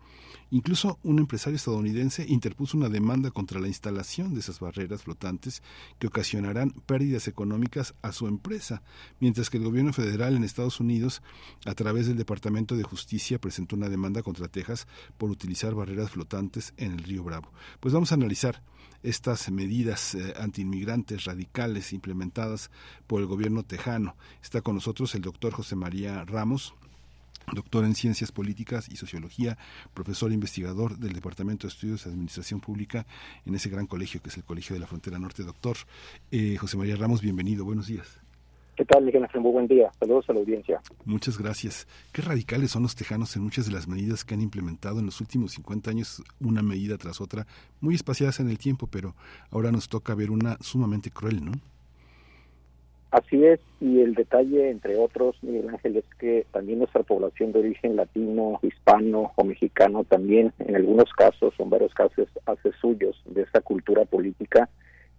[0.50, 5.60] Incluso un empresario estadounidense interpuso una demanda contra la instalación de esas barreras flotantes
[5.98, 8.82] que ocasionarán pérdidas económicas a su empresa,
[9.18, 11.20] mientras que el gobierno federal en Estados Unidos,
[11.64, 14.65] a través del Departamento de Justicia, presentó una demanda contra Texas
[15.16, 17.50] por utilizar barreras flotantes en el río Bravo.
[17.80, 18.62] Pues vamos a analizar
[19.02, 22.70] estas medidas eh, antiinmigrantes radicales implementadas
[23.06, 24.16] por el gobierno tejano.
[24.42, 26.74] Está con nosotros el doctor José María Ramos,
[27.52, 29.56] doctor en Ciencias Políticas y Sociología,
[29.94, 33.06] profesor investigador del Departamento de Estudios de Administración Pública
[33.44, 35.44] en ese gran colegio que es el Colegio de la Frontera Norte.
[35.44, 35.76] Doctor
[36.30, 38.25] eh, José María Ramos, bienvenido, buenos días.
[38.76, 39.40] ¿Qué tal, Miguel Ángel?
[39.40, 39.90] Muy buen día.
[39.98, 40.82] Saludos a la audiencia.
[41.06, 41.88] Muchas gracias.
[42.12, 45.18] Qué radicales son los tejanos en muchas de las medidas que han implementado en los
[45.22, 47.46] últimos 50 años, una medida tras otra,
[47.80, 49.14] muy espaciadas en el tiempo, pero
[49.50, 51.52] ahora nos toca ver una sumamente cruel, ¿no?
[53.12, 57.60] Así es, y el detalle, entre otros, Miguel Ángel, es que también nuestra población de
[57.60, 63.40] origen latino, hispano o mexicano también, en algunos casos, en varios casos, hace suyos de
[63.40, 64.68] esta cultura política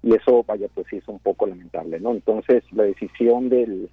[0.04, 2.12] y eso, vaya, pues sí es un poco lamentable, ¿no?
[2.12, 3.90] Entonces, la decisión del,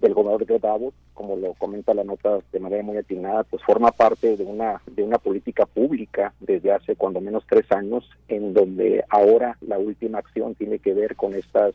[0.00, 3.90] del gobernador de Davos, como lo comenta la nota de manera muy atinada, pues forma
[3.90, 9.04] parte de una de una política pública desde hace cuando menos tres años, en donde
[9.08, 11.74] ahora la última acción tiene que ver con estas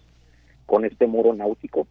[0.66, 1.88] con este muro náutico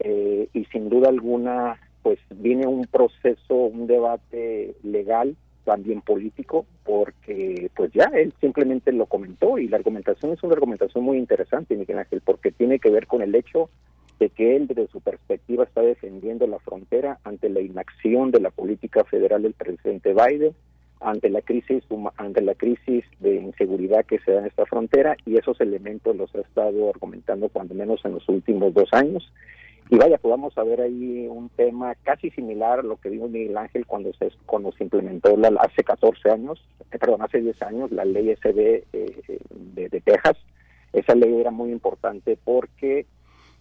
[0.00, 5.36] eh, y sin duda alguna pues viene un proceso, un debate legal,
[5.68, 11.04] también político, porque pues ya él simplemente lo comentó y la argumentación es una argumentación
[11.04, 13.68] muy interesante, Miguel Ángel, porque tiene que ver con el hecho
[14.18, 18.50] de que él desde su perspectiva está defendiendo la frontera ante la inacción de la
[18.50, 20.54] política federal del presidente Biden,
[21.00, 21.84] ante la crisis
[22.16, 26.34] ante la crisis de inseguridad que se da en esta frontera y esos elementos los
[26.34, 29.30] ha estado argumentando cuando menos en los últimos dos años
[29.90, 33.86] y vaya podamos ver ahí un tema casi similar a lo que dijo Miguel Ángel
[33.86, 38.04] cuando se cuando se implementó la, hace 14 años eh, perdón hace 10 años la
[38.04, 40.36] ley SB eh, eh, de, de Texas
[40.92, 43.06] esa ley era muy importante porque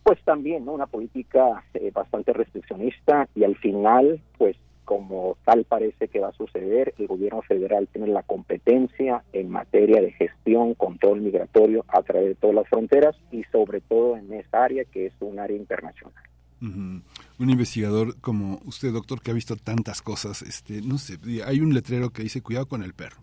[0.04, 0.74] pues también ¿no?
[0.74, 1.64] una política
[1.94, 7.42] bastante restriccionista y al final pues como tal parece que va a suceder, el gobierno
[7.42, 12.70] federal tiene la competencia en materia de gestión, control migratorio a través de todas las
[12.70, 16.24] fronteras y sobre todo en esa área que es un área internacional.
[16.62, 17.04] Un
[17.38, 22.12] investigador como usted, doctor, que ha visto tantas cosas, este, no sé, hay un letrero
[22.12, 23.18] que dice cuidado con el perro.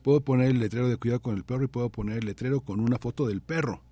[0.00, 2.80] Puedo poner el letrero de cuidado con el perro y puedo poner el letrero con
[2.80, 3.82] una foto del perro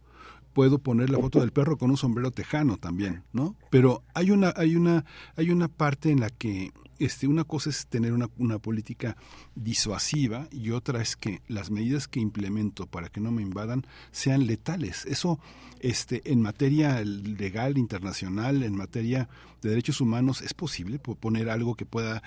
[0.55, 3.55] puedo poner la foto del perro con un sombrero tejano también, ¿no?
[3.71, 5.05] Pero hay una, hay una,
[5.37, 9.17] hay una parte en la que este, una cosa es tener una, una, política
[9.55, 14.47] disuasiva y otra es que las medidas que implemento para que no me invadan sean
[14.47, 15.07] letales.
[15.07, 15.39] Eso
[15.81, 19.29] este, en materia legal internacional, en materia
[19.63, 22.23] de derechos humanos, ¿es posible poner algo que pueda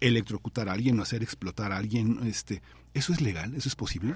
[0.00, 2.20] electrocutar a alguien o hacer explotar a alguien?
[2.26, 2.62] Este,
[2.94, 3.54] ¿Eso es legal?
[3.54, 4.14] ¿Eso es posible?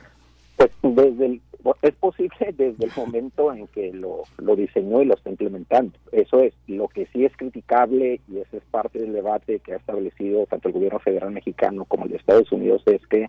[0.57, 1.41] Pues desde
[1.83, 5.99] es posible desde el momento en que lo, lo diseñó y lo está implementando.
[6.13, 9.77] Eso es, lo que sí es criticable y ese es parte del debate que ha
[9.77, 13.29] establecido tanto el gobierno federal mexicano como el de Estados Unidos es que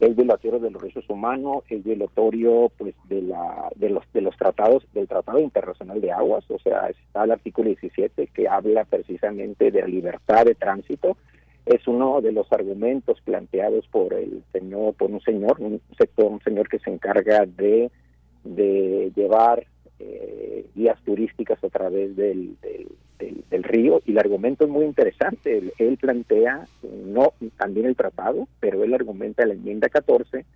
[0.00, 4.36] es violatorio de los derechos humanos, es violatorio pues de la de los de los
[4.36, 9.72] tratados del Tratado Internacional de Aguas, o sea, está el artículo 17 que habla precisamente
[9.72, 11.16] de la libertad de tránsito
[11.68, 16.40] es uno de los argumentos planteados por el señor, por un señor, un sector, un
[16.40, 17.90] señor que se encarga de,
[18.44, 19.66] de llevar
[19.98, 22.56] eh, guías turísticas a través del,
[23.18, 25.58] del, río y el argumento es muy interesante.
[25.58, 30.46] Él, él, plantea no también el tratado, pero él argumenta la enmienda 14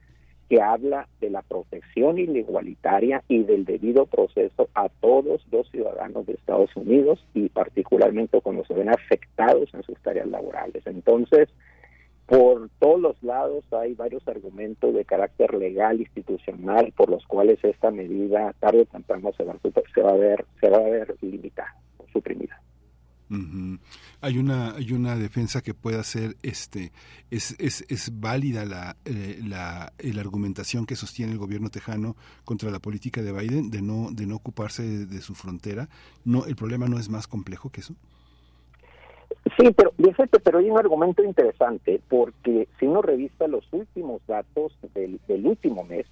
[0.53, 6.35] que habla de la protección igualitaria y del debido proceso a todos los ciudadanos de
[6.35, 10.87] Estados Unidos y particularmente cuando se ven afectados en sus tareas laborales.
[10.87, 11.49] Entonces,
[12.27, 17.91] por todos los lados hay varios argumentos de carácter legal, institucional, por los cuales esta
[17.91, 22.05] medida tarde o temprano se va, a- ver, se va a ver limitada, o
[24.21, 26.93] Hay una hay una defensa que pueda ser este
[27.31, 29.91] es es, es válida la, eh, la
[30.21, 34.37] argumentación que sostiene el gobierno tejano contra la política de Biden de no de no
[34.37, 35.89] ocuparse de, de su frontera.
[36.25, 37.95] No el problema no es más complejo que eso.
[39.59, 44.73] Sí, pero fíjate, pero hay un argumento interesante, porque si uno revisa los últimos datos
[44.95, 46.07] del, del último mes,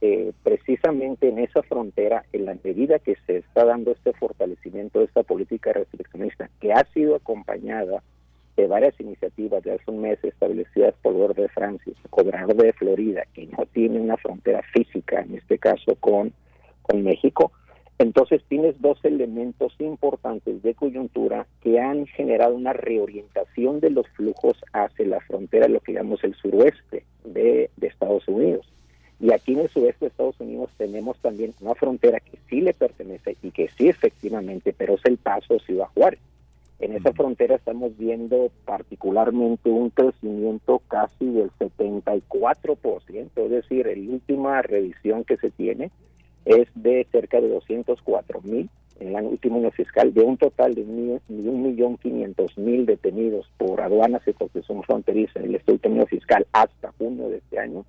[0.00, 5.06] eh, precisamente en esa frontera, en la medida que se está dando este fortalecimiento de
[5.06, 8.02] esta política restriccionista, que ha sido acompañada
[8.56, 13.22] de varias iniciativas de hace un mes establecidas por gobernador de Francia, gobernador de Florida,
[13.32, 16.32] que no tiene una frontera física, en este caso con,
[16.82, 17.52] con México,
[17.98, 24.56] entonces tienes dos elementos importantes de coyuntura que han generado una reorientación de los flujos
[24.72, 28.73] hacia la frontera, lo que llamamos el suroeste de Estados Unidos.
[29.20, 32.74] Y aquí en el sureste de Estados Unidos tenemos también una frontera que sí le
[32.74, 36.20] pertenece y que sí efectivamente, pero es el paso Ciudad Juárez.
[36.80, 44.60] En esa frontera estamos viendo particularmente un crecimiento casi del 74%, es decir, la última
[44.60, 45.90] revisión que se tiene
[46.44, 48.68] es de cerca de 204 mil
[49.00, 53.50] en el último año fiscal, de un total de un un millón quinientos mil detenidos
[53.56, 57.84] por aduanas y protección fronteriza en este último año fiscal hasta junio de este año.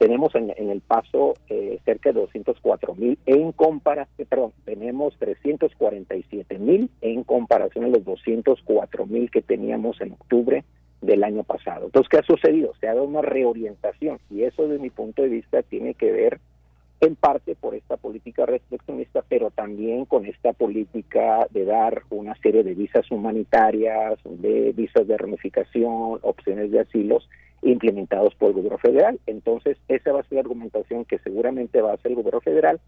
[0.00, 6.58] Tenemos en, en el paso eh, cerca de 204 mil en comparación, perdón, tenemos 347
[6.58, 10.64] mil en comparación a los 204 mil que teníamos en octubre
[11.02, 11.84] del año pasado.
[11.84, 12.72] Entonces, ¿qué ha sucedido?
[12.80, 16.40] Se ha dado una reorientación y eso desde mi punto de vista tiene que ver
[17.02, 22.64] en parte por esta política restriccionista, pero también con esta política de dar una serie
[22.64, 27.28] de visas humanitarias, de visas de ramificación, opciones de asilos
[27.62, 29.20] implementados por el gobierno federal.
[29.26, 32.80] Entonces, esa va a ser la argumentación que seguramente va a hacer el gobierno federal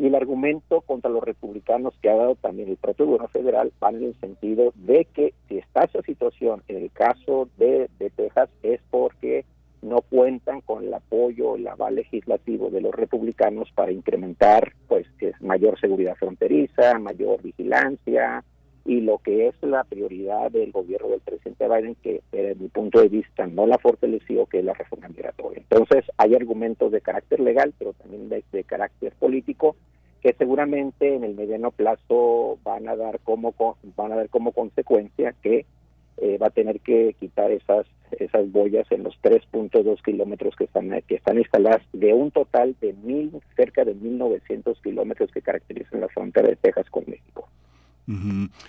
[0.00, 3.90] y el argumento contra los republicanos que ha dado también el propio gobierno federal va
[3.90, 8.80] en el sentido de que si está esa situación en el caso de, Texas es
[8.90, 9.44] porque
[9.82, 15.38] no cuentan con el apoyo, el aval legislativo de los republicanos para incrementar pues es
[15.42, 18.42] mayor seguridad fronteriza, mayor vigilancia
[18.84, 23.00] y lo que es la prioridad del gobierno del presidente Biden que desde mi punto
[23.00, 25.58] de vista no la fortaleció que es la reforma migratoria.
[25.58, 29.76] Entonces hay argumentos de carácter legal pero también de, de carácter político
[30.22, 33.54] que seguramente en el mediano plazo van a dar como
[33.96, 35.66] van a dar como consecuencia que
[36.18, 40.90] eh, va a tener que quitar esas esas boyas en los 3.2 kilómetros que están
[41.06, 46.08] que están instaladas de un total de mil cerca de 1.900 kilómetros que caracterizan la
[46.08, 47.48] frontera de Texas con México.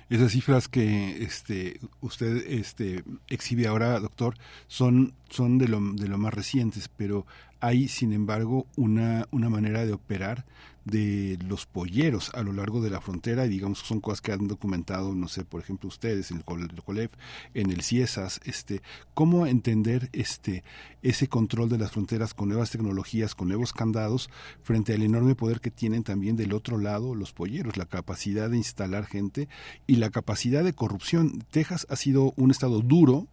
[0.10, 4.36] Esas cifras que este usted este exhibe ahora, doctor,
[4.68, 7.26] son son de lo de lo más recientes, pero
[7.60, 10.46] hay sin embargo una una manera de operar
[10.86, 14.32] de los polleros a lo largo de la frontera y digamos que son cosas que
[14.32, 17.14] han documentado, no sé, por ejemplo ustedes, Col- el COLEF,
[17.54, 18.82] en el CIESAS, este,
[19.14, 20.64] cómo entender este
[21.04, 24.30] ese control de las fronteras con nuevas tecnologías, con nuevos candados,
[24.62, 28.58] frente al enorme poder que tienen también del otro lado los polleros, la capacidad de
[28.58, 29.50] instalar gente
[29.88, 31.44] y la capacidad de corrupción.
[31.52, 33.28] Texas ha sido un estado duro,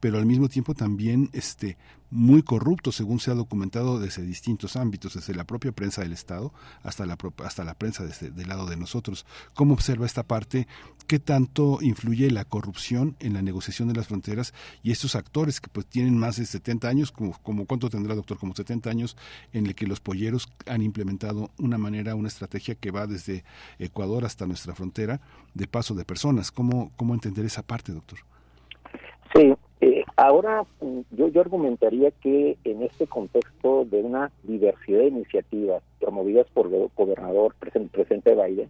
[0.00, 1.76] pero al mismo tiempo también este
[2.14, 6.54] muy corrupto según se ha documentado desde distintos ámbitos desde la propia prensa del estado
[6.84, 9.26] hasta la hasta la prensa desde del lado de nosotros.
[9.54, 10.68] Cómo observa esta parte
[11.08, 14.54] qué tanto influye la corrupción en la negociación de las fronteras
[14.84, 18.38] y estos actores que pues tienen más de 70 años como como cuánto tendrá doctor
[18.38, 19.16] como 70 años
[19.52, 23.42] en el que los polleros han implementado una manera una estrategia que va desde
[23.80, 25.20] Ecuador hasta nuestra frontera
[25.52, 26.52] de paso de personas.
[26.52, 28.20] Cómo cómo entender esa parte doctor
[29.34, 29.52] Sí,
[30.16, 36.46] ahora mm, yo, yo argumentaría que en este contexto de una diversidad de iniciativas promovidas
[36.54, 38.68] por el gobernador presidente Biden,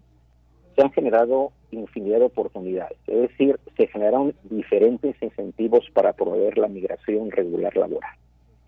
[0.74, 2.98] se han generado infinidad de oportunidades.
[3.06, 8.10] Es decir, se generaron diferentes incentivos para promover la migración regular laboral.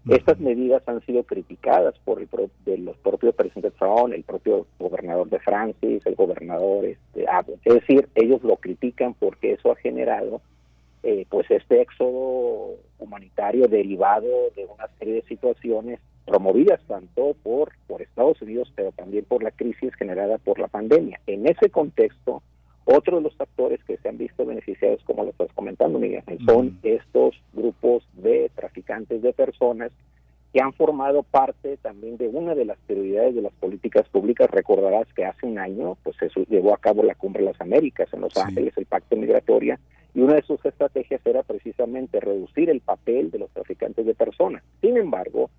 [0.09, 4.65] Estas medidas han sido criticadas por el pro- de los propios presidentes Trump, el propio
[4.79, 7.59] gobernador de Francis, el gobernador este, Abbott.
[7.65, 10.41] Es decir, ellos lo critican porque eso ha generado
[11.09, 14.27] eh, pues este éxodo humanitario derivado
[14.57, 19.53] de una serie de situaciones promovidas tanto por, por Estados Unidos, pero también por la
[19.53, 21.21] crisis generada por la pandemia.
[21.29, 22.43] En ese contexto,
[22.87, 26.77] otro de los actores que se han visto beneficiados, como lo estás comentando, Miguel, son
[26.83, 29.93] estos grupos de traficantes de personas
[30.53, 34.51] que han formado parte también de una de las prioridades de las políticas públicas.
[34.51, 38.09] Recordarás que hace un año pues se llevó a cabo la Cumbre de las Américas
[38.13, 39.79] en Los Ángeles, el Pacto Migratoria,
[40.15, 44.63] y una de sus estrategias era precisamente reducir el papel de los traficantes de personas.
[44.81, 45.51] Sin embargo,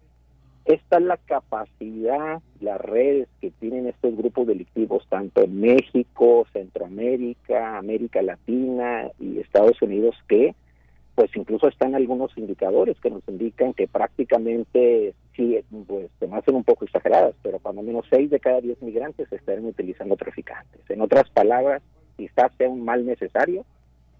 [0.65, 7.77] esta es la capacidad, las redes que tienen estos grupos delictivos, tanto en México, Centroamérica,
[7.77, 10.55] América Latina y Estados Unidos, que
[11.17, 15.57] pues incluso están algunos indicadores que nos indican que prácticamente, sí,
[15.87, 19.33] pues se me hacen un poco exageradas, pero cuando menos 6 de cada 10 migrantes
[19.33, 20.79] estarán utilizando traficantes.
[20.87, 21.81] En otras palabras,
[22.17, 23.65] quizás sea un mal necesario,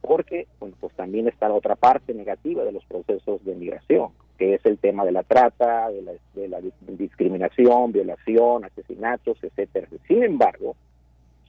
[0.01, 0.47] porque
[0.79, 4.09] pues también está la otra parte negativa de los procesos de migración,
[4.39, 9.87] que es el tema de la trata, de la, de la discriminación, violación, asesinatos, etcétera.
[10.07, 10.75] Sin embargo,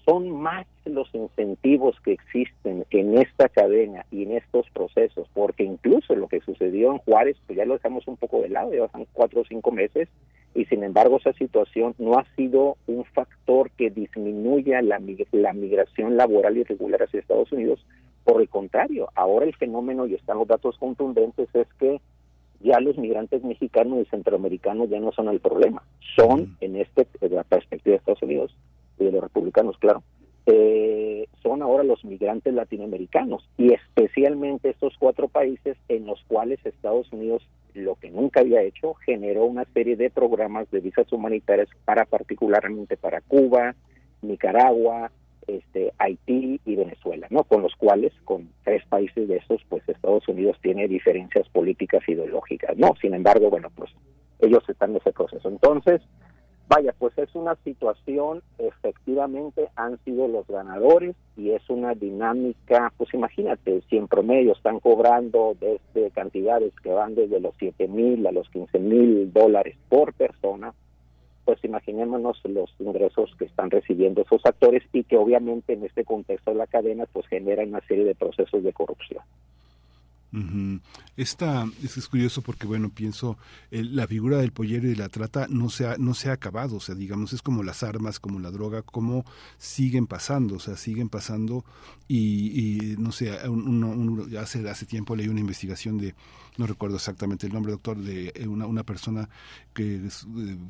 [0.09, 6.15] son más los incentivos que existen en esta cadena y en estos procesos, porque incluso
[6.15, 9.43] lo que sucedió en Juárez, pues ya lo dejamos un poco de lado, ya cuatro
[9.43, 10.09] o cinco meses,
[10.55, 14.99] y sin embargo esa situación no ha sido un factor que disminuya la,
[15.33, 17.85] la migración laboral irregular hacia Estados Unidos,
[18.25, 22.01] por el contrario, ahora el fenómeno, y están los datos contundentes, es que
[22.61, 25.83] ya los migrantes mexicanos y centroamericanos ya no son el problema,
[26.17, 28.55] son en este en la perspectiva de Estados Unidos
[28.99, 30.03] y de los republicanos, claro,
[30.47, 37.13] eh, son ahora los migrantes latinoamericanos y especialmente estos cuatro países en los cuales Estados
[37.13, 42.07] Unidos, lo que nunca había hecho, generó una serie de programas de visas humanitarias para
[42.07, 43.75] particularmente para Cuba,
[44.23, 45.11] Nicaragua,
[45.47, 47.45] este, Haití y Venezuela, ¿no?
[47.45, 52.77] Con los cuales, con tres países de estos, pues Estados Unidos tiene diferencias políticas ideológicas,
[52.77, 52.95] ¿no?
[53.01, 53.91] Sin embargo, bueno, pues
[54.41, 55.49] ellos están en ese proceso.
[55.49, 56.01] Entonces,
[56.69, 63.15] Vaya, pues es una situación, efectivamente han sido los ganadores y es una dinámica, pues
[63.15, 68.33] imagínate, si en promedio están cobrando desde cantidades que van desde los 7 mil a
[68.33, 70.75] los 15 mil dólares por persona,
[71.47, 76.51] pues imaginémonos los ingresos que están recibiendo esos actores y que obviamente en este contexto
[76.51, 79.23] de la cadena pues genera una serie de procesos de corrupción.
[81.17, 83.39] Esta es, curioso porque bueno pienso
[83.71, 86.77] la figura del pollero y de la trata no se ha, no se ha acabado
[86.77, 89.25] o sea digamos es como las armas como la droga como
[89.57, 91.65] siguen pasando o sea siguen pasando
[92.09, 93.39] y, no sé
[94.39, 96.15] hace hace tiempo leí una investigación de
[96.59, 99.31] no recuerdo exactamente el nombre, doctor, de eh, una, una persona
[99.73, 100.11] que eh,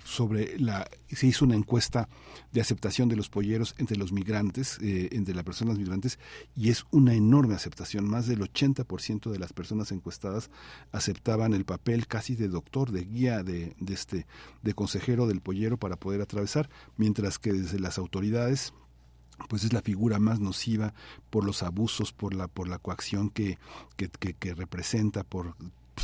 [0.04, 2.08] sobre la se hizo una encuesta
[2.52, 6.18] de aceptación de los polleros entre los migrantes, eh, entre las personas migrantes,
[6.54, 8.06] y es una enorme aceptación.
[8.06, 10.50] Más del 80% de las personas encuestadas
[10.92, 14.26] aceptaban el papel casi de doctor, de guía, de, este,
[14.62, 16.68] de consejero del pollero para poder atravesar,
[16.98, 18.74] mientras que desde las autoridades
[19.48, 20.92] pues es la figura más nociva
[21.30, 23.56] por los abusos, por la, por la coacción que,
[23.96, 25.54] que, que representa, por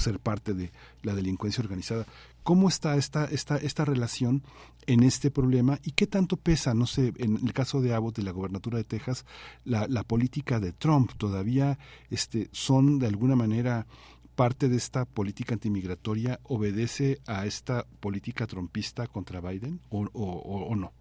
[0.04, 0.70] ser parte de
[1.02, 2.06] la delincuencia organizada.
[2.42, 4.42] ¿Cómo está esta, esta, esta relación
[4.86, 8.22] en este problema y qué tanto pesa, no sé, en el caso de Abbott, de
[8.22, 9.24] la gobernatura de Texas,
[9.64, 11.12] la, la política de Trump?
[11.16, 11.78] ¿Todavía
[12.10, 13.86] este, son de alguna manera
[14.34, 16.38] parte de esta política antimigratoria?
[16.44, 20.92] ¿Obedece a esta política trumpista contra Biden o, o, no?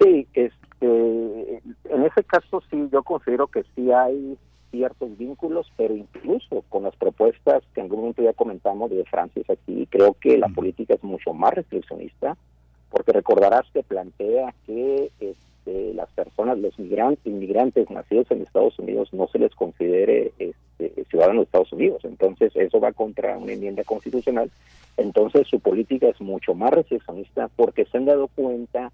[0.00, 4.36] Sí, este, en ese caso sí, yo considero que sí hay
[4.72, 9.48] ciertos vínculos, pero incluso con las propuestas que en algún momento ya comentamos de Francis
[9.48, 12.36] aquí, creo que la política es mucho más restriccionista,
[12.90, 19.12] porque recordarás que plantea que este, las personas, los migrantes, inmigrantes nacidos en Estados Unidos
[19.12, 22.04] no se les considere este, ciudadanos de Estados Unidos.
[22.04, 24.50] Entonces eso va contra una enmienda constitucional.
[24.96, 28.90] Entonces su política es mucho más restriccionista porque se han dado cuenta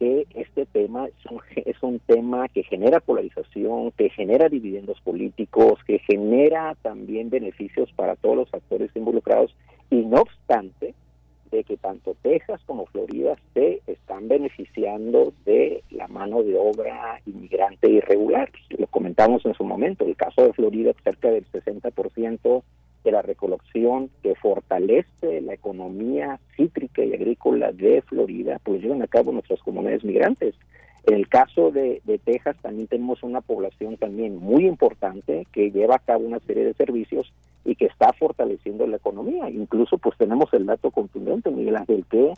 [0.00, 5.78] que este tema es un, es un tema que genera polarización, que genera dividendos políticos,
[5.86, 9.54] que genera también beneficios para todos los actores involucrados
[9.90, 10.94] y no obstante
[11.50, 17.90] de que tanto Texas como Florida se están beneficiando de la mano de obra inmigrante
[17.90, 18.50] irregular.
[18.78, 22.62] Lo comentamos en su momento, el caso de Florida cerca del 60%
[23.04, 29.06] de la recolección que fortalece la economía cítrica y agrícola de Florida, pues llevan a
[29.06, 30.54] cabo nuestras comunidades migrantes.
[31.06, 35.96] En el caso de, de, Texas también tenemos una población también muy importante que lleva
[35.96, 37.32] a cabo una serie de servicios
[37.64, 39.48] y que está fortaleciendo la economía.
[39.48, 42.34] Incluso pues tenemos el dato contundente, Miguel Ángel, que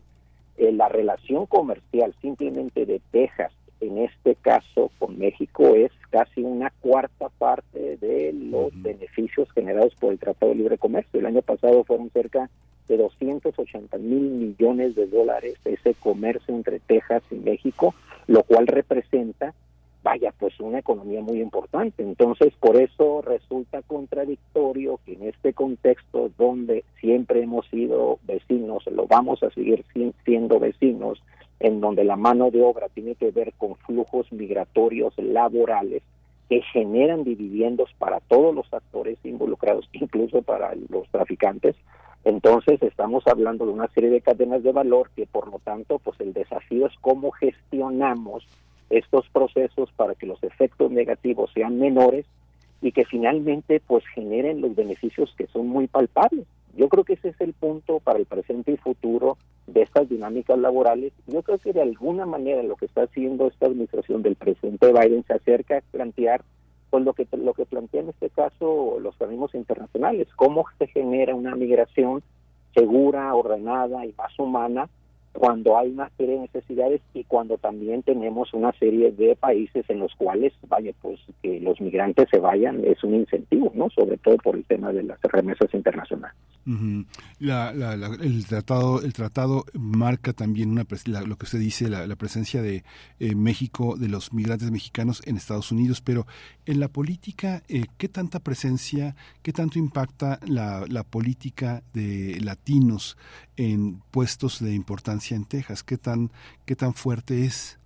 [0.59, 3.53] eh, la relación comercial simplemente de Texas
[3.83, 10.13] en este caso con México es casi una cuarta parte de los beneficios generados por
[10.13, 11.21] el Tratado de Libre Comercio.
[11.21, 12.49] El año pasado fueron cerca
[12.89, 17.95] de 280 mil millones de dólares ese comercio entre Texas y México,
[18.27, 19.55] lo cual representa
[20.03, 22.03] vaya, pues una economía muy importante.
[22.03, 29.07] Entonces, por eso resulta contradictorio que en este contexto donde siempre hemos sido vecinos, lo
[29.07, 29.85] vamos a seguir
[30.25, 31.23] siendo vecinos,
[31.63, 36.03] en donde la mano de obra tiene que ver con flujos migratorios laborales
[36.49, 41.77] que generan dividendos para todos los actores involucrados, incluso para los traficantes.
[42.25, 46.19] Entonces estamos hablando de una serie de cadenas de valor que por lo tanto pues
[46.21, 48.45] el desafío es cómo gestionamos
[48.91, 52.27] estos procesos para que los efectos negativos sean menores
[52.81, 56.45] y que finalmente pues generen los beneficios que son muy palpables.
[56.75, 59.37] Yo creo que ese es el punto para el presente y futuro
[59.67, 61.13] de estas dinámicas laborales.
[61.27, 65.25] Yo creo que de alguna manera lo que está haciendo esta administración del presidente Biden
[65.27, 66.43] se acerca a plantear
[66.91, 71.35] pues lo que lo que plantea en este caso los organismos internacionales, cómo se genera
[71.35, 72.23] una migración
[72.75, 74.89] segura, ordenada y más humana
[75.33, 80.01] cuando hay una serie de necesidades y cuando también tenemos una serie de países en
[80.01, 83.89] los cuales, vaya, pues que los migrantes se vayan es un incentivo, ¿no?
[83.91, 86.37] Sobre todo por el tema de las remesas internacionales.
[88.21, 90.85] el tratado el tratado marca también una
[91.27, 92.85] lo que usted dice la, presencia de
[93.19, 96.27] eh, México de los migrantes mexicanos en Estados Unidos, pero
[96.67, 103.17] en la política eh, qué tanta presencia, qué tanto impacta la, la política de latinos
[103.57, 105.83] en puestos de importancia en Texas?
[105.85, 106.31] ¿Qué tan,
[106.67, 107.79] qué tan fuerte es?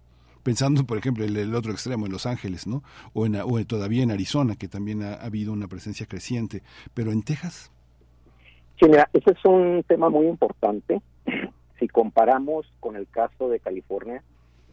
[0.43, 2.83] Pensando, por ejemplo, en el otro extremo, en Los Ángeles, ¿no?
[3.13, 6.63] O, en, o todavía en Arizona, que también ha, habido una presencia creciente.
[6.95, 7.73] Pero en Texas.
[8.81, 11.01] Sí, mira, ese es un tema muy importante.
[11.79, 14.23] Si comparamos con el caso de California,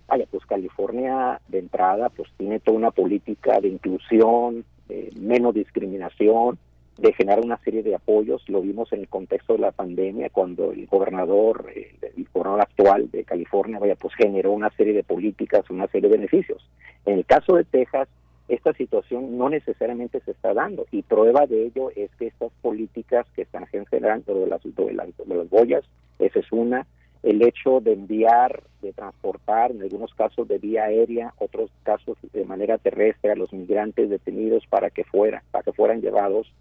[0.07, 6.57] vaya, pues California de entrada pues tiene toda una política de inclusión, de menos discriminación,
[6.97, 8.47] de generar una serie de apoyos.
[8.47, 13.09] Lo vimos en el contexto de la pandemia, cuando el gobernador, eh, el gobernador actual
[13.11, 16.67] de California, vaya, pues generó una serie de políticas, una serie de beneficios.
[17.05, 18.07] En el caso de Texas,
[18.47, 23.25] esta situación no necesariamente se está dando y prueba de ello es que estas políticas
[23.35, 25.83] que están generando de las, de las boyas,
[26.19, 26.85] esa es una,
[27.23, 32.45] el hecho de enviar, de transportar, en algunos casos de vía aérea, otros casos de
[32.45, 36.51] manera terrestre a los migrantes detenidos para que fueran, para que fueran llevados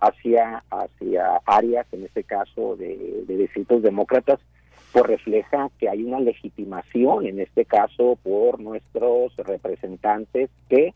[0.00, 4.40] hacia, hacia áreas, en este caso de, de distritos demócratas,
[4.92, 10.94] pues refleja que hay una legitimación, en este caso, por nuestros representantes que,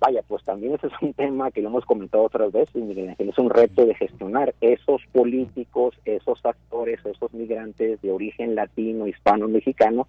[0.00, 3.38] vaya, pues también ese es un tema que lo hemos comentado otras veces, Miguel es
[3.38, 10.08] un reto de gestionar esos políticos, esos actores, esos migrantes de origen latino, hispano, mexicano,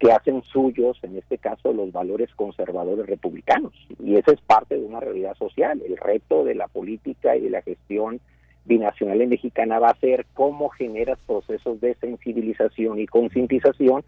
[0.00, 3.74] que hacen suyos, en este caso, los valores conservadores republicanos.
[4.02, 5.82] Y esa es parte de una realidad social.
[5.86, 8.18] El reto de la política y de la gestión
[8.64, 14.02] binacional en mexicana va a ser cómo generas procesos de sensibilización y concientización.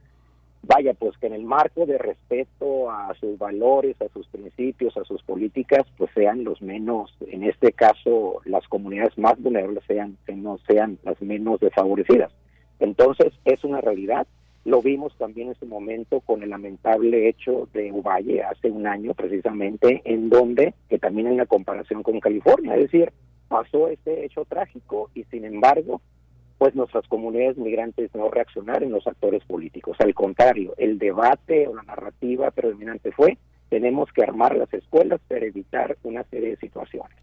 [0.63, 5.05] Vaya, pues que en el marco de respeto a sus valores, a sus principios, a
[5.05, 10.99] sus políticas, pues sean los menos, en este caso, las comunidades más vulnerables sean, sean
[11.03, 12.33] las menos desfavorecidas.
[12.79, 14.27] Entonces, es una realidad
[14.65, 19.13] lo vimos también en ese momento con el lamentable hecho de Uvalle hace un año
[19.15, 23.13] precisamente, en donde, que también hay una comparación con California, es decir,
[23.49, 26.01] pasó este hecho trágico y sin embargo,
[26.59, 29.97] pues nuestras comunidades migrantes no reaccionaron los actores políticos.
[29.99, 33.37] Al contrario, el debate o la narrativa predominante fue,
[33.69, 37.17] tenemos que armar las escuelas para evitar una serie de situaciones.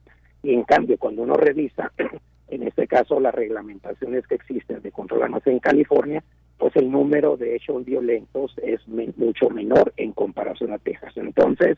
[0.43, 1.91] Y en cambio, cuando uno revisa,
[2.49, 6.21] en este caso, las reglamentaciones que existen de control en California,
[6.59, 11.13] pues el número de hechos violentos es mucho menor en comparación a Texas.
[11.15, 11.77] Entonces,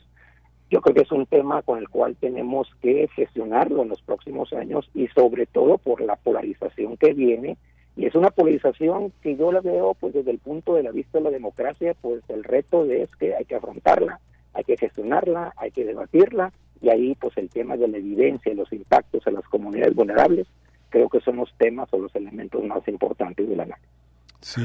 [0.71, 4.51] yo creo que es un tema con el cual tenemos que gestionarlo en los próximos
[4.53, 7.57] años y sobre todo por la polarización que viene.
[7.95, 11.19] Y es una polarización que yo la veo pues desde el punto de la vista
[11.19, 14.19] de la democracia, pues el reto es que hay que afrontarla,
[14.53, 16.51] hay que gestionarla, hay que debatirla
[16.81, 20.47] y ahí pues el tema de la evidencia y los impactos a las comunidades vulnerables
[20.89, 24.00] creo que son los temas o los elementos más importantes de la análisis.
[24.41, 24.61] Sí,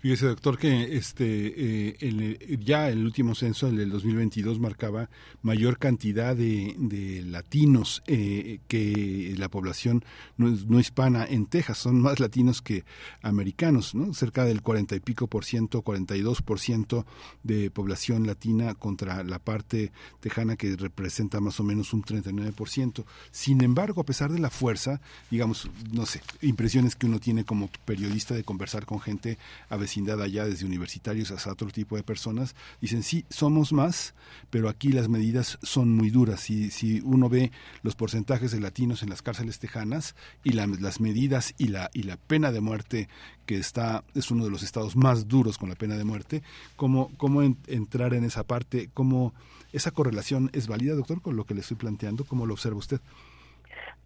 [0.00, 5.08] fíjese doctor que este eh, ya el último censo, el del 2022, marcaba
[5.42, 10.04] mayor cantidad de, de latinos eh, que la población
[10.36, 11.78] no, no, hispana en Texas.
[11.78, 12.84] Son más latinos que
[13.22, 14.12] americanos, ¿no?
[14.12, 17.06] Cerca del 40 y pico por ciento, 42 por ciento
[17.44, 22.68] de población latina contra la parte tejana que representa más o menos un 39 por
[22.68, 23.06] ciento.
[23.30, 25.00] Sin embargo, a pesar de la fuerza,
[25.30, 30.44] digamos, no sé, impresiones que uno tiene como periodista de conversar con gente avecindada allá,
[30.44, 34.14] desde universitarios hasta otro tipo de personas, dicen, sí, somos más,
[34.50, 36.40] pero aquí las medidas son muy duras.
[36.40, 37.52] Si, si uno ve
[37.82, 40.14] los porcentajes de latinos en las cárceles tejanas
[40.44, 43.08] y las medidas y la, y la pena de muerte
[43.46, 46.42] que está es uno de los estados más duros con la pena de muerte,
[46.74, 48.90] ¿cómo, cómo entrar en esa parte?
[48.92, 49.32] ¿Cómo
[49.72, 52.24] esa correlación es válida, doctor, con lo que le estoy planteando?
[52.24, 53.00] ¿Cómo lo observa usted?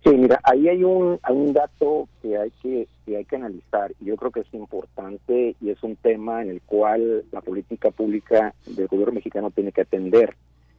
[0.02, 3.92] Sí, mira, ahí hay un, hay un dato que hay que, que hay que analizar
[4.00, 7.90] y yo creo que es importante y es un tema en el cual la política
[7.90, 10.36] pública del gobierno mexicano tiene que atender.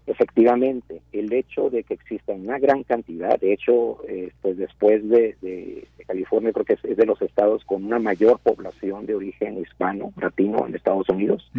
[0.08, 5.36] Efectivamente, el hecho de que exista una gran cantidad, de hecho, eh, pues después de,
[5.42, 10.12] de, California creo que es, de los estados con una mayor población de origen hispano,
[10.20, 11.50] latino en Estados Unidos,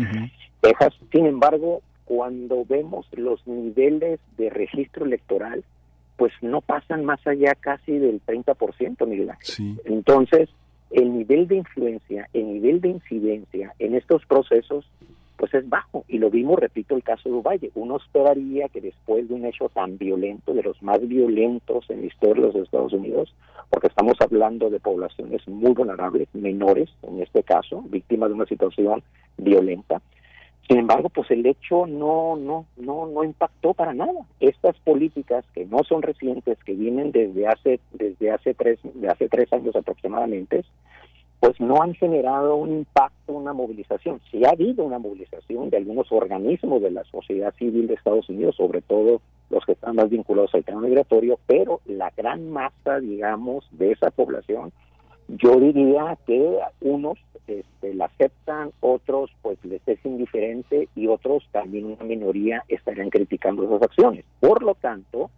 [0.61, 0.93] Texas.
[1.13, 5.65] Sin embargo, cuando vemos los niveles de registro electoral,
[6.23, 9.81] pues no pasan más allá casi del 30%, Miguel Ángel.
[9.87, 10.49] Entonces,
[10.93, 14.85] el nivel de influencia, el nivel de incidencia en estos procesos
[15.37, 16.05] pues es bajo.
[16.07, 17.73] Y lo vimos, repito, el caso de Uvalle.
[17.75, 22.07] Uno esperaría que después de un hecho tan violento, de los más violentos en la
[22.07, 23.35] historia de los Estados Unidos,
[23.69, 29.03] porque estamos hablando de poblaciones muy vulnerables, menores en este caso, víctimas de una situación
[29.39, 30.01] violenta,
[30.69, 34.27] sin embargo, pues el hecho no, no, no, no impactó para nada.
[34.41, 39.29] Estas políticas que no son recientes, que vienen desde hace, desde hace tres, de hace
[39.29, 40.65] tres años aproximadamente,
[41.41, 44.21] pues no han generado un impacto, una movilización.
[44.31, 48.55] Sí ha habido una movilización de algunos organismos de la sociedad civil de Estados Unidos,
[48.55, 49.21] sobre todo
[49.51, 54.13] los que están más vinculados al tema migratorio, pero la gran masa, digamos, de esa
[54.13, 54.73] población,
[55.39, 61.87] yo diría que unos este, la aceptan, otros pues les es indiferente y otros también
[61.87, 64.25] una minoría estarían criticando esas acciones.
[64.41, 65.31] Por lo tanto,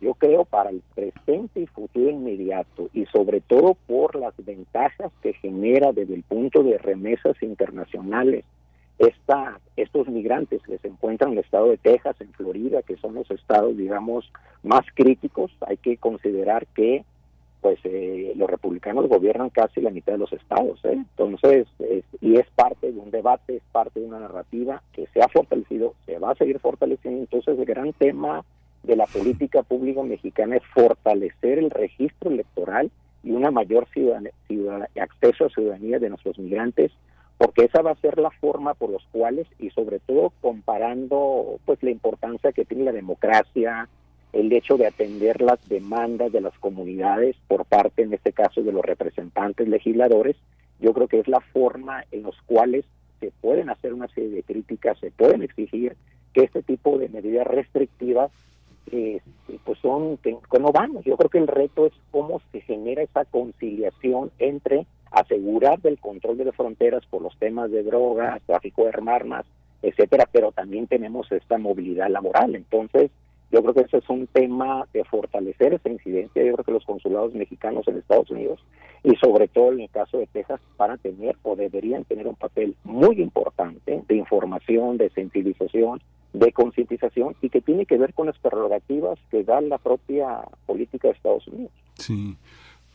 [0.00, 5.32] yo creo para el presente y futuro inmediato y sobre todo por las ventajas que
[5.34, 8.44] genera desde el punto de remesas internacionales
[8.98, 13.14] esta, estos migrantes que se encuentran en el estado de Texas, en Florida, que son
[13.14, 14.30] los estados, digamos,
[14.62, 17.04] más críticos, hay que considerar que
[17.60, 20.78] pues eh, los republicanos gobiernan casi la mitad de los estados.
[20.84, 20.92] ¿eh?
[20.92, 21.66] Entonces,
[22.20, 25.94] y es parte de un debate, es parte de una narrativa que se ha fortalecido,
[26.06, 27.20] se va a seguir fortaleciendo.
[27.20, 28.44] Entonces, el gran tema
[28.82, 32.90] de la política pública mexicana es fortalecer el registro electoral
[33.24, 33.88] y una mayor
[35.00, 36.92] acceso a ciudadanía de nuestros migrantes,
[37.38, 41.82] porque esa va a ser la forma por los cuales, y sobre todo comparando pues
[41.82, 43.88] la importancia que tiene la democracia,
[44.36, 48.72] el hecho de atender las demandas de las comunidades por parte, en este caso, de
[48.72, 50.36] los representantes legisladores,
[50.78, 52.84] yo creo que es la forma en los cuales
[53.18, 55.96] se pueden hacer una serie de críticas, se pueden exigir
[56.34, 58.30] que este tipo de medidas restrictivas
[58.92, 59.20] eh,
[59.64, 61.04] pues son que, no vamos.
[61.06, 66.36] Yo creo que el reto es cómo se genera esa conciliación entre asegurar del control
[66.36, 69.46] de las fronteras por los temas de drogas, tráfico de armas,
[69.80, 72.54] etcétera, pero también tenemos esta movilidad laboral.
[72.54, 73.10] Entonces,
[73.56, 76.44] yo creo que ese es un tema de fortalecer esa incidencia.
[76.44, 78.60] Yo creo que los consulados mexicanos en Estados Unidos
[79.02, 82.34] y sobre todo en el caso de Texas van a tener o deberían tener un
[82.34, 86.02] papel muy importante de información, de sensibilización,
[86.34, 91.08] de concientización y que tiene que ver con las prerrogativas que da la propia política
[91.08, 91.72] de Estados Unidos.
[91.94, 92.36] Sí.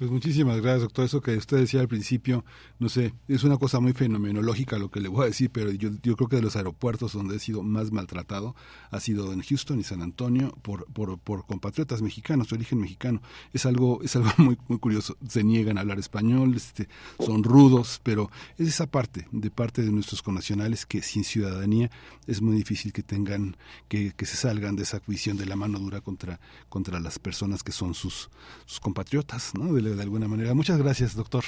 [0.02, 1.06] Pues muchísimas gracias, doctor.
[1.06, 2.44] Eso que usted decía al principio,
[2.80, 5.91] no sé, es una cosa muy fenomenológica lo que le voy a decir, pero yo,
[6.02, 8.56] yo creo que de los aeropuertos donde he sido más maltratado
[8.90, 13.22] ha sido en Houston y San Antonio por, por, por compatriotas mexicanos, de origen mexicano.
[13.53, 15.18] Es algo, es algo muy, muy curioso.
[15.28, 16.90] Se niegan a hablar español, este,
[17.23, 21.91] son rudos, pero es esa parte, de parte de nuestros connacionales que sin ciudadanía
[22.26, 23.56] es muy difícil que tengan,
[23.88, 27.61] que, que se salgan de esa visión de la mano dura contra, contra las personas
[27.61, 28.32] que son sus,
[28.65, 29.72] sus compatriotas, ¿no?
[29.72, 30.53] De de alguna manera.
[30.53, 31.43] Muchas gracias, doctor.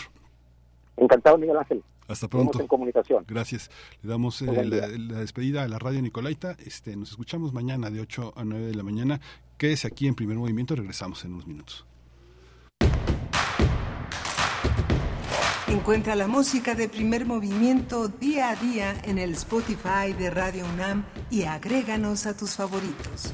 [0.98, 1.84] Encantado, Miguel Ángel.
[2.08, 2.60] Hasta pronto.
[2.60, 3.24] en comunicación.
[3.28, 3.72] Gracias.
[4.02, 4.88] Le damos eh, la,
[5.20, 6.58] despedida a la radio Nicolaita.
[6.66, 9.22] Este, nos escuchamos mañana de 8 a 9 de la mañana.
[9.58, 10.76] Quédese aquí en primer movimiento.
[10.76, 11.86] Regresamos en unos minutos.
[15.68, 21.04] Encuentra la música de primer movimiento día a día en el Spotify de Radio UNAM
[21.32, 23.34] y agréganos a tus favoritos.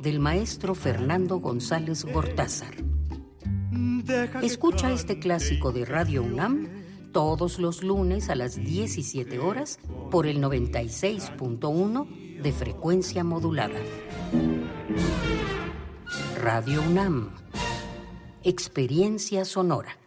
[0.00, 2.74] del maestro Fernando González Gortázar.
[4.42, 6.68] Escucha este clásico de Radio UNAM
[7.12, 9.78] todos los lunes a las 17 horas
[10.10, 13.78] por el 96.1 de frecuencia modulada.
[16.40, 17.30] Radio UNAM.
[18.44, 19.98] Experiencia sonora.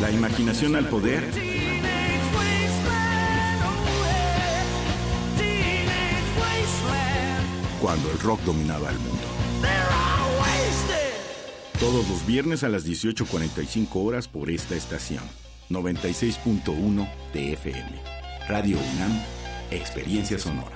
[0.00, 1.45] La imaginación al poder.
[7.80, 9.26] Cuando el rock dominaba el mundo.
[11.78, 15.22] Todos los viernes a las 18.45 horas por esta estación.
[15.68, 18.00] 96.1 TFM.
[18.48, 19.20] Radio UNAM,
[19.70, 20.75] Experiencia Sonora.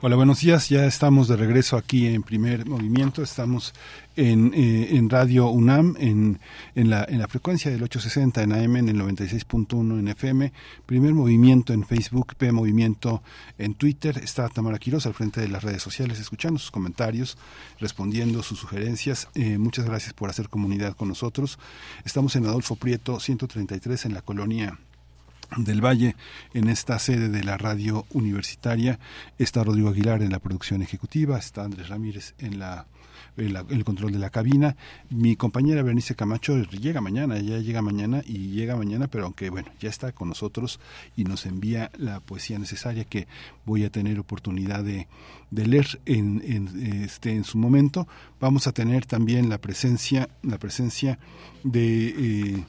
[0.00, 0.68] Hola, buenos días.
[0.68, 3.24] Ya estamos de regreso aquí en Primer Movimiento.
[3.24, 3.74] Estamos
[4.16, 6.40] en, eh, en Radio UNAM, en,
[6.74, 10.52] en, la, en la frecuencia del 860 en AM, en el 96.1 en FM.
[10.86, 13.22] Primer Movimiento en Facebook, P Movimiento
[13.58, 14.18] en Twitter.
[14.18, 17.36] Está Tamara Quiroz al frente de las redes sociales, escuchando sus comentarios,
[17.78, 19.28] respondiendo sus sugerencias.
[19.34, 21.58] Eh, muchas gracias por hacer comunidad con nosotros.
[22.04, 24.78] Estamos en Adolfo Prieto, 133 en la colonia
[25.56, 26.16] del Valle
[26.54, 28.98] en esta sede de la radio universitaria.
[29.38, 32.86] Está Rodrigo Aguilar en la producción ejecutiva, está Andrés Ramírez en la
[33.36, 34.76] el, control de la cabina.
[35.10, 39.68] Mi compañera Bernice Camacho llega mañana, ya llega mañana y llega mañana, pero aunque bueno,
[39.80, 40.80] ya está con nosotros
[41.16, 43.26] y nos envía la poesía necesaria que
[43.64, 45.06] voy a tener oportunidad de,
[45.50, 48.06] leer en, en, este, en su momento.
[48.40, 51.18] Vamos a tener también la presencia, la presencia
[51.64, 52.08] de...
[52.08, 52.64] Eh,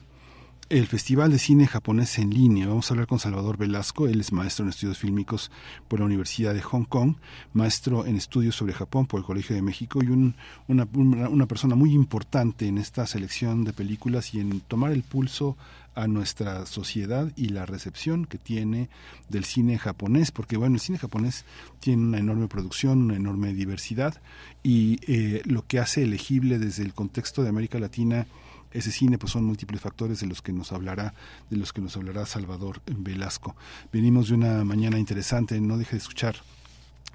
[0.69, 2.68] el Festival de Cine Japonés en línea.
[2.68, 5.49] Vamos a hablar con Salvador Velasco, él es maestro en estudios fílmicos
[5.88, 7.15] por la Universidad de Hong Kong,
[7.53, 10.35] maestro en estudios sobre Japón por el Colegio de México y un,
[10.68, 15.56] una, una, persona muy importante en esta selección de películas y en tomar el pulso
[15.95, 18.89] a nuestra sociedad y la recepción que tiene
[19.30, 21.45] del cine japonés, porque bueno, el cine japonés
[21.80, 24.22] tiene una enorme producción, una enorme diversidad
[24.64, 28.27] y eh, lo que hace elegible desde el contexto de América Latina
[28.72, 31.14] ese cine pues son múltiples factores de los que nos hablará
[31.49, 33.56] de los que nos hablará Salvador Velasco.
[33.91, 36.35] Venimos de una mañana interesante no deje de escuchar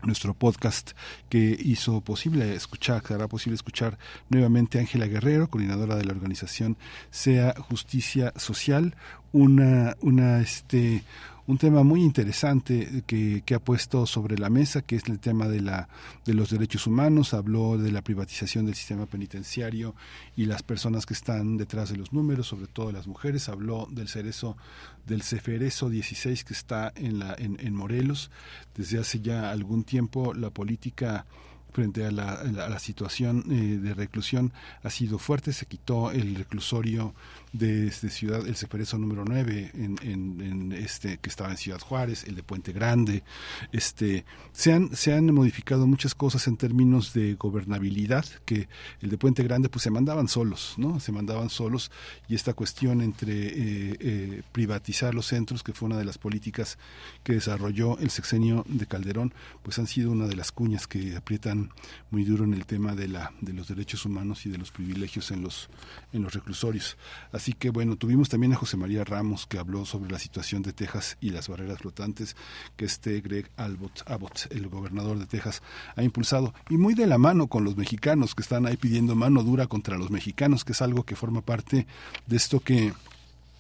[0.03, 0.93] nuestro podcast
[1.29, 3.99] que hizo posible escuchar, que hará posible escuchar
[4.29, 6.77] nuevamente Ángela Guerrero, coordinadora de la organización
[7.11, 8.97] Sea Justicia Social,
[9.33, 11.05] una, una, este,
[11.47, 15.49] un tema muy interesante que, que, ha puesto sobre la mesa, que es el tema
[15.49, 15.89] de, la,
[16.25, 17.35] de los derechos humanos.
[17.35, 19.95] Habló de la privatización del sistema penitenciario
[20.37, 23.49] y las personas que están detrás de los números, sobre todo las mujeres.
[23.49, 24.57] Habló del cerezo,
[25.07, 28.31] del Ceferezo 16 que está en, la, en, en Morelos.
[28.77, 31.27] Desde hace ya algún tiempo la política
[31.73, 35.53] frente a la, situación eh, de reclusión ha sido fuerte.
[35.53, 37.15] Se quitó el reclusorio
[37.53, 42.25] de, este Ciudad, el Ceferezo número 9, en, en, este, que estaba en Ciudad Juárez,
[42.25, 43.23] el de Puente Grande.
[43.73, 48.69] Este, se, han, se han modificado muchas cosas en términos de gobernabilidad, que
[49.01, 51.01] el de Puente Grande pues se mandaban solos, ¿no?
[51.01, 51.91] Se mandaban solos
[52.29, 56.79] y esta cuestión entre eh, eh, privatizar los centros, que fue una de las políticas
[57.23, 61.62] que desarrolló el sexenio de Calderón, pues han sido una de las cuñas que aprietan
[62.11, 65.31] muy duro en el tema de, la, de los derechos humanos y de los privilegios
[65.31, 65.69] en los,
[66.13, 66.97] en los reclusorios.
[67.33, 70.73] Así que bueno, tuvimos también a José María Ramos que habló sobre la situación de
[70.73, 72.37] Texas y las barreras flotantes
[72.77, 75.63] que este Greg Abbott, el gobernador de Texas,
[75.97, 76.55] ha impulsado.
[76.69, 79.97] Y muy de la mano con los mexicanos que están ahí pidiendo mano dura contra
[79.99, 81.87] los mexicanos, que es algo que forma parte
[82.27, 82.93] de esto que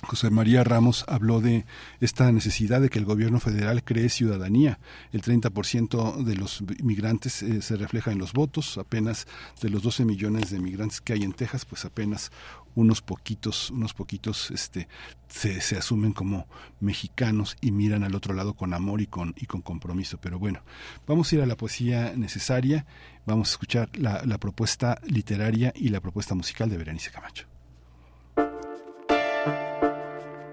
[0.05, 1.65] José María Ramos habló de
[2.01, 4.81] esta necesidad de que el gobierno federal cree ciudadanía.
[5.13, 8.79] El 30% de los migrantes eh, se refleja en los votos.
[8.79, 9.29] Apenas
[9.61, 12.33] de los 12 millones de migrantes que hay en Texas, pues apenas
[12.75, 14.89] unos poquitos, unos poquitos este,
[15.29, 16.49] se, asumen como
[16.81, 20.19] mexicanos y miran al otro lado con amor y con, y con compromiso.
[20.21, 20.63] Pero bueno,
[21.07, 22.87] vamos a ir a la poesía necesaria,
[23.25, 27.52] vamos a escuchar la, la propuesta literaria y la propuesta musical de Berenice Camacho.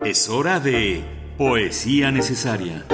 [0.04, 1.04] Es hora de
[1.38, 2.86] Poesía Necesaria.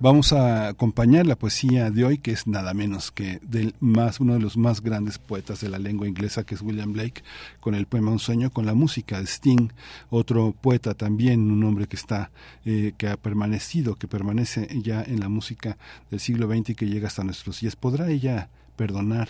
[0.00, 4.34] Vamos a acompañar la poesía de hoy, que es nada menos que del más, uno
[4.34, 7.22] de los más grandes poetas de la lengua inglesa, que es William Blake,
[7.60, 9.68] con el poema Un sueño, con la música de Sting,
[10.10, 12.32] otro poeta también, un hombre que está,
[12.64, 15.78] eh, que ha permanecido, que permanece ya en la música
[16.10, 17.76] del siglo XX y que llega hasta nuestros días.
[17.76, 19.28] ¿Podrá ella perdonar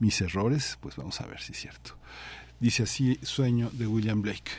[0.00, 0.76] mis errores?
[0.82, 1.96] Pues vamos a ver si es cierto.
[2.62, 4.52] Dice así Sueño de William Blake.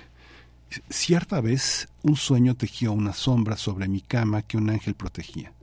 [0.90, 5.54] Cierta vez un sueño tejió una sombra sobre mi cama que un ángel protegía.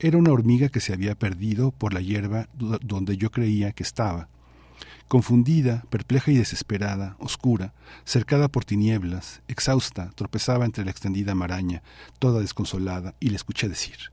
[0.00, 4.26] Era una hormiga que se había perdido por la hierba donde yo creía que estaba.
[5.06, 7.72] Confundida, perpleja y desesperada, oscura,
[8.04, 11.84] cercada por tinieblas, exhausta, tropezaba entre la extendida maraña,
[12.18, 14.10] toda desconsolada, y le escuché decir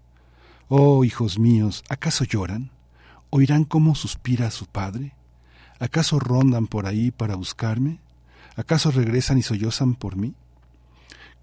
[0.68, 2.70] Oh, hijos míos, ¿acaso lloran?
[3.32, 5.16] ¿Oirán cómo suspira su padre?
[5.80, 8.00] ¿Acaso rondan por ahí para buscarme?
[8.56, 10.34] ¿Acaso regresan y sollozan por mí?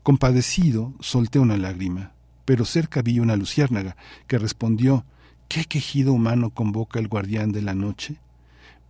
[0.03, 2.13] Compadecido, solté una lágrima,
[2.45, 3.97] pero cerca vi una luciérnaga
[4.27, 5.05] que respondió
[5.49, 8.17] ¿Qué quejido humano convoca el guardián de la noche?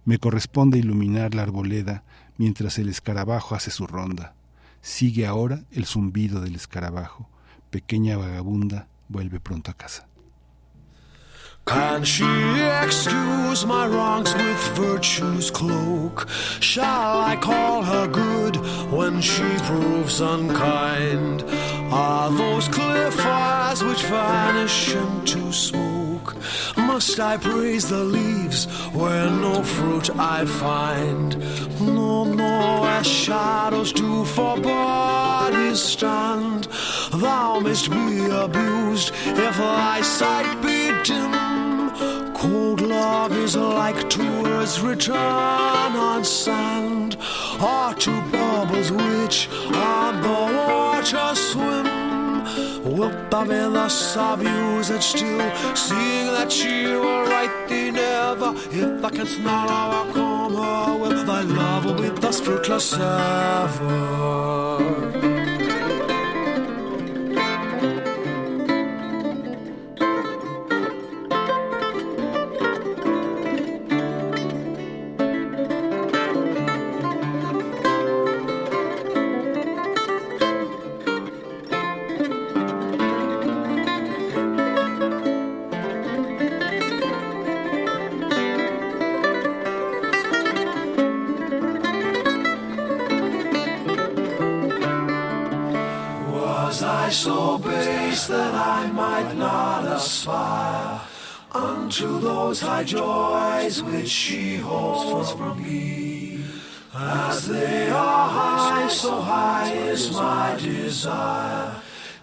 [0.05, 2.05] Me corresponde iluminar la arboleda
[2.39, 4.35] mientras el escarabajo hace su ronda.
[4.81, 7.29] Sigue ahora el zumbido del escarabajo.
[7.71, 10.09] Pequeña vagabunda, vuelve pronto a casa.
[11.67, 12.25] Can she
[12.83, 16.29] excuse my wrongs with virtue's cloak?
[16.61, 18.57] Shall I call her good
[18.93, 21.43] when she proves unkind?
[21.91, 25.94] Are those clear fires which vanish into smoke?
[26.77, 31.39] Must I praise the leaves where no fruit I find?
[31.81, 36.69] No, no, as shadows do for bodies stand.
[37.13, 41.33] Thou mayst be abused if thy sight be dim.
[42.35, 47.17] Cold love is like tours return on sand,
[47.61, 52.04] or to bubbles which on the water swim.
[52.85, 55.43] Upp að við að sabjús and still
[55.75, 61.25] Seeing that you were right in ever If I can smile how I come her
[61.27, 64.45] thy love will be thus fruitless ever
[97.55, 101.01] so base that I might not aspire
[101.53, 106.45] unto those high joys which she holds from me?
[106.95, 111.77] As they are high, so high is my desire.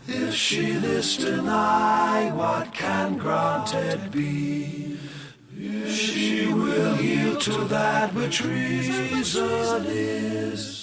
[0.08, 4.98] If she this deny, what can granted be?
[5.58, 10.81] If she will yield to that which reason is.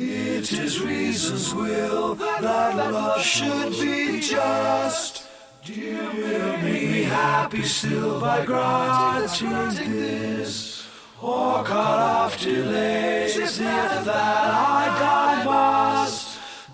[0.00, 5.24] It is reason's will that love should be just.
[5.64, 10.86] Dear will make me happy still by granting this.
[11.20, 16.27] Or cut off delays if that I die must.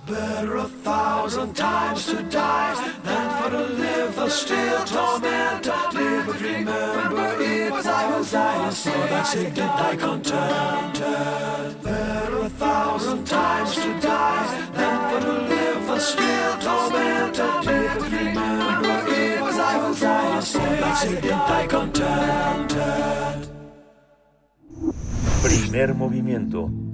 [0.06, 2.74] Better a thousand times to die
[3.04, 5.64] than for to live a still torment.
[5.64, 5.94] But
[6.40, 11.82] remember it was I who died, so that sick did die contented.
[11.82, 17.36] Better a thousand times to die than for to live a still torment.
[17.38, 23.48] But remember it was I who died, so that sick did die contented.
[25.40, 26.93] Primer movimiento.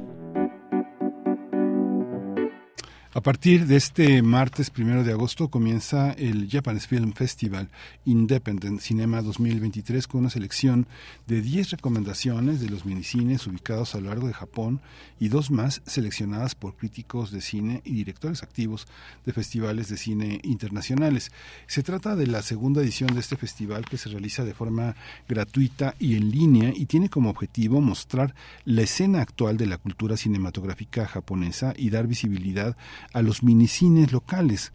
[3.13, 7.67] A partir de este martes primero de agosto comienza el Japanese Film Festival
[8.05, 10.87] Independent Cinema 2023 con una selección
[11.27, 14.79] de 10 recomendaciones de los minicines ubicados a lo largo de Japón
[15.19, 18.87] y dos más seleccionadas por críticos de cine y directores activos
[19.25, 21.33] de festivales de cine internacionales.
[21.67, 24.95] Se trata de la segunda edición de este festival que se realiza de forma
[25.27, 28.33] gratuita y en línea y tiene como objetivo mostrar
[28.63, 34.73] la escena actual de la cultura cinematográfica japonesa y dar visibilidad a los minicines locales.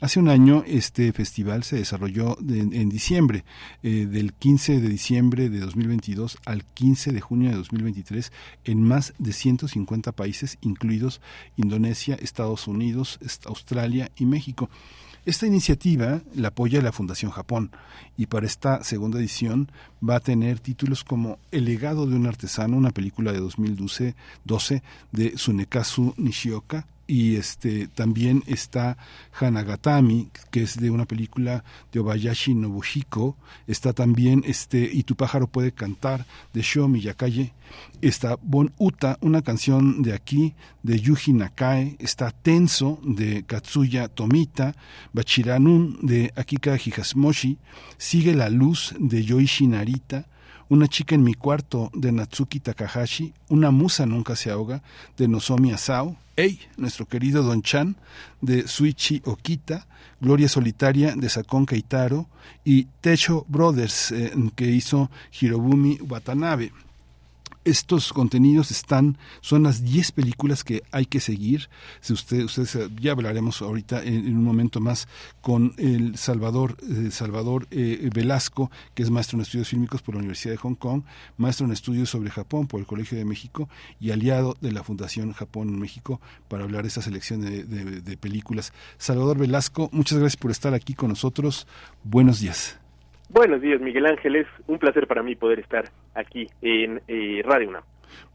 [0.00, 3.44] Hace un año este festival se desarrolló de, en diciembre,
[3.82, 8.32] eh, del 15 de diciembre de 2022 al 15 de junio de 2023,
[8.64, 11.22] en más de 150 países, incluidos
[11.56, 14.68] Indonesia, Estados Unidos, Australia y México.
[15.26, 17.70] Esta iniciativa la apoya la Fundación Japón
[18.18, 19.70] y para esta segunda edición
[20.06, 24.14] va a tener títulos como El legado de un artesano, una película de 2012
[24.44, 24.82] 12
[25.12, 28.96] de Tsunekazu Nishioka, y este también está
[29.38, 33.36] Hanagatami que es de una película de Obayashi Nobuhiko.
[33.66, 37.52] Está también este y tu pájaro puede cantar de Sho Miyakaye
[38.00, 41.96] está Bon Uta una canción de aquí de Yuji Nakae.
[41.98, 44.74] Está Tenso de Katsuya Tomita.
[45.12, 47.58] Bachiranun de Akika Higashimoshi.
[47.96, 50.26] Sigue la luz de Yoichi Narita
[50.68, 54.82] una chica en mi cuarto de Natsuki Takahashi, Una musa nunca se ahoga
[55.16, 57.96] de Nozomi Asao, Ey, nuestro querido Don Chan
[58.40, 59.86] de Suichi Okita,
[60.20, 62.26] Gloria Solitaria de Sakon Keitaro
[62.64, 65.10] y Techo Brothers eh, que hizo
[65.40, 66.72] Hirobumi Watanabe
[67.64, 71.68] estos contenidos están, son las 10 películas que hay que seguir.
[72.00, 75.08] Si usted, ustedes ya hablaremos ahorita en, un momento más
[75.40, 80.20] con el Salvador, eh, Salvador eh, Velasco, que es maestro en estudios fílmicos por la
[80.20, 81.02] Universidad de Hong Kong,
[81.36, 83.68] maestro en estudios sobre Japón por el Colegio de México
[84.00, 88.72] y aliado de la Fundación Japón en México para hablar de esta selección de películas.
[88.98, 91.66] Salvador Velasco, muchas gracias por estar aquí con nosotros.
[92.04, 92.83] Buenos días.
[93.34, 94.36] Buenos días, Miguel Ángel.
[94.36, 97.82] Es un placer para mí poder estar aquí en eh, Radio UNAM.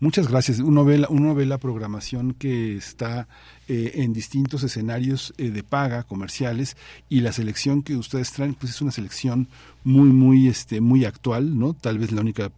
[0.02, 0.60] Muchas gracias.
[0.60, 3.30] Uno ve la, uno ve la programación que está
[3.70, 6.76] eh, en distintos escenarios eh, de paga comerciales
[7.08, 9.48] y la selección que ustedes traen pues es una selección
[9.84, 12.52] muy muy este muy actual no tal vez la única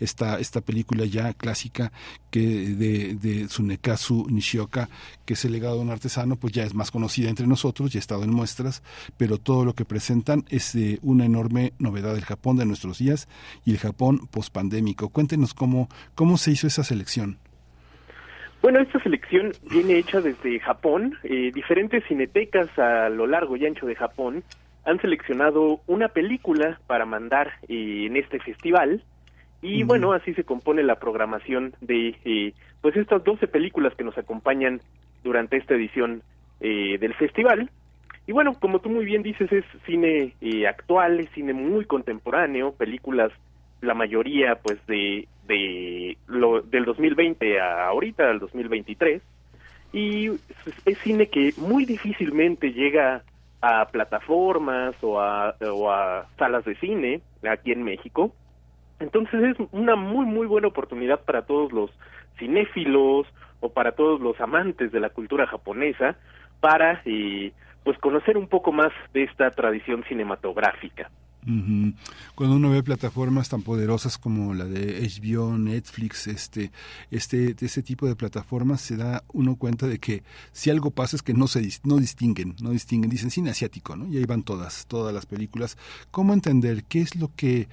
[0.00, 1.92] esta esta película ya clásica
[2.30, 4.88] que de, de Tsunekazu Nishioka
[5.24, 7.98] que es el legado de un artesano pues ya es más conocida entre nosotros ya
[7.98, 8.82] ha estado en muestras
[9.16, 13.28] pero todo lo que presentan es eh, una enorme novedad del Japón de nuestros días
[13.64, 15.08] y el Japón pospandémico.
[15.08, 17.38] Cuéntenos cómo cómo se hizo esa selección
[18.62, 21.16] bueno, esta selección viene hecha desde Japón.
[21.22, 24.44] Eh, diferentes cinetecas a lo largo y ancho de Japón
[24.84, 29.02] han seleccionado una película para mandar eh, en este festival.
[29.62, 34.16] Y bueno, así se compone la programación de eh, pues estas 12 películas que nos
[34.16, 34.80] acompañan
[35.22, 36.22] durante esta edición
[36.60, 37.70] del festival.
[38.26, 40.34] Y bueno, como tú muy bien dices, es cine
[40.68, 43.32] actual, es cine muy contemporáneo, películas
[43.80, 49.20] la mayoría pues de, de lo, del 2020 a ahorita, al 2023,
[49.92, 50.28] y
[50.86, 53.24] es cine que muy difícilmente llega
[53.60, 58.32] a plataformas o a, o a salas de cine aquí en México.
[59.00, 61.90] Entonces es una muy muy buena oportunidad para todos los
[62.38, 63.26] cinéfilos
[63.60, 66.16] o para todos los amantes de la cultura japonesa
[66.60, 67.52] para eh,
[67.82, 71.10] pues conocer un poco más de esta tradición cinematográfica.
[72.34, 76.70] Cuando uno ve plataformas tan poderosas como la de HBO, Netflix, este,
[77.10, 80.22] este, este tipo de plataformas, se da uno cuenta de que
[80.52, 84.06] si algo pasa es que no se no distinguen, no distinguen, dicen cine asiático, ¿no?
[84.08, 85.76] Y ahí van todas, todas las películas.
[86.10, 87.68] ¿Cómo entender qué es lo que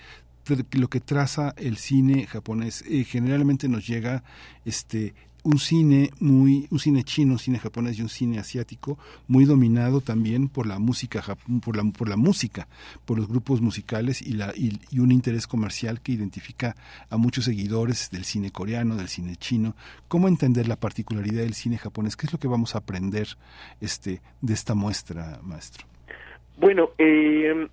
[0.72, 2.84] lo que traza el cine japonés?
[2.88, 4.24] Eh, generalmente nos llega
[4.64, 5.14] este
[5.48, 8.98] un cine muy, un cine chino, un cine japonés y un cine asiático
[9.30, 11.24] muy dominado también por la música,
[11.64, 12.68] por la, por la música,
[13.06, 16.76] por los grupos musicales y, la, y, un interés comercial que identifica
[17.10, 19.74] a muchos seguidores del cine coreano, del cine chino.
[20.10, 22.18] ¿Cómo entender la particularidad del cine japonés?
[22.18, 23.30] ¿Qué es lo que vamos a aprender
[23.80, 25.88] este, de esta muestra, maestro?
[26.58, 27.70] Bueno, eh,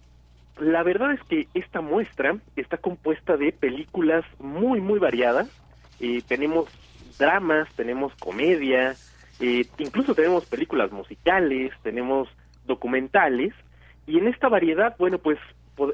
[0.61, 5.49] la verdad es que esta muestra está compuesta de películas muy, muy variadas.
[5.99, 6.69] Eh, tenemos
[7.19, 8.95] dramas, tenemos comedia,
[9.41, 12.29] eh, incluso tenemos películas musicales, tenemos
[12.67, 13.53] documentales.
[14.07, 15.39] Y en esta variedad, bueno, pues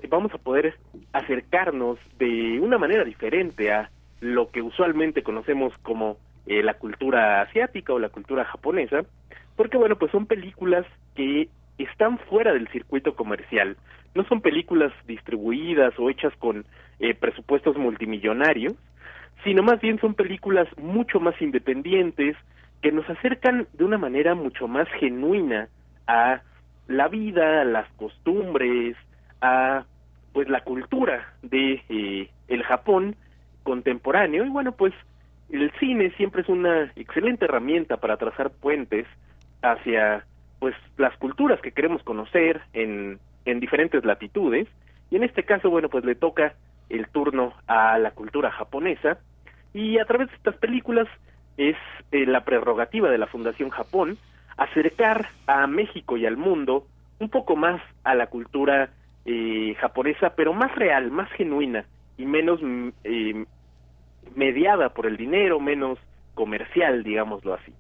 [0.08, 0.74] vamos a poder
[1.12, 3.90] acercarnos de una manera diferente a
[4.20, 9.02] lo que usualmente conocemos como eh, la cultura asiática o la cultura japonesa,
[9.56, 11.48] porque bueno, pues son películas que
[11.78, 13.76] están fuera del circuito comercial,
[14.14, 16.66] no son películas distribuidas o hechas con
[16.98, 18.74] eh, presupuestos multimillonarios,
[19.44, 22.36] sino más bien son películas mucho más independientes
[22.82, 25.68] que nos acercan de una manera mucho más genuina
[26.06, 26.40] a
[26.88, 28.96] la vida, a las costumbres,
[29.40, 29.84] a
[30.32, 33.16] pues la cultura de eh, el Japón
[33.62, 34.44] contemporáneo.
[34.44, 34.94] Y bueno pues
[35.50, 39.06] el cine siempre es una excelente herramienta para trazar puentes
[39.62, 40.24] hacia
[40.58, 44.68] pues las culturas que queremos conocer en en diferentes latitudes.
[45.10, 46.54] Y en este caso, bueno, pues le toca
[46.88, 49.18] el turno a la cultura japonesa
[49.74, 51.06] y a través de estas películas
[51.56, 51.76] es
[52.12, 54.18] eh, la prerrogativa de la Fundación Japón
[54.56, 56.86] acercar a México y al mundo
[57.18, 58.90] un poco más a la cultura
[59.24, 61.84] eh, japonesa, pero más real, más genuina
[62.16, 63.44] y menos mm, eh,
[64.34, 65.98] mediada por el dinero, menos
[66.34, 67.72] comercial, digámoslo así.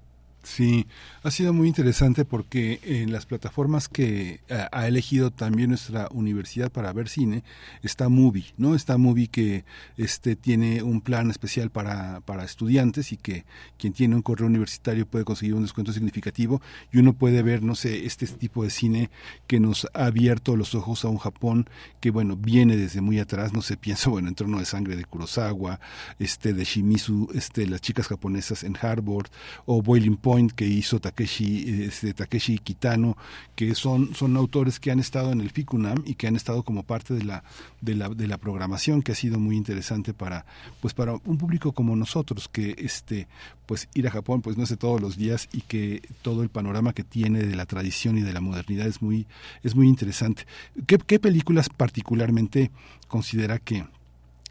[0.42, 0.86] Sí,
[1.22, 6.72] ha sido muy interesante porque en las plataformas que eh, ha elegido también nuestra universidad
[6.72, 7.44] para ver cine
[7.82, 8.74] está Movie, ¿no?
[8.74, 9.64] Está Movie que
[9.98, 13.44] este tiene un plan especial para, para estudiantes y que
[13.78, 17.74] quien tiene un correo universitario puede conseguir un descuento significativo y uno puede ver, no
[17.74, 19.10] sé, este tipo de cine
[19.46, 21.68] que nos ha abierto los ojos a un Japón
[22.00, 25.04] que, bueno, viene desde muy atrás, no sé, pienso, bueno, en Trono de Sangre de
[25.04, 25.80] Kurosawa,
[26.18, 29.26] este de Shimizu, este, las chicas japonesas en Harvard
[29.66, 33.16] o Boiling Point que hizo Takeshi, este, Takeshi Kitano,
[33.56, 36.84] que son, son autores que han estado en el FICUNAM y que han estado como
[36.84, 37.42] parte de la,
[37.80, 40.46] de la, de la programación, que ha sido muy interesante para,
[40.80, 43.26] pues para un público como nosotros, que este,
[43.66, 46.48] pues ir a Japón pues no es de todos los días y que todo el
[46.48, 49.26] panorama que tiene de la tradición y de la modernidad es muy,
[49.64, 50.46] es muy interesante.
[50.86, 52.70] ¿Qué, qué películas particularmente
[53.08, 53.84] considera que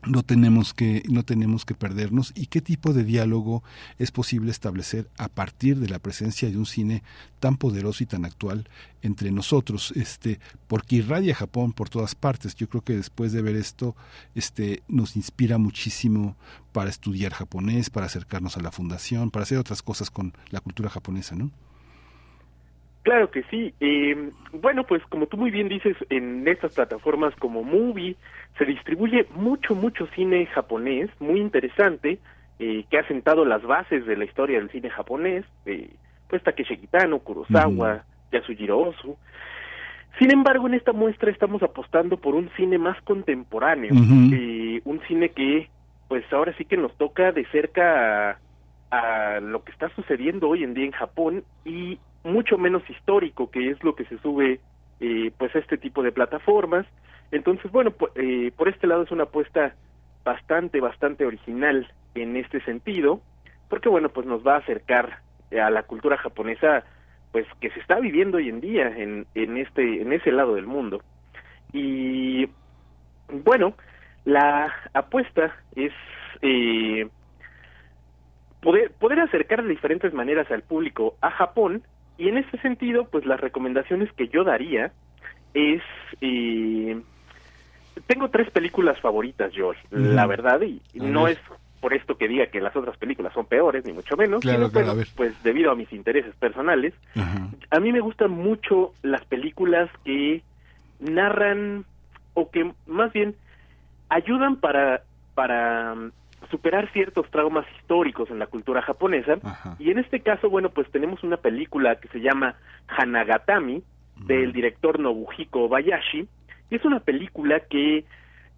[0.05, 3.63] no tenemos que no tenemos que perdernos y qué tipo de diálogo
[3.97, 7.03] es posible establecer a partir de la presencia de un cine
[7.39, 8.69] tan poderoso y tan actual
[9.01, 9.93] entre nosotros.
[9.95, 12.55] Este porque irradia Japón por todas partes.
[12.55, 13.95] Yo creo que después de ver esto
[14.35, 16.37] este nos inspira muchísimo
[16.71, 20.89] para estudiar japonés para acercarnos a la fundación para hacer otras cosas con la cultura
[20.89, 21.51] japonesa no
[23.03, 23.73] Claro que sí.
[23.79, 28.15] Eh, bueno, pues como tú muy bien dices, en estas plataformas como Movie
[28.57, 32.19] se distribuye mucho, mucho cine japonés, muy interesante,
[32.59, 35.89] eh, que ha sentado las bases de la historia del cine japonés, eh,
[36.27, 39.17] pues Takeshi Kitano, Kurosawa, Yasujiro Ozu.
[40.19, 45.29] Sin embargo, en esta muestra estamos apostando por un cine más contemporáneo, eh, un cine
[45.29, 45.69] que,
[46.09, 48.39] pues ahora sí que nos toca de cerca a,
[48.91, 53.69] a lo que está sucediendo hoy en día en Japón y mucho menos histórico, que
[53.69, 54.59] es lo que se sube
[54.99, 56.85] eh, pues a este tipo de plataformas.
[57.31, 59.75] Entonces, bueno, eh, por este lado es una apuesta
[60.23, 63.21] bastante, bastante original en este sentido,
[63.69, 65.19] porque bueno, pues nos va a acercar
[65.51, 66.83] a la cultura japonesa,
[67.31, 70.67] pues que se está viviendo hoy en día en, en este, en ese lado del
[70.67, 71.01] mundo.
[71.71, 72.49] Y
[73.31, 73.75] bueno,
[74.25, 75.93] la apuesta es
[76.41, 77.07] eh,
[78.61, 81.83] poder, poder acercar de diferentes maneras al público a Japón
[82.19, 84.91] y en ese sentido, pues las recomendaciones que yo daría
[85.53, 85.81] es...
[86.21, 87.01] Eh,
[88.07, 91.37] tengo tres películas favoritas, George, la verdad, y no es
[91.79, 94.69] por esto que diga que las otras películas son peores, ni mucho menos, sino
[95.15, 96.93] pues debido a mis intereses personales,
[97.69, 100.43] a mí me gustan mucho las películas que
[100.99, 101.85] narran
[102.33, 103.35] o que más bien
[104.09, 105.03] ayudan para
[105.35, 105.95] para
[106.49, 109.37] superar ciertos traumas históricos en la cultura japonesa.
[109.77, 112.55] Y en este caso, bueno, pues tenemos una película que se llama
[112.87, 113.83] Hanagatami,
[114.25, 116.27] del director Nobuhiko Bayashi.
[116.69, 118.05] Y es una película que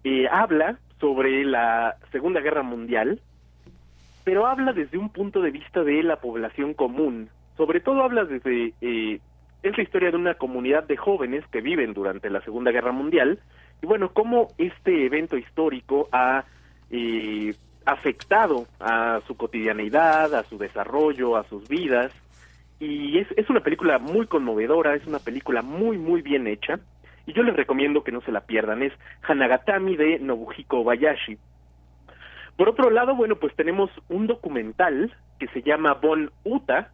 [0.04, 3.20] eh, habla sobre la Segunda Guerra Mundial,
[4.24, 7.28] pero habla desde un punto de vista de la población común.
[7.56, 8.72] Sobre todo habla desde...
[8.80, 9.20] Eh,
[9.62, 13.38] es la historia de una comunidad de jóvenes que viven durante la Segunda Guerra Mundial.
[13.80, 16.44] Y bueno, cómo este evento histórico ha...
[16.90, 17.54] Eh,
[17.86, 22.12] afectado a su cotidianidad, a su desarrollo, a sus vidas.
[22.80, 26.80] Y es, es una película muy conmovedora, es una película muy, muy bien hecha.
[27.26, 28.82] Y yo les recomiendo que no se la pierdan.
[28.82, 31.38] Es Hanagatami de Nobuhiko Bayashi.
[32.56, 36.90] Por otro lado, bueno, pues tenemos un documental que se llama Bon Uta,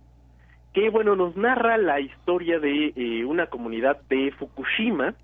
[0.73, 5.15] que, bueno, nos narra la historia de eh, una comunidad de Fukushima,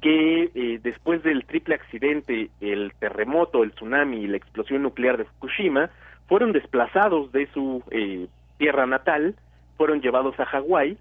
[0.00, 5.24] que eh, después del triple accidente, el terremoto, el tsunami y la explosión nuclear de
[5.24, 5.90] Fukushima,
[6.28, 8.28] fueron desplazados de su eh,
[8.58, 9.34] tierra natal,
[9.76, 10.96] fueron llevados a Hawái,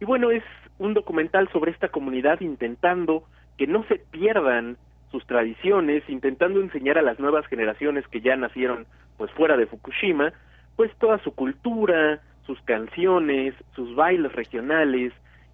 [0.00, 0.42] y bueno, es
[0.78, 3.24] un documental sobre esta comunidad intentando
[3.56, 4.76] que no se pierdan
[5.10, 10.32] sus tradiciones, intentando enseñar a las nuevas generaciones que ya nacieron pues fuera de Fukushima,
[10.76, 15.12] pues toda su cultura, sus canciones, sus bailes regionales,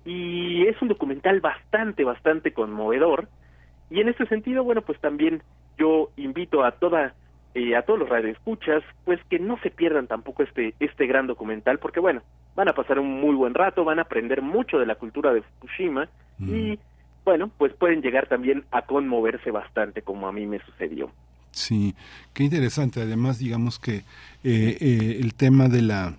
[0.09, 3.29] y es un documental bastante, bastante conmovedor.
[3.91, 5.43] Y en este sentido, bueno, pues también
[5.77, 7.13] yo invito a toda
[7.55, 11.79] eh, a todos los radioescuchas, pues que no se pierdan tampoco este este gran documental,
[11.79, 12.23] porque bueno,
[12.57, 15.43] van a pasar un muy buen rato, van a aprender mucho de la cultura de
[15.43, 16.79] Fukushima y
[17.25, 21.11] bueno, pues pueden llegar también a conmoverse bastante, como a mí me sucedió.
[21.51, 21.95] Sí,
[22.33, 23.03] qué interesante.
[23.03, 24.05] Además, digamos que eh,
[24.81, 26.15] eh, el tema de la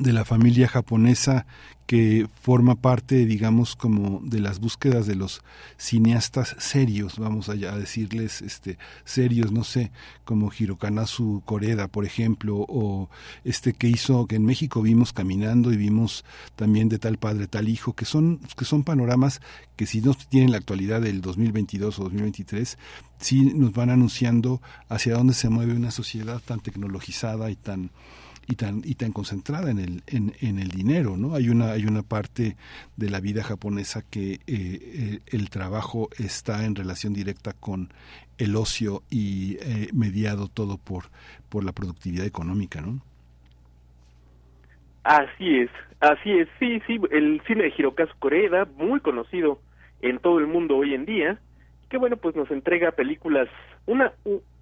[0.00, 1.46] de la familia japonesa
[1.92, 5.42] que forma parte, digamos, como de las búsquedas de los
[5.76, 9.92] cineastas serios, vamos a, decirles, este, serios, no sé,
[10.24, 13.10] como Hirokanazu Koreda, por ejemplo, o
[13.44, 16.24] este que hizo, que en México vimos caminando y vimos
[16.56, 19.42] también de tal padre, tal hijo, que son, que son panoramas
[19.76, 22.78] que si no tienen la actualidad del 2022 o 2023,
[23.18, 27.90] sí nos van anunciando hacia dónde se mueve una sociedad tan tecnologizada y tan
[28.52, 32.02] y tan y tan concentrada en el en, el dinero no hay una hay una
[32.02, 32.56] parte
[32.98, 37.88] de la vida japonesa que eh, eh, el trabajo está en relación directa con
[38.36, 41.04] el ocio y eh, mediado todo por
[41.48, 43.00] por la productividad económica no
[45.04, 46.48] así es así es.
[46.58, 49.60] Sí sí el cine de Hirokazu Koreeda muy conocido
[50.02, 51.38] en todo el mundo hoy en día
[51.88, 53.48] que bueno pues nos entrega películas
[53.86, 54.12] una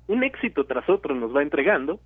[0.07, 1.99] un éxito tras otro nos va entregando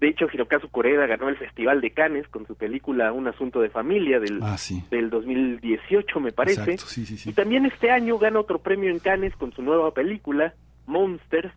[0.00, 3.68] de hecho, Hirokazu Koreeda ganó el Festival de Cannes con su película Un asunto de
[3.68, 4.56] familia del, ah,
[4.90, 6.76] del 2018, me parece.
[7.24, 10.54] y también este año gana otro premio en Cannes con su nueva película,
[10.86, 11.52] Monster,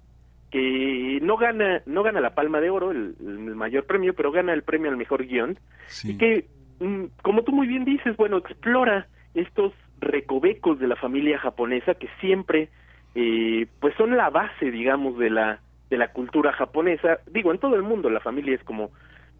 [0.49, 3.15] que no gana no gana la Palma de Oro, el,
[3.55, 5.59] mayor premio, pero gana el premio al mejor guion.
[6.03, 6.47] Y que,
[6.79, 12.09] mm, como tú muy bien dices, bueno, explora estos recovecos de la familia japonesa que
[12.19, 12.69] siempre,
[13.13, 15.59] eh, pues son la base, digamos, de la
[15.91, 17.19] de la cultura japonesa.
[17.27, 18.89] Digo, en todo el mundo la familia es como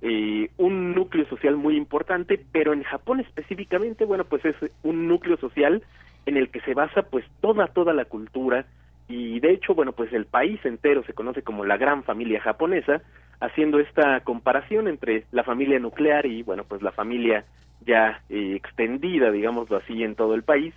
[0.04, 5.38] eh, un núcleo social muy importante, pero en Japón específicamente, bueno, pues es un núcleo
[5.38, 5.82] social
[6.28, 8.66] en el que se basa pues toda, toda la cultura
[9.08, 13.02] y de hecho, bueno, pues el país entero se conoce como la gran familia japonesa,
[13.40, 17.46] haciendo esta comparación entre la familia nuclear y, bueno, pues la familia
[17.86, 20.74] ya eh, extendida, digámoslo así, en todo el país.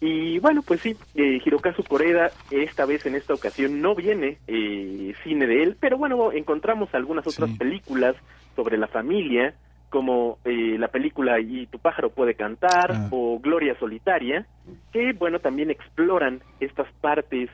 [0.00, 5.14] Y bueno, pues sí, eh, Hirokazu Koreda esta vez en esta ocasión no viene eh,
[5.24, 8.14] cine de él, pero bueno, encontramos algunas otras películas
[8.54, 9.54] sobre la familia,
[9.88, 13.08] como eh, la película Y tu pájaro puede cantar Ah.
[13.10, 14.46] o Gloria Solitaria,
[14.92, 17.48] que bueno, también exploran estas partes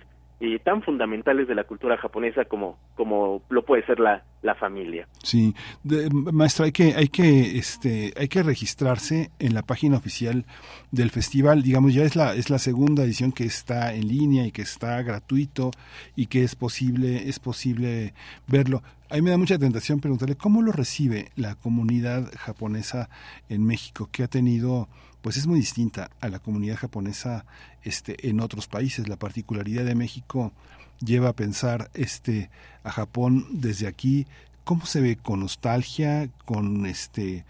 [0.44, 5.06] eh, tan fundamentales de la cultura japonesa como, como lo puede ser la, la familia.
[5.22, 5.54] Sí,
[5.84, 10.44] de- maestra, hay que, hay que, este, hay que registrarse en la página oficial
[10.90, 11.62] del festival.
[11.62, 15.00] Digamos, ya es la, es la segunda edición que está en línea y que está
[15.02, 15.70] gratuito
[16.16, 18.12] y que es posible, es posible
[18.48, 18.82] verlo.
[19.10, 23.08] A mí me da mucha tentación preguntarle cómo lo recibe la comunidad japonesa
[23.48, 24.88] en México, que ha tenido,
[25.22, 27.46] pues es muy distinta a la comunidad japonesa
[27.82, 29.08] este, en otros países.
[29.08, 30.52] La particularidad de México
[31.00, 32.50] lleva a pensar este
[32.82, 34.26] a Japón desde aquí.
[34.64, 37.44] Cómo se ve con nostalgia con este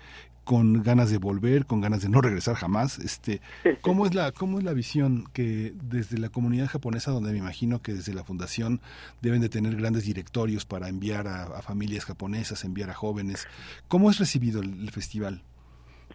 [0.45, 3.41] con ganas de volver con ganas de no regresar jamás este
[3.81, 7.81] cómo es la cómo es la visión que desde la comunidad japonesa donde me imagino
[7.81, 8.81] que desde la fundación
[9.21, 13.47] deben de tener grandes directorios para enviar a, a familias japonesas enviar a jóvenes
[13.87, 15.43] cómo es recibido el, el festival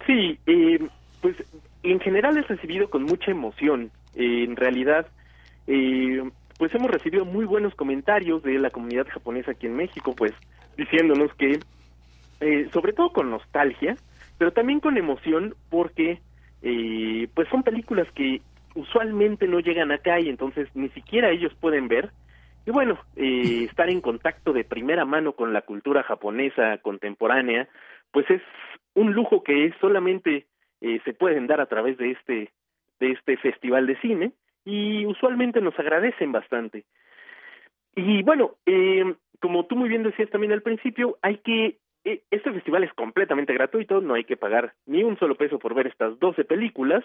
[0.06, 0.78] Sí, eh,
[1.20, 1.36] pues
[1.82, 3.90] en general es recibido con mucha emoción.
[4.14, 5.06] Eh, en realidad,
[5.66, 6.22] eh,
[6.58, 10.32] pues hemos recibido muy buenos comentarios de la comunidad japonesa aquí en México, pues
[10.76, 11.60] diciéndonos que,
[12.40, 13.96] eh, sobre todo con nostalgia,
[14.38, 16.20] pero también con emoción, porque
[16.62, 18.40] eh, pues son películas que
[18.74, 22.10] usualmente no llegan acá y entonces ni siquiera ellos pueden ver.
[22.66, 27.68] Y bueno, eh, estar en contacto de primera mano con la cultura japonesa contemporánea,
[28.10, 28.42] pues es
[28.94, 30.46] un lujo que solamente
[30.80, 32.52] eh, se pueden dar a través de este
[33.00, 34.32] de este festival de cine
[34.64, 36.84] y usualmente nos agradecen bastante.
[37.94, 41.78] Y bueno, eh, como tú muy bien decías también al principio, hay que
[42.30, 45.86] este festival es completamente gratuito, no hay que pagar ni un solo peso por ver
[45.86, 47.04] estas 12 películas.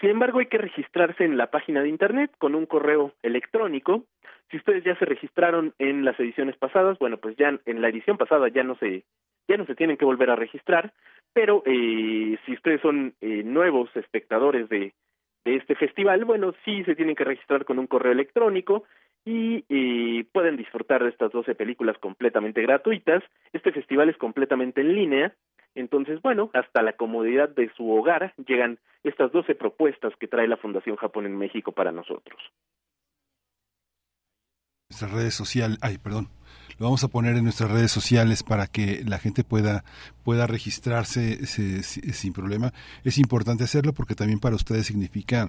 [0.00, 4.04] Sin embargo, hay que registrarse en la página de internet con un correo electrónico.
[4.50, 8.16] Si ustedes ya se registraron en las ediciones pasadas, bueno, pues ya en la edición
[8.18, 9.04] pasada ya no se
[9.48, 10.92] ya no se tienen que volver a registrar,
[11.32, 14.94] pero eh, si ustedes son eh, nuevos espectadores de,
[15.44, 18.84] de este festival, bueno, sí se tienen que registrar con un correo electrónico
[19.24, 23.22] y, pueden disfrutar de estas 12 películas completamente gratuitas.
[23.52, 25.34] Este festival es completamente en línea,
[25.74, 30.56] entonces, bueno, hasta la comodidad de su hogar llegan estas 12 propuestas que trae la
[30.56, 32.40] Fundación Japón en México para nosotros.
[34.90, 36.28] Nuestras redes sociales, ay, perdón,
[36.78, 39.84] lo vamos a poner en nuestras redes sociales para que la gente pueda
[40.22, 42.72] pueda registrarse sin problema.
[43.02, 45.48] Es importante hacerlo porque también para ustedes significa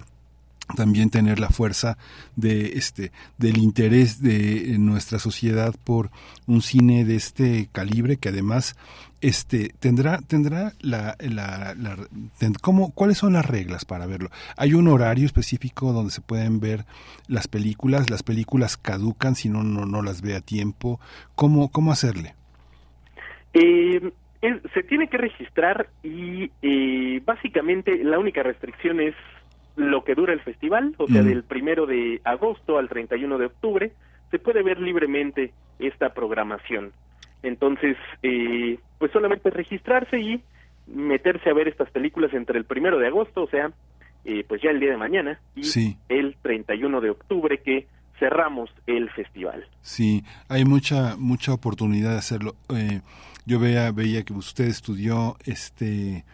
[0.76, 1.98] también tener la fuerza
[2.36, 6.10] de este del interés de nuestra sociedad por
[6.46, 8.76] un cine de este calibre que además
[9.20, 11.74] este tendrá tendrá la, la,
[12.62, 16.86] ¿cómo, cuáles son las reglas para verlo hay un horario específico donde se pueden ver
[17.28, 21.00] las películas las películas caducan si no no, las ve a tiempo.
[21.34, 22.34] Cómo cómo hacerle
[23.52, 24.12] eh,
[24.74, 29.14] se tiene que registrar y eh, básicamente la única restricción es
[29.76, 33.92] lo que dura el festival, o sea, del primero de agosto al 31 de octubre,
[34.30, 36.92] se puede ver libremente esta programación.
[37.42, 40.40] Entonces, eh, pues solamente registrarse y
[40.86, 43.72] meterse a ver estas películas entre el primero de agosto, o sea,
[44.24, 47.86] eh, pues ya el día de mañana, y el 31 de octubre que
[48.18, 49.66] cerramos el festival.
[49.82, 52.54] Sí, hay mucha mucha oportunidad de hacerlo.
[52.74, 53.00] Eh,
[53.44, 56.24] yo veía veía que usted estudió este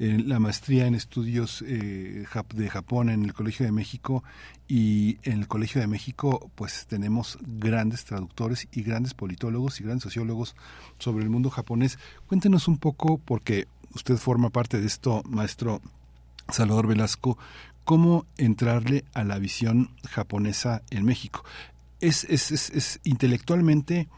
[0.00, 4.24] la maestría en estudios eh, de Japón en el Colegio de México
[4.66, 10.04] y en el Colegio de México pues tenemos grandes traductores y grandes politólogos y grandes
[10.04, 10.56] sociólogos
[10.98, 11.98] sobre el mundo japonés.
[12.26, 15.82] Cuéntenos un poco, porque usted forma parte de esto, maestro
[16.48, 17.36] Salvador Velasco,
[17.84, 21.44] cómo entrarle a la visión japonesa en México.
[22.00, 24.08] Es, es, es, es intelectualmente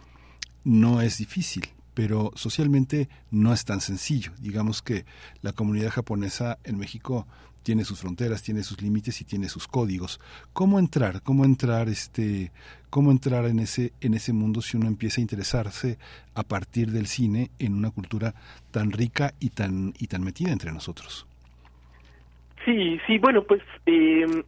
[0.62, 4.32] no es difícil, pero socialmente no es tan sencillo.
[4.38, 5.04] Digamos que
[5.42, 7.26] la comunidad japonesa en México
[7.62, 10.20] tiene sus fronteras, tiene sus límites y tiene sus códigos.
[10.52, 11.22] ¿Cómo entrar?
[11.22, 12.50] ¿Cómo entrar este
[12.90, 15.98] cómo entrar en ese en ese mundo si uno empieza a interesarse
[16.34, 18.34] a partir del cine en una cultura
[18.70, 21.26] tan rica y tan y tan metida entre nosotros?
[22.64, 24.44] Sí, sí, bueno, pues eh,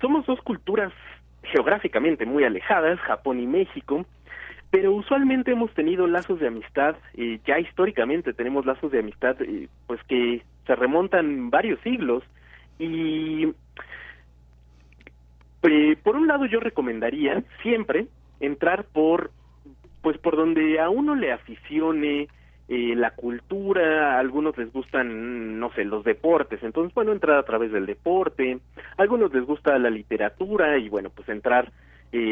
[0.00, 0.92] somos dos culturas
[1.42, 4.04] geográficamente muy alejadas, Japón y México,
[4.70, 9.68] pero usualmente hemos tenido lazos de amistad, eh, ya históricamente tenemos lazos de amistad eh,
[9.86, 12.24] pues que se remontan varios siglos.
[12.78, 13.48] Y
[15.62, 18.06] eh, por un lado yo recomendaría siempre
[18.40, 19.30] entrar por
[20.02, 22.28] pues por donde a uno le aficione
[22.68, 27.70] la cultura, a algunos les gustan, no sé, los deportes, entonces, bueno, entrar a través
[27.70, 31.70] del deporte, a algunos les gusta la literatura y, bueno, pues entrar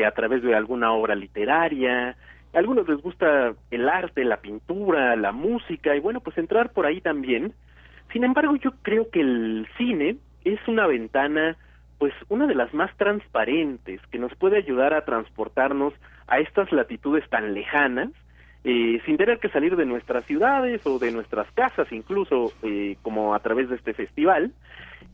[0.07, 2.17] a través de alguna obra literaria,
[2.55, 6.87] a algunos les gusta el arte, la pintura, la música y bueno, pues entrar por
[6.87, 7.53] ahí también.
[8.13, 11.57] Sin embargo, yo creo que el cine es una ventana,
[11.99, 15.95] pues una de las más transparentes que nos puede ayudar a transportarnos
[16.29, 18.11] a estas latitudes tan lejanas,
[18.63, 23.35] eh, sin tener que salir de nuestras ciudades o de nuestras casas, incluso eh, como
[23.35, 24.53] a través de este festival.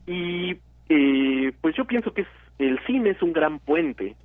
[0.05, 0.57] Y
[0.89, 2.27] eh, pues yo pienso que es,
[2.59, 4.15] el cine es un gran puente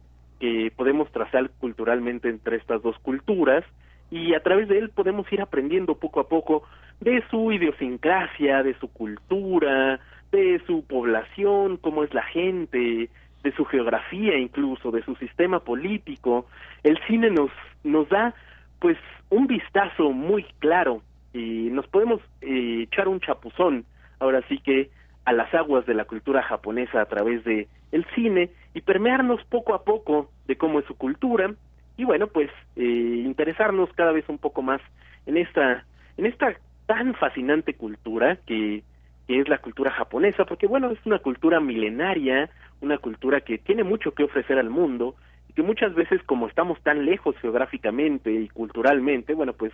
[0.40, 3.64] que podemos trazar culturalmente entre estas dos culturas
[4.10, 6.62] y a través de él podemos ir aprendiendo poco a poco
[7.00, 10.00] de su idiosincrasia, de su cultura,
[10.32, 13.08] de su población, cómo es la gente,
[13.42, 16.46] de su geografía incluso, de su sistema político.
[16.82, 17.50] El cine nos
[17.84, 18.34] nos da
[18.80, 18.98] pues
[19.30, 23.84] un vistazo muy claro y nos podemos eh, echar un chapuzón
[24.18, 24.90] ahora sí que
[25.26, 29.74] a las aguas de la cultura japonesa a través de el cine y permearnos poco
[29.74, 31.52] a poco de cómo es su cultura
[31.96, 34.80] y bueno pues eh, interesarnos cada vez un poco más
[35.26, 35.84] en esta
[36.16, 36.54] en esta
[36.86, 38.84] tan fascinante cultura que,
[39.26, 42.48] que es la cultura japonesa porque bueno es una cultura milenaria
[42.80, 45.16] una cultura que tiene mucho que ofrecer al mundo
[45.48, 49.72] y que muchas veces como estamos tan lejos geográficamente y culturalmente bueno pues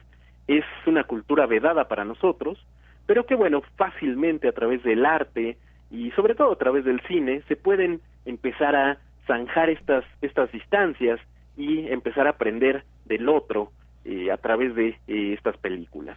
[0.49, 2.59] es una cultura vedada para nosotros
[3.07, 5.57] pero que bueno, fácilmente a través del arte
[5.91, 11.21] y sobre todo a través del cine se pueden empezar a zanjar estas, estas distancias
[11.57, 13.71] y empezar a aprender del otro
[14.05, 16.17] eh, a través de eh, estas películas.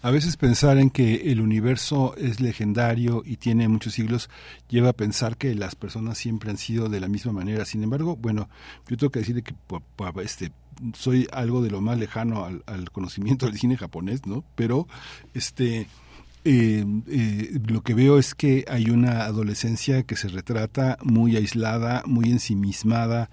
[0.00, 4.30] A veces pensar en que el universo es legendario y tiene muchos siglos
[4.68, 7.64] lleva a pensar que las personas siempre han sido de la misma manera.
[7.64, 8.48] Sin embargo, bueno,
[8.88, 9.54] yo tengo que decir que
[10.22, 10.52] este
[10.94, 14.44] soy algo de lo más lejano al, al conocimiento del cine japonés, ¿no?
[14.54, 14.86] Pero
[15.34, 15.88] este
[16.44, 22.02] eh, eh, lo que veo es que hay una adolescencia que se retrata muy aislada,
[22.06, 23.28] muy ensimismada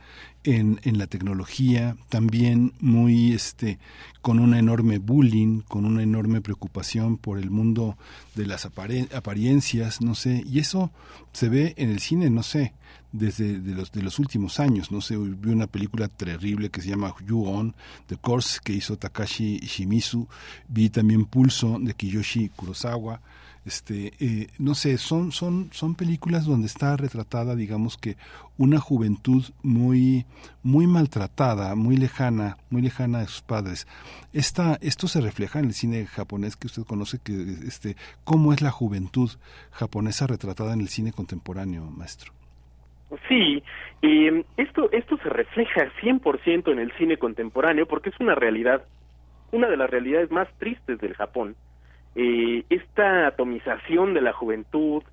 [0.46, 3.80] en, en la tecnología, también muy este
[4.22, 7.98] con una enorme bullying, con una enorme preocupación por el mundo
[8.34, 10.90] de las apariencias, no sé, y eso
[11.32, 12.74] se ve en el cine, no sé,
[13.12, 16.90] desde de los de los últimos años, no sé, vi una película terrible que se
[16.90, 17.76] llama You-On,
[18.08, 20.28] The Course, que hizo Takashi Shimizu,
[20.68, 23.22] vi también Pulso de Kiyoshi Kurosawa,
[23.66, 28.16] este eh, no sé son son son películas donde está retratada digamos que
[28.58, 30.26] una juventud muy
[30.64, 33.88] muy maltratada muy lejana muy lejana de sus padres
[34.34, 37.34] esta esto se refleja en el cine japonés que usted conoce que
[37.68, 39.32] este cómo es la juventud
[39.72, 42.34] japonesa retratada en el cine contemporáneo maestro
[43.28, 43.64] Sí,
[44.02, 48.84] eh, esto, esto se refleja 100% en el cine contemporáneo porque es una realidad,
[49.52, 51.56] una de las realidades más tristes del Japón.
[52.16, 55.04] Eh, esta atomización de la juventud,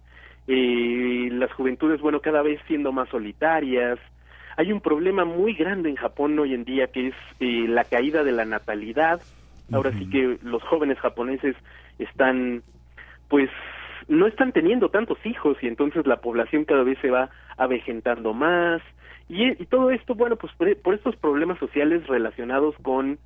[0.47, 3.99] eh, las juventudes, bueno, cada vez siendo más solitarias.
[4.57, 8.23] Hay un problema muy grande en Japón hoy en día que es eh, la caída
[8.23, 9.21] de la natalidad.
[9.73, 11.57] Ahora sí que los jóvenes japoneses
[11.99, 12.63] están,
[13.29, 13.49] pues,
[14.07, 18.83] no están teniendo tantos hijos y entonces la población cada vez se va avejentando más
[19.29, 23.19] y, y todo esto bueno pues por, por estos problemas sociales relacionados con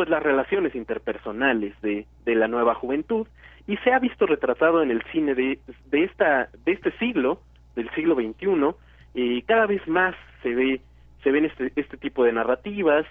[0.00, 3.26] pues las relaciones interpersonales de, de la nueva juventud
[3.66, 5.58] y se ha visto retratado en el cine de,
[5.90, 7.42] de esta de este siglo
[7.76, 8.74] del siglo XXI
[9.12, 10.80] y cada vez más se ve
[11.22, 13.04] se ven este este tipo de narrativas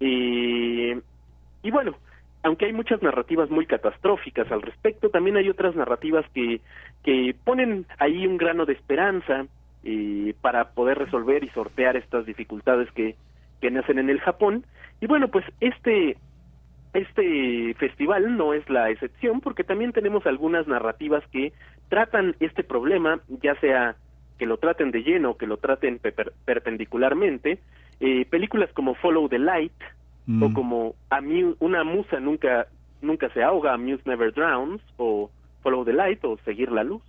[0.00, 0.98] eh,
[1.62, 1.94] y bueno
[2.42, 6.62] aunque hay muchas narrativas muy catastróficas al respecto, también hay otras narrativas que,
[7.02, 9.44] que ponen ahí un grano de esperanza
[9.82, 13.14] eh, para poder resolver y sortear estas dificultades que,
[13.60, 14.64] que nacen en el Japón.
[15.00, 16.16] Y bueno, pues este,
[16.92, 21.52] este festival no es la excepción porque también tenemos algunas narrativas que
[21.88, 23.96] tratan este problema, ya sea
[24.38, 27.58] que lo traten de lleno o que lo traten per- perpendicularmente.
[28.00, 29.72] Eh, películas como Follow the Light,
[30.40, 30.94] o como
[31.60, 32.66] una musa nunca
[33.02, 35.30] nunca se ahoga, Muse Never Drowns o
[35.62, 37.02] Follow the Light o Seguir la Luz.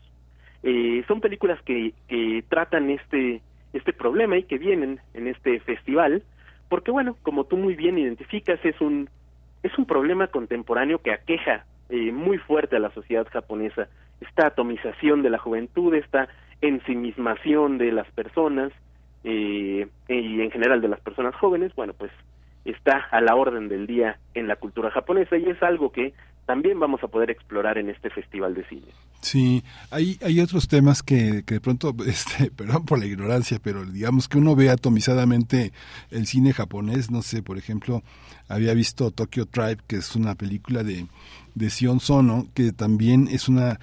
[0.64, 3.42] Eh, son películas que, que tratan este
[3.72, 6.24] este problema y que vienen en este festival
[6.76, 9.10] porque bueno, como tú muy bien identificas es un
[9.64, 13.88] es un problema contemporáneo que aqueja eh, muy fuerte a la sociedad japonesa.
[14.20, 16.28] Esta atomización de la juventud, esta
[16.60, 18.74] ensimismación de las personas
[19.24, 22.12] eh, y en general de las personas jóvenes, bueno, pues
[22.66, 26.14] está a la orden del día en la cultura japonesa y es algo que
[26.46, 28.88] también vamos a poder explorar en este festival de cine.
[29.22, 33.86] Sí, hay, hay otros temas que, que de pronto, este, perdón por la ignorancia, pero
[33.86, 35.74] digamos que uno ve atomizadamente
[36.12, 38.04] el cine japonés, no sé, por ejemplo,
[38.48, 41.08] había visto Tokyo Tribe, que es una película de,
[41.56, 43.80] de Sion Sono, que también es una,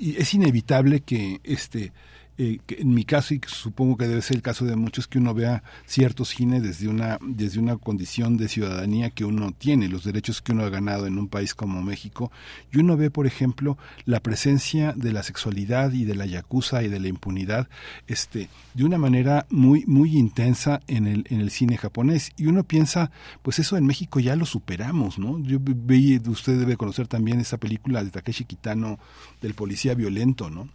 [0.00, 1.92] es inevitable que este,
[2.38, 5.32] eh, en mi caso y supongo que debe ser el caso de muchos que uno
[5.32, 10.42] vea cierto cine desde una desde una condición de ciudadanía que uno tiene los derechos
[10.42, 12.30] que uno ha ganado en un país como México.
[12.70, 16.88] Y uno ve por ejemplo la presencia de la sexualidad y de la yakuza y
[16.88, 17.68] de la impunidad
[18.06, 22.32] este de una manera muy muy intensa en el en el cine japonés.
[22.36, 23.10] Y uno piensa
[23.42, 27.56] pues eso en México ya lo superamos no yo veía usted debe conocer también esa
[27.56, 28.98] película de Takeshi Kitano
[29.40, 30.68] del policía violento no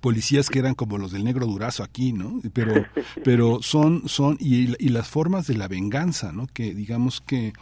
[0.00, 2.40] policías que eran como los del negro durazo aquí, ¿no?
[2.52, 2.74] Pero,
[3.24, 6.46] pero son, son, y, y las formas de la venganza, ¿no?
[6.46, 7.52] Que digamos que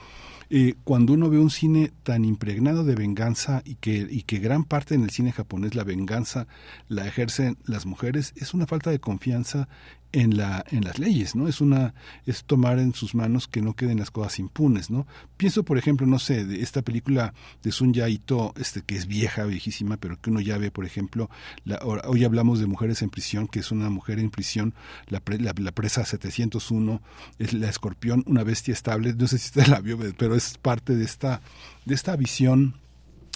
[0.49, 4.65] eh, cuando uno ve un cine tan impregnado de venganza y que, y que gran
[4.65, 6.47] parte en el cine japonés la venganza
[6.89, 9.69] la ejercen las mujeres, es una falta de confianza
[10.13, 11.49] en la en las leyes, ¿no?
[11.49, 11.95] Es una
[12.27, 15.07] es tomar en sus manos que no queden las cosas impunes, ¿no?
[15.37, 19.45] Pienso, por ejemplo, no sé, de esta película de Sun Ito, este que es vieja,
[19.45, 21.31] viejísima, pero que uno ya ve, por ejemplo,
[21.65, 24.75] la, hoy hablamos de mujeres en prisión, que es una mujer en prisión,
[25.09, 27.03] la, pre, la, la, presa 701,
[27.39, 30.97] es la escorpión, una bestia estable, no sé si usted la vio, pero es parte
[30.97, 31.41] de esta
[31.85, 32.75] de esta visión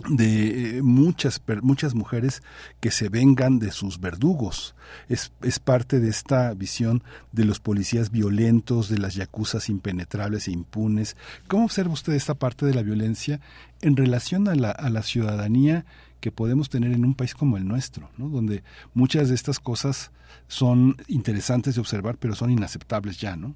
[0.08, 2.42] de eh, muchas muchas mujeres
[2.80, 4.74] que se vengan de sus verdugos.
[5.08, 10.52] Es, es parte de esta visión de los policías violentos de las yacuzas impenetrables e
[10.52, 11.16] impunes.
[11.48, 13.40] Cómo observa usted esta parte de la violencia
[13.82, 15.84] en relación a la, a la ciudadanía
[16.20, 18.28] que podemos tener en un país como el nuestro ¿no?
[18.28, 18.62] donde
[18.94, 20.12] muchas de estas cosas
[20.48, 23.54] son interesantes de observar pero son inaceptables ya no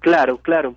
[0.00, 0.76] claro claro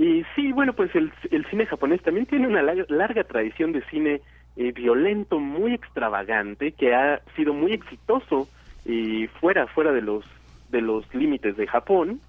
[0.00, 3.82] Y sí, bueno, pues el, el cine japonés también tiene una larga, larga tradición de
[3.90, 4.22] cine
[4.56, 8.48] eh, violento, muy extravagante, que ha sido muy exitoso
[8.86, 10.24] y fuera fuera de los
[10.70, 12.20] de los límites de Japón.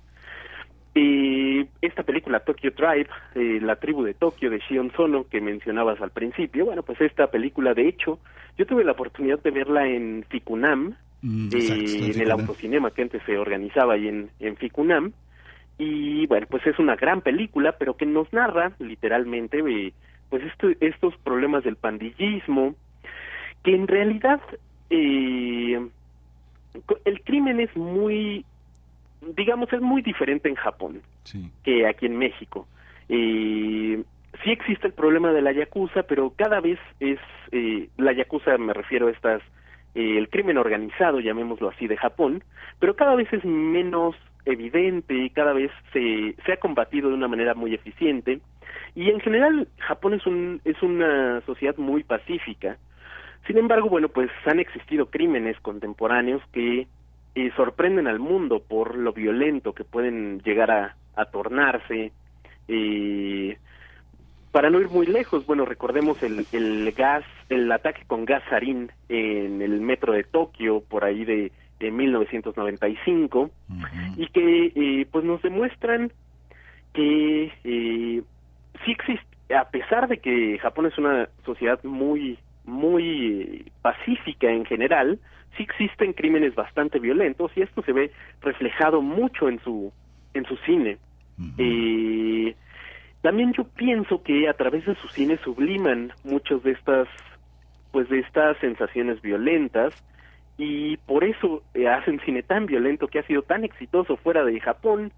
[0.94, 6.02] Y esta película Tokyo Tribe, eh, la tribu de Tokio de Shion Sono que mencionabas
[6.02, 8.20] al principio, bueno, pues esta película de hecho,
[8.58, 13.22] yo tuve la oportunidad de verla en Ficunam, Mm, eh, en el autocinema que antes
[13.26, 15.14] se organizaba ahí en, en Ficunam.
[15.84, 19.94] Y bueno, pues es una gran película, pero que nos narra literalmente eh,
[20.30, 22.76] pues esto- estos problemas del pandillismo,
[23.64, 24.40] que en realidad
[24.92, 25.82] eh,
[27.06, 28.46] el crimen es muy,
[29.36, 31.02] digamos, es muy diferente en Japón
[31.64, 32.68] que aquí en México.
[33.10, 34.04] Eh,
[34.44, 37.20] sí existe el problema de la yakuza, pero cada vez es,
[37.52, 39.42] eh, la yakuza me refiero a estas,
[39.96, 42.44] eh, el crimen organizado, llamémoslo así, de Japón,
[42.80, 47.28] pero cada vez es menos evidente y cada vez se, se ha combatido de una
[47.28, 48.40] manera muy eficiente.
[48.96, 52.78] Y en general Japón es, un, es una sociedad muy pacífica.
[53.48, 56.88] Sin embargo, bueno, pues han existido crímenes contemporáneos que
[57.36, 60.96] eh, sorprenden al mundo por lo violento que pueden llegar a,
[61.32, 62.12] tornarse.
[62.68, 63.58] Eh,
[64.52, 68.92] para no ir muy lejos, bueno, recordemos el, el gas, el ataque con gas sarín
[69.08, 73.50] en el metro de Tokio por ahí de, de 1995
[74.16, 76.12] y que eh, pues nos demuestran
[76.94, 78.22] que eh,
[78.86, 84.66] sí existe, a pesar de que Japón es una sociedad muy muy eh, pacífica en
[84.66, 85.20] general,
[85.58, 88.12] sí existen crímenes bastante violentos y esto se ve
[88.42, 89.92] reflejado mucho en su
[90.34, 90.98] en su cine.
[93.22, 97.08] También yo pienso que a través de su cine subliman muchas de estas
[97.92, 99.94] pues de estas sensaciones violentas
[100.64, 104.60] y por eso eh, hacen cine tan violento que ha sido tan exitoso fuera de
[104.60, 105.12] Japón.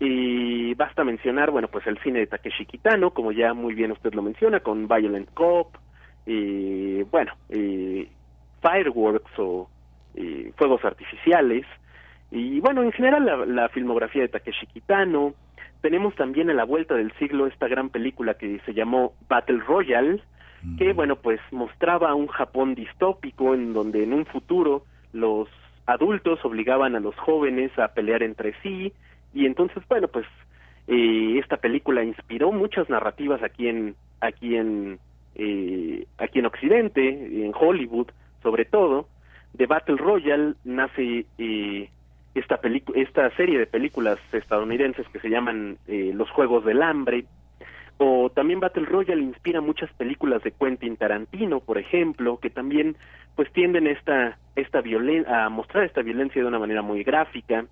[0.00, 4.14] Y basta mencionar bueno pues el cine de Takeshi Kitano como ya muy bien usted
[4.14, 5.74] lo menciona con Violent Cop
[6.24, 8.08] y bueno eh,
[8.62, 9.68] Fireworks o
[10.14, 11.66] eh, fuegos artificiales.
[12.30, 15.34] Y bueno en general la filmografía de Takeshi Kitano.
[15.82, 20.22] Tenemos también a la vuelta del siglo esta gran película que se llamó Battle Royale
[20.76, 25.48] que bueno pues mostraba un Japón distópico en donde en un futuro los
[25.86, 28.92] adultos obligaban a los jóvenes a pelear entre sí.
[29.34, 30.26] Y entonces bueno pues
[30.86, 34.98] eh, esta película inspiró muchas narrativas aquí en aquí en
[35.34, 37.08] eh, aquí en Occidente
[37.44, 38.08] en Hollywood
[38.42, 39.08] sobre todo.
[39.54, 41.88] De Battle Royale nace eh,
[42.34, 42.60] esta
[42.94, 47.24] esta serie de películas estadounidenses que se llaman eh, Los Juegos del Hambre
[47.98, 52.96] o también Battle Royale inspira muchas películas de Quentin Tarantino, por ejemplo, que también
[53.34, 57.66] pues tienden esta esta violen a mostrar esta violencia de una manera muy gráfica.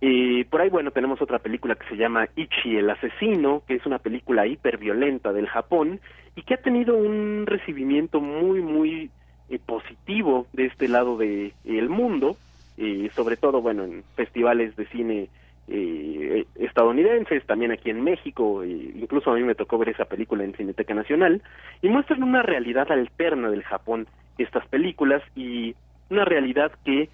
[0.00, 3.86] Y por ahí, bueno, tenemos otra película que se llama Ichi el asesino, que es
[3.86, 6.00] una película hiperviolenta del Japón
[6.34, 9.10] y que ha tenido un recibimiento muy, muy
[9.50, 12.36] eh, positivo de este lado de el mundo,
[12.78, 15.28] eh, sobre todo, bueno, en festivales de cine
[15.70, 20.44] eh, estadounidenses, también aquí en México, eh, incluso a mí me tocó ver esa película
[20.44, 21.42] en Cineteca Nacional,
[21.80, 25.74] y muestran una realidad alterna del Japón, estas películas, y
[26.10, 27.08] una realidad que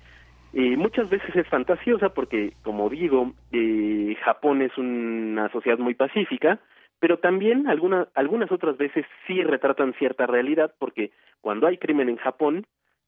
[0.58, 6.60] eh, muchas veces es fantasiosa porque, como digo, eh, Japón es una sociedad muy pacífica,
[6.98, 11.10] pero también alguna, algunas otras veces sí retratan cierta realidad porque
[11.42, 12.66] cuando hay crimen en Japón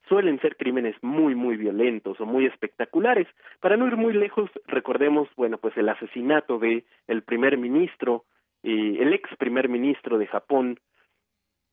[0.09, 3.27] suelen ser crímenes muy muy violentos o muy espectaculares.
[3.61, 8.25] Para no ir muy lejos, recordemos, bueno, pues el asesinato de el primer ministro,
[8.62, 10.78] eh, el ex primer ministro de Japón,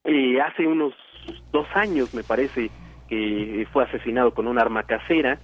[0.03, 0.93] eh, hace unos
[1.51, 2.69] dos años me parece
[3.09, 5.39] que fue asesinado con un arma casera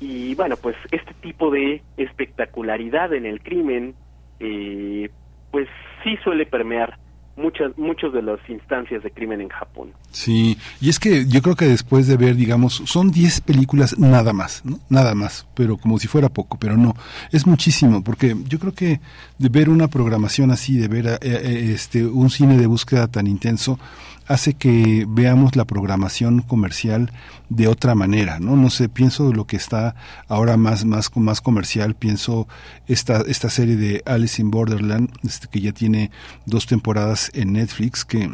[0.00, 3.94] y bueno pues este tipo de espectacularidad en el crimen
[4.40, 5.10] eh,
[5.50, 5.68] pues
[6.02, 6.98] sí suele permear
[7.40, 11.54] muchas muchas de las instancias de crimen en Japón Sí, y es que yo creo
[11.54, 14.62] que después de ver, digamos, son 10 películas nada más.
[14.88, 16.94] Nada más, pero como si fuera poco, pero no,
[17.30, 19.00] es muchísimo, porque yo creo que
[19.38, 23.26] de ver una programación así, de ver eh, eh, este un cine de búsqueda tan
[23.26, 23.78] intenso,
[24.30, 27.12] hace que veamos la programación comercial
[27.48, 28.54] de otra manera, ¿no?
[28.54, 29.96] No sé, pienso lo que está
[30.28, 32.46] ahora más más más comercial, pienso
[32.86, 36.12] esta esta serie de Alice in Borderland, este, que ya tiene
[36.46, 38.30] dos temporadas en Netflix que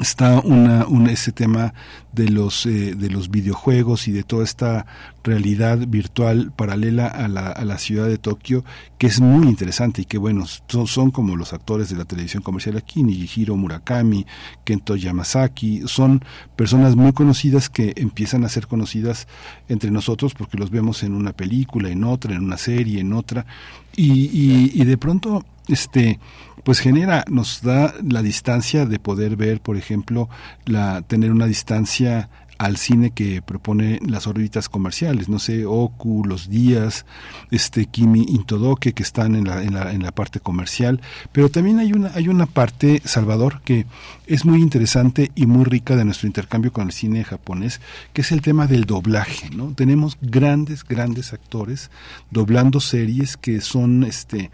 [0.00, 1.74] está una, un ese tema
[2.12, 4.86] de los eh, de los videojuegos y de toda esta
[5.22, 8.64] realidad virtual paralela a la, a la ciudad de Tokio
[8.98, 12.42] que es muy interesante y que bueno son, son como los actores de la televisión
[12.42, 14.26] comercial aquí Nijiro Murakami
[14.64, 16.24] Kento Yamasaki son
[16.56, 19.26] personas muy conocidas que empiezan a ser conocidas
[19.68, 23.46] entre nosotros porque los vemos en una película en otra en una serie en otra.
[23.94, 26.18] Y, y, y de pronto este
[26.64, 30.28] pues genera nos da la distancia de poder ver por ejemplo
[30.64, 32.28] la tener una distancia
[32.62, 37.06] al cine que propone las órbitas comerciales, no sé, Oku, Los Días,
[37.50, 41.00] este Kimi Intodoke que están en la, en la, en la parte comercial,
[41.32, 43.86] pero también hay una, hay una parte, Salvador, que
[44.28, 47.80] es muy interesante y muy rica de nuestro intercambio con el cine japonés,
[48.12, 49.72] que es el tema del doblaje, ¿no?
[49.74, 51.90] Tenemos grandes, grandes actores
[52.30, 54.52] doblando series que son este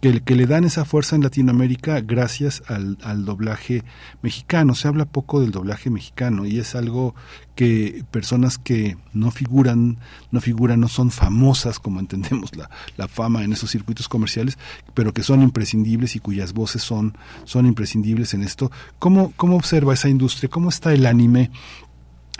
[0.00, 3.84] que, que le dan esa fuerza en Latinoamérica gracias al, al doblaje
[4.22, 4.74] mexicano.
[4.74, 7.14] Se habla poco del doblaje mexicano y es algo
[7.54, 9.98] que personas que no figuran,
[10.30, 14.56] no figuran, no son famosas como entendemos la, la fama en esos circuitos comerciales,
[14.94, 18.70] pero que son imprescindibles y cuyas voces son, son imprescindibles en esto.
[18.98, 20.48] ¿Cómo, ¿Cómo observa esa industria?
[20.48, 21.50] ¿Cómo está el anime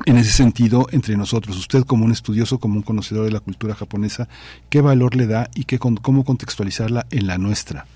[0.06, 1.56] en ese sentido entre nosotros.
[1.58, 4.28] Usted como un estudioso, como un conocedor de la cultura japonesa,
[4.68, 7.86] ¿qué valor le da y qué, cómo contextualizarla en la nuestra?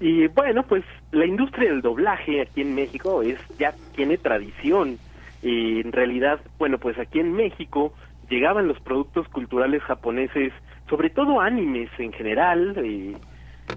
[0.00, 4.98] Y bueno, pues la industria del doblaje aquí en México es ya tiene tradición.
[5.42, 7.94] Y en realidad, bueno, pues aquí en México
[8.28, 10.52] llegaban los productos culturales japoneses,
[10.88, 12.74] sobre todo animes en general,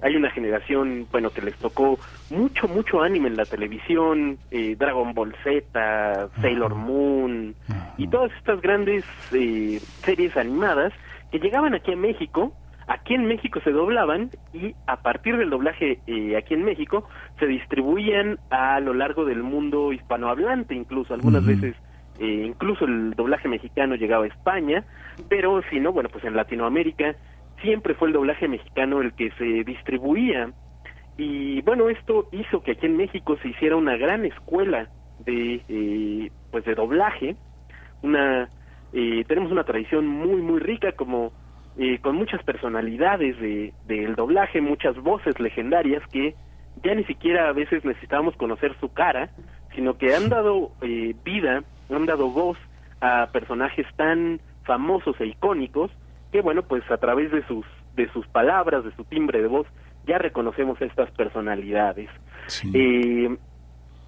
[0.02, 5.14] hay una generación, bueno, que les tocó mucho, mucho anime en la televisión, eh, Dragon
[5.14, 7.56] Ball Z, Sailor Moon,
[7.98, 9.04] y todas estas grandes
[9.34, 10.94] eh, series animadas
[11.32, 12.54] que llegaban aquí a México,
[12.88, 17.08] aquí en México se doblaban y a partir del doblaje eh, aquí en México
[17.40, 21.14] se distribuían a lo largo del mundo hispanohablante, incluso.
[21.14, 21.76] Algunas veces
[22.22, 24.84] incluso el doblaje mexicano llegaba a España,
[25.30, 27.16] pero si no, bueno, pues en Latinoamérica
[27.62, 30.52] siempre fue el doblaje mexicano el que se distribuía.
[31.18, 34.90] Y bueno esto hizo que aquí en México se hiciera una gran escuela
[35.26, 37.36] de eh, pues de doblaje
[38.02, 38.50] una
[38.94, 41.34] eh, tenemos una tradición muy muy rica como
[41.78, 46.36] eh, con muchas personalidades de del doblaje muchas voces legendarias que
[46.84, 49.30] ya ni siquiera a veces necesitábamos conocer su cara
[49.76, 50.72] sino que han dado
[51.26, 52.58] vida han dado voz
[53.02, 55.92] a personajes tan famosos e icónicos
[56.32, 59.68] que bueno, pues a través de sus de sus palabras, de su timbre de voz,
[60.08, 62.10] ya reconocemos estas personalidades.
[62.74, 63.36] Eh,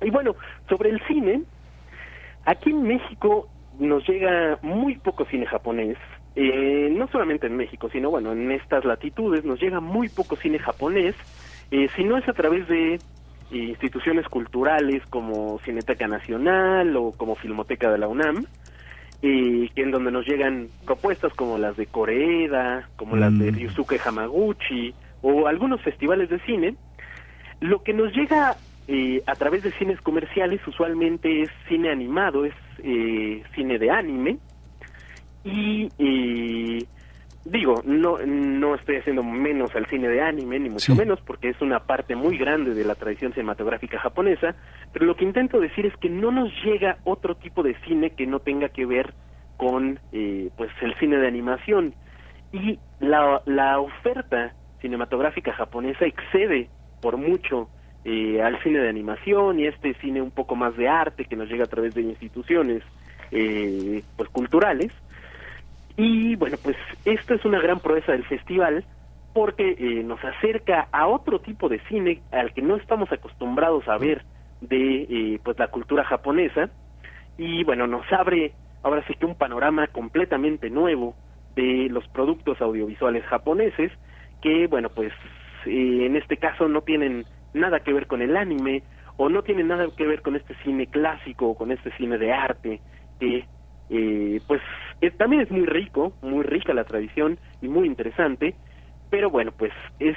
[0.01, 0.35] y bueno,
[0.69, 1.43] sobre el cine,
[2.45, 5.97] aquí en México nos llega muy poco cine japonés,
[6.35, 10.59] eh, no solamente en México, sino bueno, en estas latitudes nos llega muy poco cine
[10.59, 11.15] japonés,
[11.71, 12.99] eh, si no es a través de
[13.51, 18.45] instituciones culturales como Cineteca Nacional o como Filmoteca de la UNAM,
[19.21, 23.55] y que en donde nos llegan propuestas como las de Coreeda, como las de mm.
[23.55, 26.75] Ryusuke Hamaguchi o algunos festivales de cine,
[27.59, 28.55] lo que nos llega
[28.87, 34.37] eh, a través de cines comerciales usualmente es cine animado, es eh, cine de anime
[35.43, 36.85] y eh,
[37.45, 41.61] digo, no, no estoy haciendo menos al cine de anime, ni mucho menos, porque es
[41.61, 44.55] una parte muy grande de la tradición cinematográfica japonesa,
[44.93, 48.27] pero lo que intento decir es que no nos llega otro tipo de cine que
[48.27, 49.13] no tenga que ver
[49.57, 51.93] con eh, pues el cine de animación.
[52.51, 56.69] Y la, la oferta cinematográfica japonesa excede
[57.01, 57.69] por mucho
[58.03, 61.47] eh, al cine de animación y este cine un poco más de arte que nos
[61.49, 62.83] llega a través de instituciones
[63.31, 64.91] eh, pues culturales
[66.03, 68.83] y bueno, pues esto es una gran proeza del festival
[69.33, 73.99] porque eh, nos acerca a otro tipo de cine al que no estamos acostumbrados a
[73.99, 74.23] ver
[74.61, 76.71] de eh, pues la cultura japonesa.
[77.37, 81.13] Y bueno nos abre ahora sí que un panorama completamente nuevo
[81.55, 83.91] de los productos audiovisuales japoneses
[84.41, 85.13] que bueno pues
[85.67, 88.81] eh, en este caso no tienen nada que ver con el anime
[89.17, 92.33] o no tienen nada que ver con este cine clásico o con este cine de
[92.33, 92.81] arte
[93.19, 93.45] que
[93.91, 94.61] eh, pues
[95.17, 98.55] también es muy rico, muy rica la tradición y muy interesante,
[99.09, 100.15] pero bueno, pues es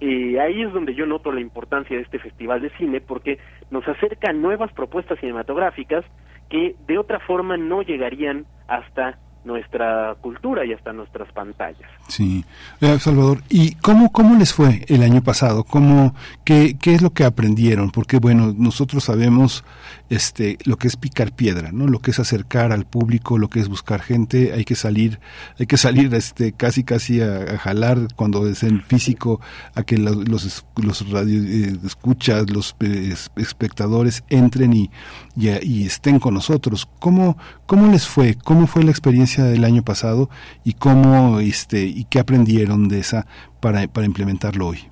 [0.00, 3.38] eh, ahí es donde yo noto la importancia de este festival de cine porque
[3.70, 6.04] nos acerca nuevas propuestas cinematográficas
[6.48, 11.90] que de otra forma no llegarían hasta nuestra cultura y hasta nuestras pantallas.
[12.06, 12.44] Sí,
[12.80, 15.64] eh, Salvador, ¿y cómo, cómo les fue el año pasado?
[15.64, 16.14] ¿Cómo,
[16.44, 17.90] qué, ¿Qué es lo que aprendieron?
[17.90, 19.64] Porque bueno, nosotros sabemos
[20.10, 21.86] este lo que es picar piedra, ¿no?
[21.86, 25.20] Lo que es acercar al público, lo que es buscar gente, hay que salir,
[25.58, 29.40] hay que salir este casi casi a, jalar cuando es en físico
[29.74, 34.90] a que los los, radio eh, escuchas, los eh, espectadores entren y,
[35.36, 36.88] y, estén con nosotros.
[36.98, 38.34] ¿Cómo cómo les fue?
[38.34, 40.30] ¿Cómo fue la experiencia del año pasado
[40.64, 43.26] y cómo este y qué aprendieron de esa
[43.60, 44.88] para para implementarlo hoy?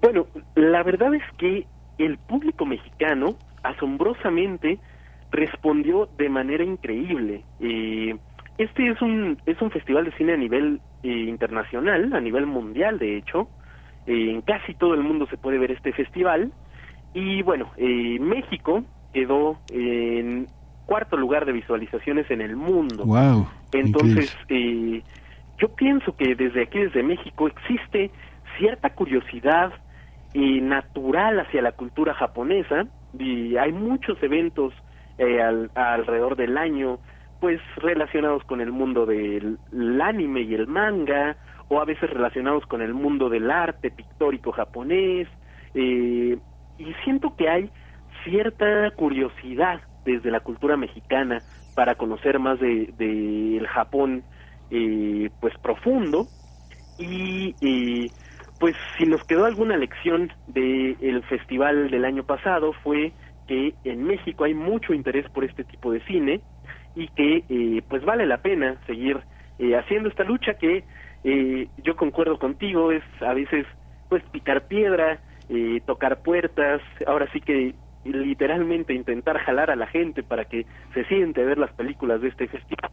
[0.00, 1.66] Bueno, la verdad es que
[1.98, 4.78] el público mexicano asombrosamente
[5.30, 7.44] respondió de manera increíble.
[7.60, 8.16] Eh,
[8.56, 12.98] este es un, es un festival de cine a nivel eh, internacional, a nivel mundial
[12.98, 13.48] de hecho,
[14.06, 16.52] eh, en casi todo el mundo se puede ver este festival.
[17.14, 20.46] Y bueno, eh, México quedó en
[20.86, 23.04] cuarto lugar de visualizaciones en el mundo.
[23.04, 23.46] Wow.
[23.72, 25.02] Entonces, eh,
[25.58, 28.10] yo pienso que desde aquí, desde México, existe
[28.56, 29.72] cierta curiosidad
[30.32, 32.86] eh, natural hacia la cultura japonesa
[33.18, 34.72] y hay muchos eventos
[35.18, 36.98] eh, al- alrededor del año
[37.40, 41.36] pues relacionados con el mundo del el anime y el manga
[41.68, 45.28] o a veces relacionados con el mundo del arte pictórico japonés
[45.74, 46.36] eh,
[46.78, 47.70] y siento que hay
[48.24, 51.42] cierta curiosidad desde la cultura mexicana
[51.74, 54.24] para conocer más de del Japón
[54.70, 56.26] eh, pues profundo
[56.98, 58.10] y eh,
[58.58, 63.12] pues si nos quedó alguna lección del festival del año pasado fue
[63.46, 66.40] que en México hay mucho interés por este tipo de cine
[66.94, 69.20] y que eh, pues vale la pena seguir
[69.58, 70.84] eh, haciendo esta lucha que
[71.24, 73.66] eh, yo concuerdo contigo es a veces
[74.08, 80.22] pues picar piedra eh, tocar puertas ahora sí que literalmente intentar jalar a la gente
[80.22, 82.90] para que se siente a ver las películas de este festival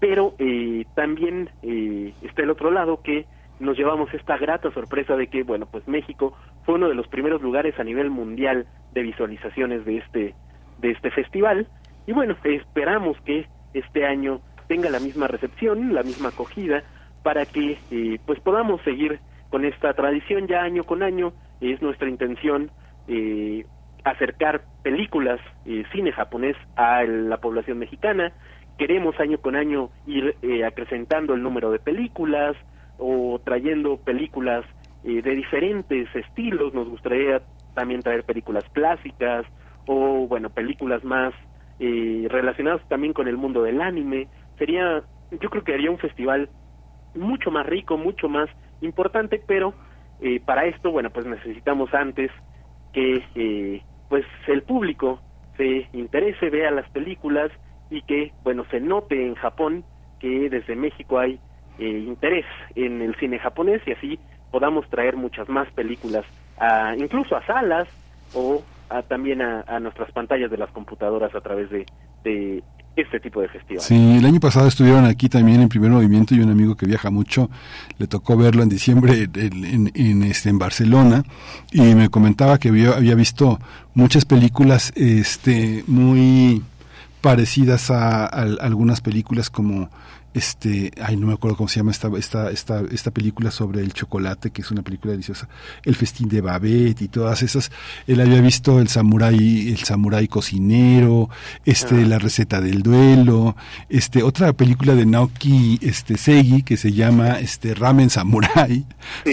[0.00, 3.26] pero eh, también eh, está el otro lado que
[3.62, 7.40] nos llevamos esta grata sorpresa de que, bueno, pues México fue uno de los primeros
[7.40, 10.34] lugares a nivel mundial de visualizaciones de este,
[10.78, 11.68] de este festival.
[12.06, 16.82] Y bueno, esperamos que este año tenga la misma recepción, la misma acogida,
[17.22, 21.32] para que eh, pues podamos seguir con esta tradición ya año con año.
[21.60, 22.70] Es nuestra intención
[23.06, 23.64] eh,
[24.04, 28.32] acercar películas, eh, cine japonés a la población mexicana.
[28.78, 32.56] Queremos año con año ir eh, acrecentando el número de películas
[33.02, 34.64] o trayendo películas
[35.04, 36.72] eh, de diferentes estilos.
[36.72, 37.42] Nos gustaría
[37.74, 39.44] también traer películas clásicas
[39.86, 41.34] o, bueno, películas más
[41.78, 44.28] eh, relacionadas también con el mundo del anime.
[44.58, 46.48] Sería, yo creo que haría un festival
[47.14, 48.48] mucho más rico, mucho más
[48.80, 49.74] importante, pero
[50.20, 52.30] eh, para esto, bueno, pues necesitamos antes
[52.92, 55.20] que eh, pues el público
[55.56, 57.50] se interese, vea las películas
[57.90, 59.84] y que, bueno, se note en Japón
[60.20, 61.40] que desde México hay
[61.78, 62.44] eh, interés
[62.74, 64.18] en el cine japonés y así
[64.50, 66.24] podamos traer muchas más películas,
[66.58, 67.88] a, incluso a salas
[68.34, 71.86] o a, también a, a nuestras pantallas de las computadoras a través de,
[72.94, 73.84] este tipo de festivales.
[73.84, 77.10] Sí, el año pasado estuvieron aquí también en primer movimiento y un amigo que viaja
[77.10, 77.48] mucho,
[77.96, 81.24] le tocó verlo en diciembre en, en- en, este, en Barcelona
[81.72, 83.58] y me comentaba que había, visto
[83.94, 86.62] muchas películas este, muy
[87.22, 89.88] parecidas a, a algunas películas como
[90.34, 93.92] este, ay, no me acuerdo cómo se llama esta, esta, esta, esta película sobre el
[93.92, 95.48] chocolate, que es una película deliciosa,
[95.84, 97.70] El festín de Babette y todas esas.
[98.06, 101.28] Él había visto el samurái, el samurái cocinero,
[101.64, 103.56] este, la receta del duelo,
[103.88, 108.84] este, otra película de Naoki, este, Segi, que se llama, este, Ramen Samurai.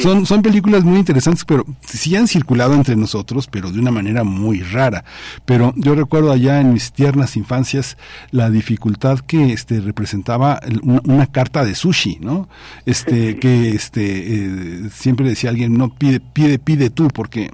[0.01, 4.23] Son, son películas muy interesantes, pero sí han circulado entre nosotros, pero de una manera
[4.23, 5.03] muy rara.
[5.45, 7.97] Pero yo recuerdo allá en mis tiernas infancias
[8.31, 12.49] la dificultad que, este, representaba el- una, carta de sushi, ¿no?
[12.85, 14.03] Este, que este,
[14.35, 17.51] eh, siempre decía alguien, no, pide, pide, pide tú, porque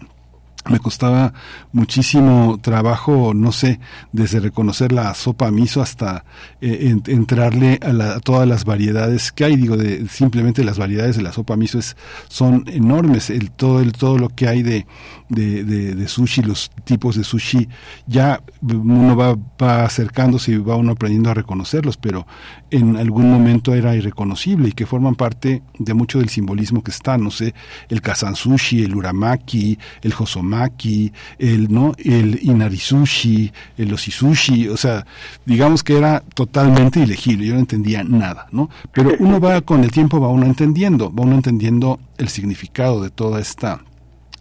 [0.68, 1.32] me costaba
[1.74, 3.80] muchísimo trabajo, no sé,
[4.12, 6.26] desde reconocer la sopa miso hasta
[6.60, 9.58] eh, en- entrarle a, la- a todas las variedades que hay.
[9.58, 11.96] Digo, de, simplemente las variedades de la sopa miso es,
[12.30, 13.30] son enormes.
[13.30, 14.88] El, todo, el, todo lo que hay de,
[15.30, 17.68] de, de- de sushi, los tipos de sushi,
[18.08, 22.28] ya uno va, va acercándose y va uno aprendiendo a reconocerlos, pero
[22.72, 27.18] en algún momento era irreconocible y que forman parte de mucho del simbolismo que está,
[27.18, 27.54] no sé,
[27.90, 35.06] el kazan sushi, el uramaki, el hosomaki, el no, el inarisushi, el osisushi, o sea,
[35.46, 38.70] digamos que era totalmente ilegible, yo no entendía nada, ¿no?
[38.92, 43.10] Pero uno va con el tiempo va uno entendiendo, va uno entendiendo el significado de
[43.10, 43.82] toda esta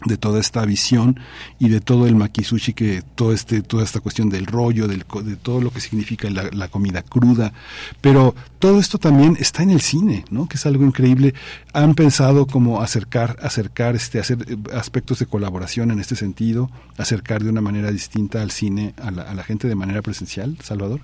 [0.05, 1.19] de toda esta visión
[1.59, 5.37] y de todo el makisushi que todo este toda esta cuestión del rollo del de
[5.37, 7.53] todo lo que significa la, la comida cruda.
[8.01, 11.35] Pero todo esto también está en el cine no que es algo increíble.
[11.73, 17.43] Han pensado como acercar acercar este hacer eh, aspectos de colaboración en este sentido acercar
[17.43, 21.01] de una manera distinta al cine a la, a la gente de manera presencial Salvador.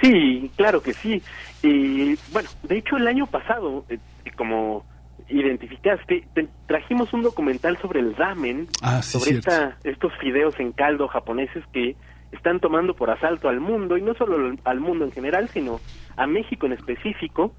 [0.00, 1.22] Sí, claro que sí.
[1.62, 3.98] Y bueno, de hecho el año pasado, eh,
[4.36, 4.84] como
[5.28, 10.72] identificaste, te- trajimos un documental sobre el ramen, Ah, sí, sobre esta, estos fideos en
[10.72, 11.96] caldo japoneses que
[12.32, 15.80] están tomando por asalto al mundo, y no solo al- mundo en general, sino
[16.16, 17.54] a México en específico,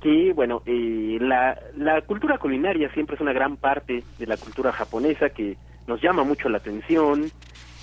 [0.00, 4.72] que bueno, eh, la, la cultura culinaria siempre es una gran parte de la cultura
[4.72, 7.30] japonesa que nos llama mucho la atención,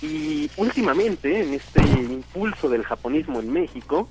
[0.02, 4.08] y últimamente, en este impulso del japonismo en México,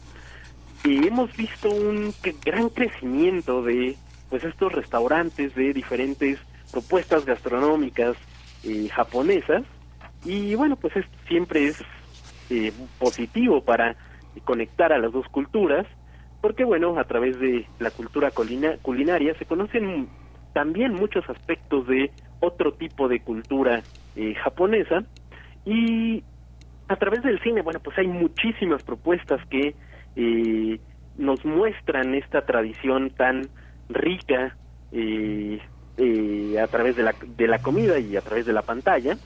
[0.83, 2.13] y hemos visto un
[2.45, 3.97] gran crecimiento de
[4.29, 6.39] pues estos restaurantes de diferentes
[6.71, 8.15] propuestas gastronómicas
[8.63, 9.63] eh, japonesas.
[10.25, 11.81] Y bueno, pues esto siempre es
[12.49, 13.95] eh, positivo para
[14.45, 15.85] conectar a las dos culturas
[16.41, 20.07] porque bueno, a través de la cultura culina- culinaria se conocen
[20.53, 23.83] también muchos aspectos de otro tipo de cultura
[24.15, 25.03] eh, japonesa.
[25.65, 26.23] Y
[26.87, 29.75] a través del cine, bueno, pues hay muchísimas propuestas que
[30.15, 30.79] eh,
[31.17, 33.49] nos muestran esta tradición tan
[33.89, 34.55] rica
[34.91, 35.59] eh,
[35.97, 39.17] eh, a través de la, de la comida y a través de la pantalla.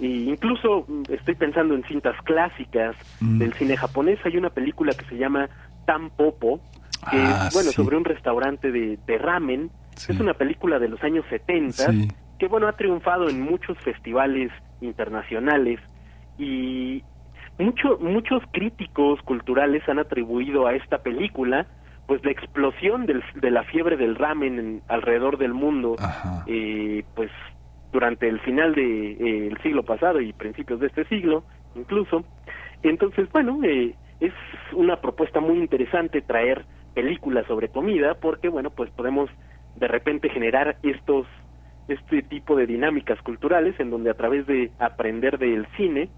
[0.00, 3.38] E incluso mm, estoy pensando en cintas clásicas Mm.
[3.38, 4.18] del cine japonés.
[4.24, 5.48] Hay una película que se llama
[5.86, 6.60] Tampopo,
[7.10, 7.76] que Ah, es, bueno, sí.
[7.76, 9.70] sobre un restaurante de, de ramen.
[9.94, 12.08] Es una película de los años 70 Sí.
[12.38, 14.50] que, bueno, ha triunfado en muchos festivales
[14.80, 15.78] internacionales
[16.38, 17.02] y
[17.58, 21.66] mucho, muchos críticos culturales han atribuido a esta película
[22.12, 25.96] pues la explosión del- de la fiebre del ramen en- alrededor del mundo
[26.46, 27.30] eh, pues
[27.90, 32.22] durante el final del de, eh, siglo pasado y principios de este siglo incluso.
[32.82, 34.34] Entonces bueno eh, es
[34.74, 39.30] una propuesta muy interesante traer películas sobre comida porque bueno pues podemos
[39.76, 41.26] de repente generar estos
[41.88, 46.10] este tipo de dinámicas culturales en donde a través de aprender del cine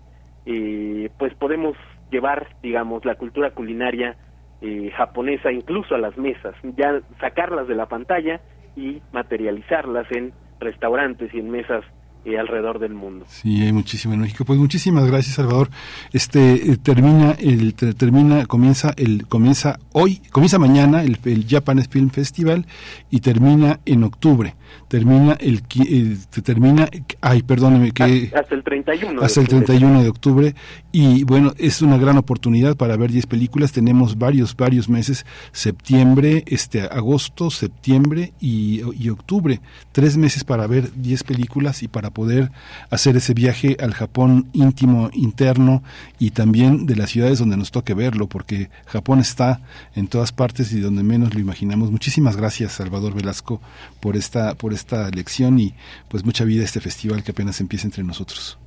[0.45, 1.77] eh, pues podemos
[2.11, 4.17] llevar digamos la cultura culinaria
[4.65, 6.55] eh, japonesa incluso a las mesas.
[6.63, 8.41] Ya sacarlas de la pantalla
[8.75, 11.85] y materializarlas en restaurantes y en mesas
[12.25, 14.45] eh, alrededor del mundo Sí, hay muchísimo en México.
[14.45, 15.71] Pues muchísimas gracias, Salvador.
[16.13, 21.83] Este eh, termina el ter- termina comienza el comienza hoy, comienza mañana el, el Japan
[21.89, 22.67] Film Festival
[23.11, 24.55] y termina en octubre.
[24.89, 26.89] Termina el, el- te termina
[27.21, 29.65] ay, perdóneme que hasta el 31 de hasta el octubre.
[29.67, 30.55] 31 de octubre
[30.93, 36.45] y bueno es una gran oportunidad para ver 10 películas tenemos varios varios meses septiembre
[36.47, 39.61] este agosto septiembre y, y octubre
[39.93, 42.51] tres meses para ver 10 películas y para poder
[42.89, 45.83] hacer ese viaje al Japón íntimo interno
[46.19, 49.61] y también de las ciudades donde nos toque verlo porque Japón está
[49.95, 51.91] en todas partes y donde menos lo imaginamos.
[51.91, 53.61] Muchísimas gracias Salvador Velasco
[54.01, 55.75] por esta por esta lección y
[56.09, 58.59] pues mucha vida a este festival que apenas empieza entre nosotros.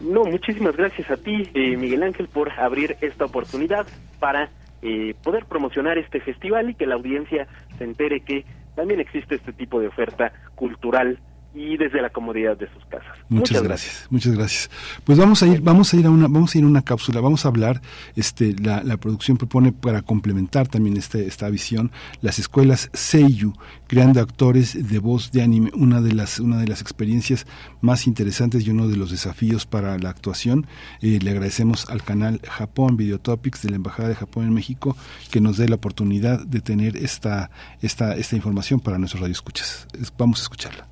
[0.00, 3.86] No, muchísimas gracias a ti, eh, Miguel Ángel, por abrir esta oportunidad
[4.20, 4.48] para
[4.80, 8.44] eh, poder promocionar este festival y que la audiencia se entere que
[8.76, 11.18] también existe este tipo de oferta cultural
[11.54, 13.16] y desde la comodidad de sus casas.
[13.28, 14.06] Muchas, gracias.
[14.10, 14.70] muchas gracias.
[15.04, 17.20] Pues vamos a ir, vamos a ir a una, vamos a ir a una cápsula,
[17.20, 17.80] vamos a hablar,
[18.16, 23.54] este, la, la producción propone para complementar también este, esta visión, las escuelas Seiyu,
[23.86, 27.46] creando actores de voz de anime, una de las, una de las experiencias
[27.80, 30.66] más interesantes y uno de los desafíos para la actuación.
[31.00, 34.96] Eh, le agradecemos al canal Japón Videotopics de la Embajada de Japón en México
[35.30, 37.50] que nos dé la oportunidad de tener esta,
[37.82, 39.86] esta, esta información para nuestros radioescuchas.
[40.00, 40.87] Es- Vamos a escucharla.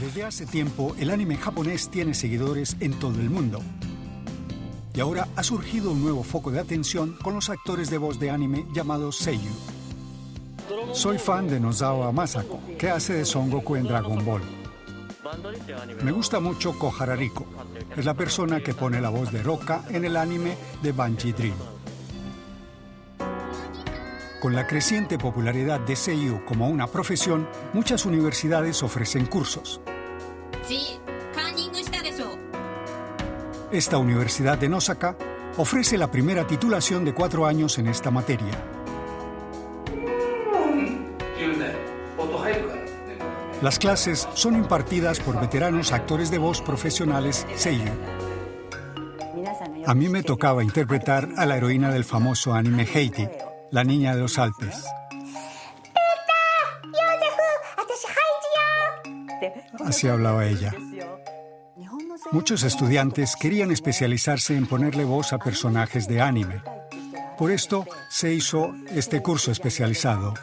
[0.00, 3.60] Desde hace tiempo, el anime japonés tiene seguidores en todo el mundo.
[4.94, 8.30] Y ahora ha surgido un nuevo foco de atención con los actores de voz de
[8.30, 9.52] anime llamados Seiyu.
[10.92, 14.42] Soy fan de Nozawa Masako, que hace de Son Goku en Dragon Ball.
[16.02, 17.46] Me gusta mucho Kohara Riko.
[17.96, 21.79] Es la persona que pone la voz de Roka en el anime de Banshee Dream.
[24.40, 29.82] Con la creciente popularidad de CIU como una profesión, muchas universidades ofrecen cursos.
[33.70, 35.14] Esta universidad de Nosaka
[35.58, 38.52] ofrece la primera titulación de cuatro años en esta materia.
[43.60, 47.92] Las clases son impartidas por veteranos actores de voz profesionales Seiyu.
[49.86, 53.28] A mí me tocaba interpretar a la heroína del famoso anime Heidi,
[53.70, 54.84] la niña de los Alpes.
[59.84, 60.72] Así hablaba ella.
[62.32, 66.62] Muchos estudiantes querían especializarse en ponerle voz a personajes de anime.
[67.38, 70.34] Por esto se hizo este curso especializado.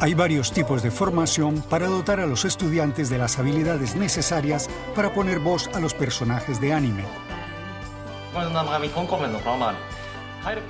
[0.00, 5.12] Hay varios tipos de formación para dotar a los estudiantes de las habilidades necesarias para
[5.12, 7.04] poner voz a los personajes de anime.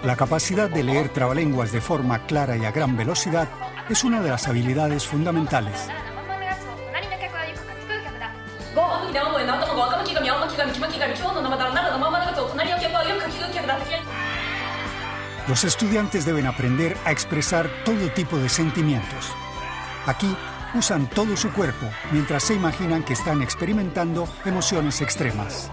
[0.02, 3.48] La capacidad de leer trabalenguas de forma clara y a gran velocidad
[3.88, 5.88] es una de las habilidades fundamentales.
[15.48, 19.32] Los estudiantes deben aprender a expresar todo tipo de sentimientos.
[20.06, 20.36] Aquí
[20.74, 25.70] usan todo su cuerpo mientras se imaginan que están experimentando emociones extremas.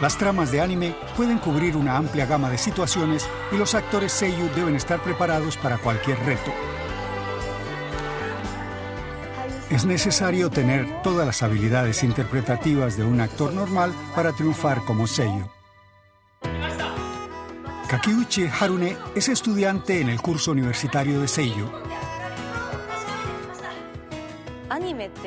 [0.00, 4.48] Las tramas de anime pueden cubrir una amplia gama de situaciones y los actores Seiyu
[4.56, 6.52] deben estar preparados para cualquier reto.
[9.68, 15.46] Es necesario tener todas las habilidades interpretativas de un actor normal para triunfar como Seiyu.
[17.88, 21.68] Kakiuchi Harune es estudiante en el curso universitario de Seiyu.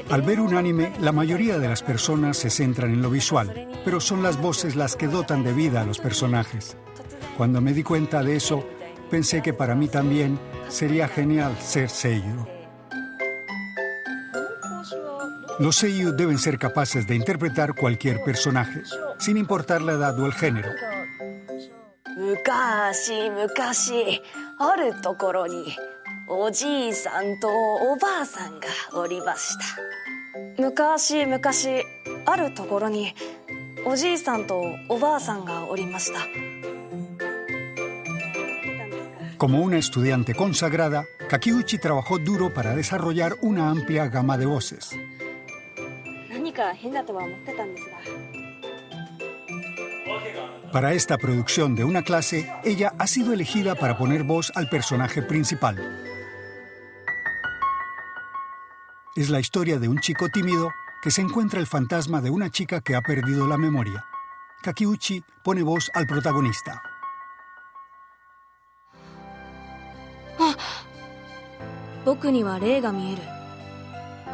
[0.09, 3.99] Al ver un anime, la mayoría de las personas se centran en lo visual, pero
[3.99, 6.77] son las voces las que dotan de vida a los personajes.
[7.38, 8.65] Cuando me di cuenta de eso,
[9.09, 12.45] pensé que para mí también sería genial ser Seiyu.
[15.59, 18.82] Los Seiyu deben ser capaces de interpretar cualquier personaje,
[19.19, 20.69] sin importar la edad o el género.
[26.32, 31.84] 昔昔あるところにおじいさんとおばあさんがおりました昔昔
[32.26, 33.14] あるところに
[33.86, 36.20] おじいさんとおばあさんがおりました
[39.38, 44.98] Como una estudiante consagrada, Kakiuchi trabajó duro para desarrollar una amplia gama de voces.
[46.28, 47.98] 何か変だとは思ってたんですが
[50.72, 55.22] Para esta producción de una clase, ella ha sido elegida para poner voz al personaje
[55.22, 55.76] principal.
[59.16, 60.70] Es la historia de un chico tímido
[61.02, 64.05] que se encuentra el fantasma de una chica que ha perdido la memoria.
[64.62, 66.82] Kakiuchi pone voz al protagonista.
[72.08, 73.22] 僕には霊が見える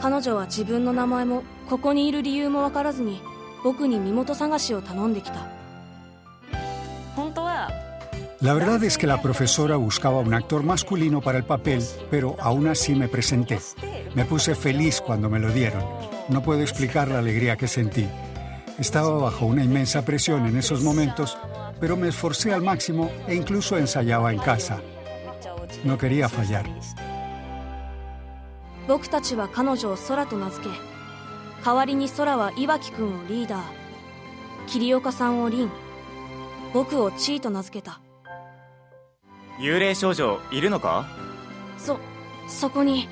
[0.00, 3.20] 彼女は自分の名前もここにいる理由も分からずに
[3.64, 5.57] 僕に身元探しを頼んできた本当は
[8.41, 12.67] la verdad es que la profesora buscaba un actor masculino para el papel, pero aún
[12.67, 13.59] así me presenté.
[14.15, 15.83] Me puse feliz cuando me lo dieron.
[16.29, 18.07] No puedo explicar la alegría que sentí.
[18.77, 21.37] Estaba bajo una inmensa presión en esos momentos,
[21.81, 24.81] pero me esforcé al máximo e incluso ensayaba en casa.
[25.83, 26.65] No quería fallar.
[39.58, 41.06] 幽霊少女いるのか
[41.78, 41.98] そ
[42.48, 43.08] そこに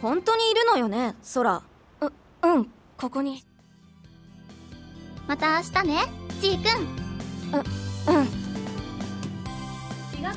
[0.00, 2.12] 本当にいるのよね空う
[2.42, 3.44] うんここに
[5.26, 5.98] また明日ね
[6.40, 8.42] ちーくんうん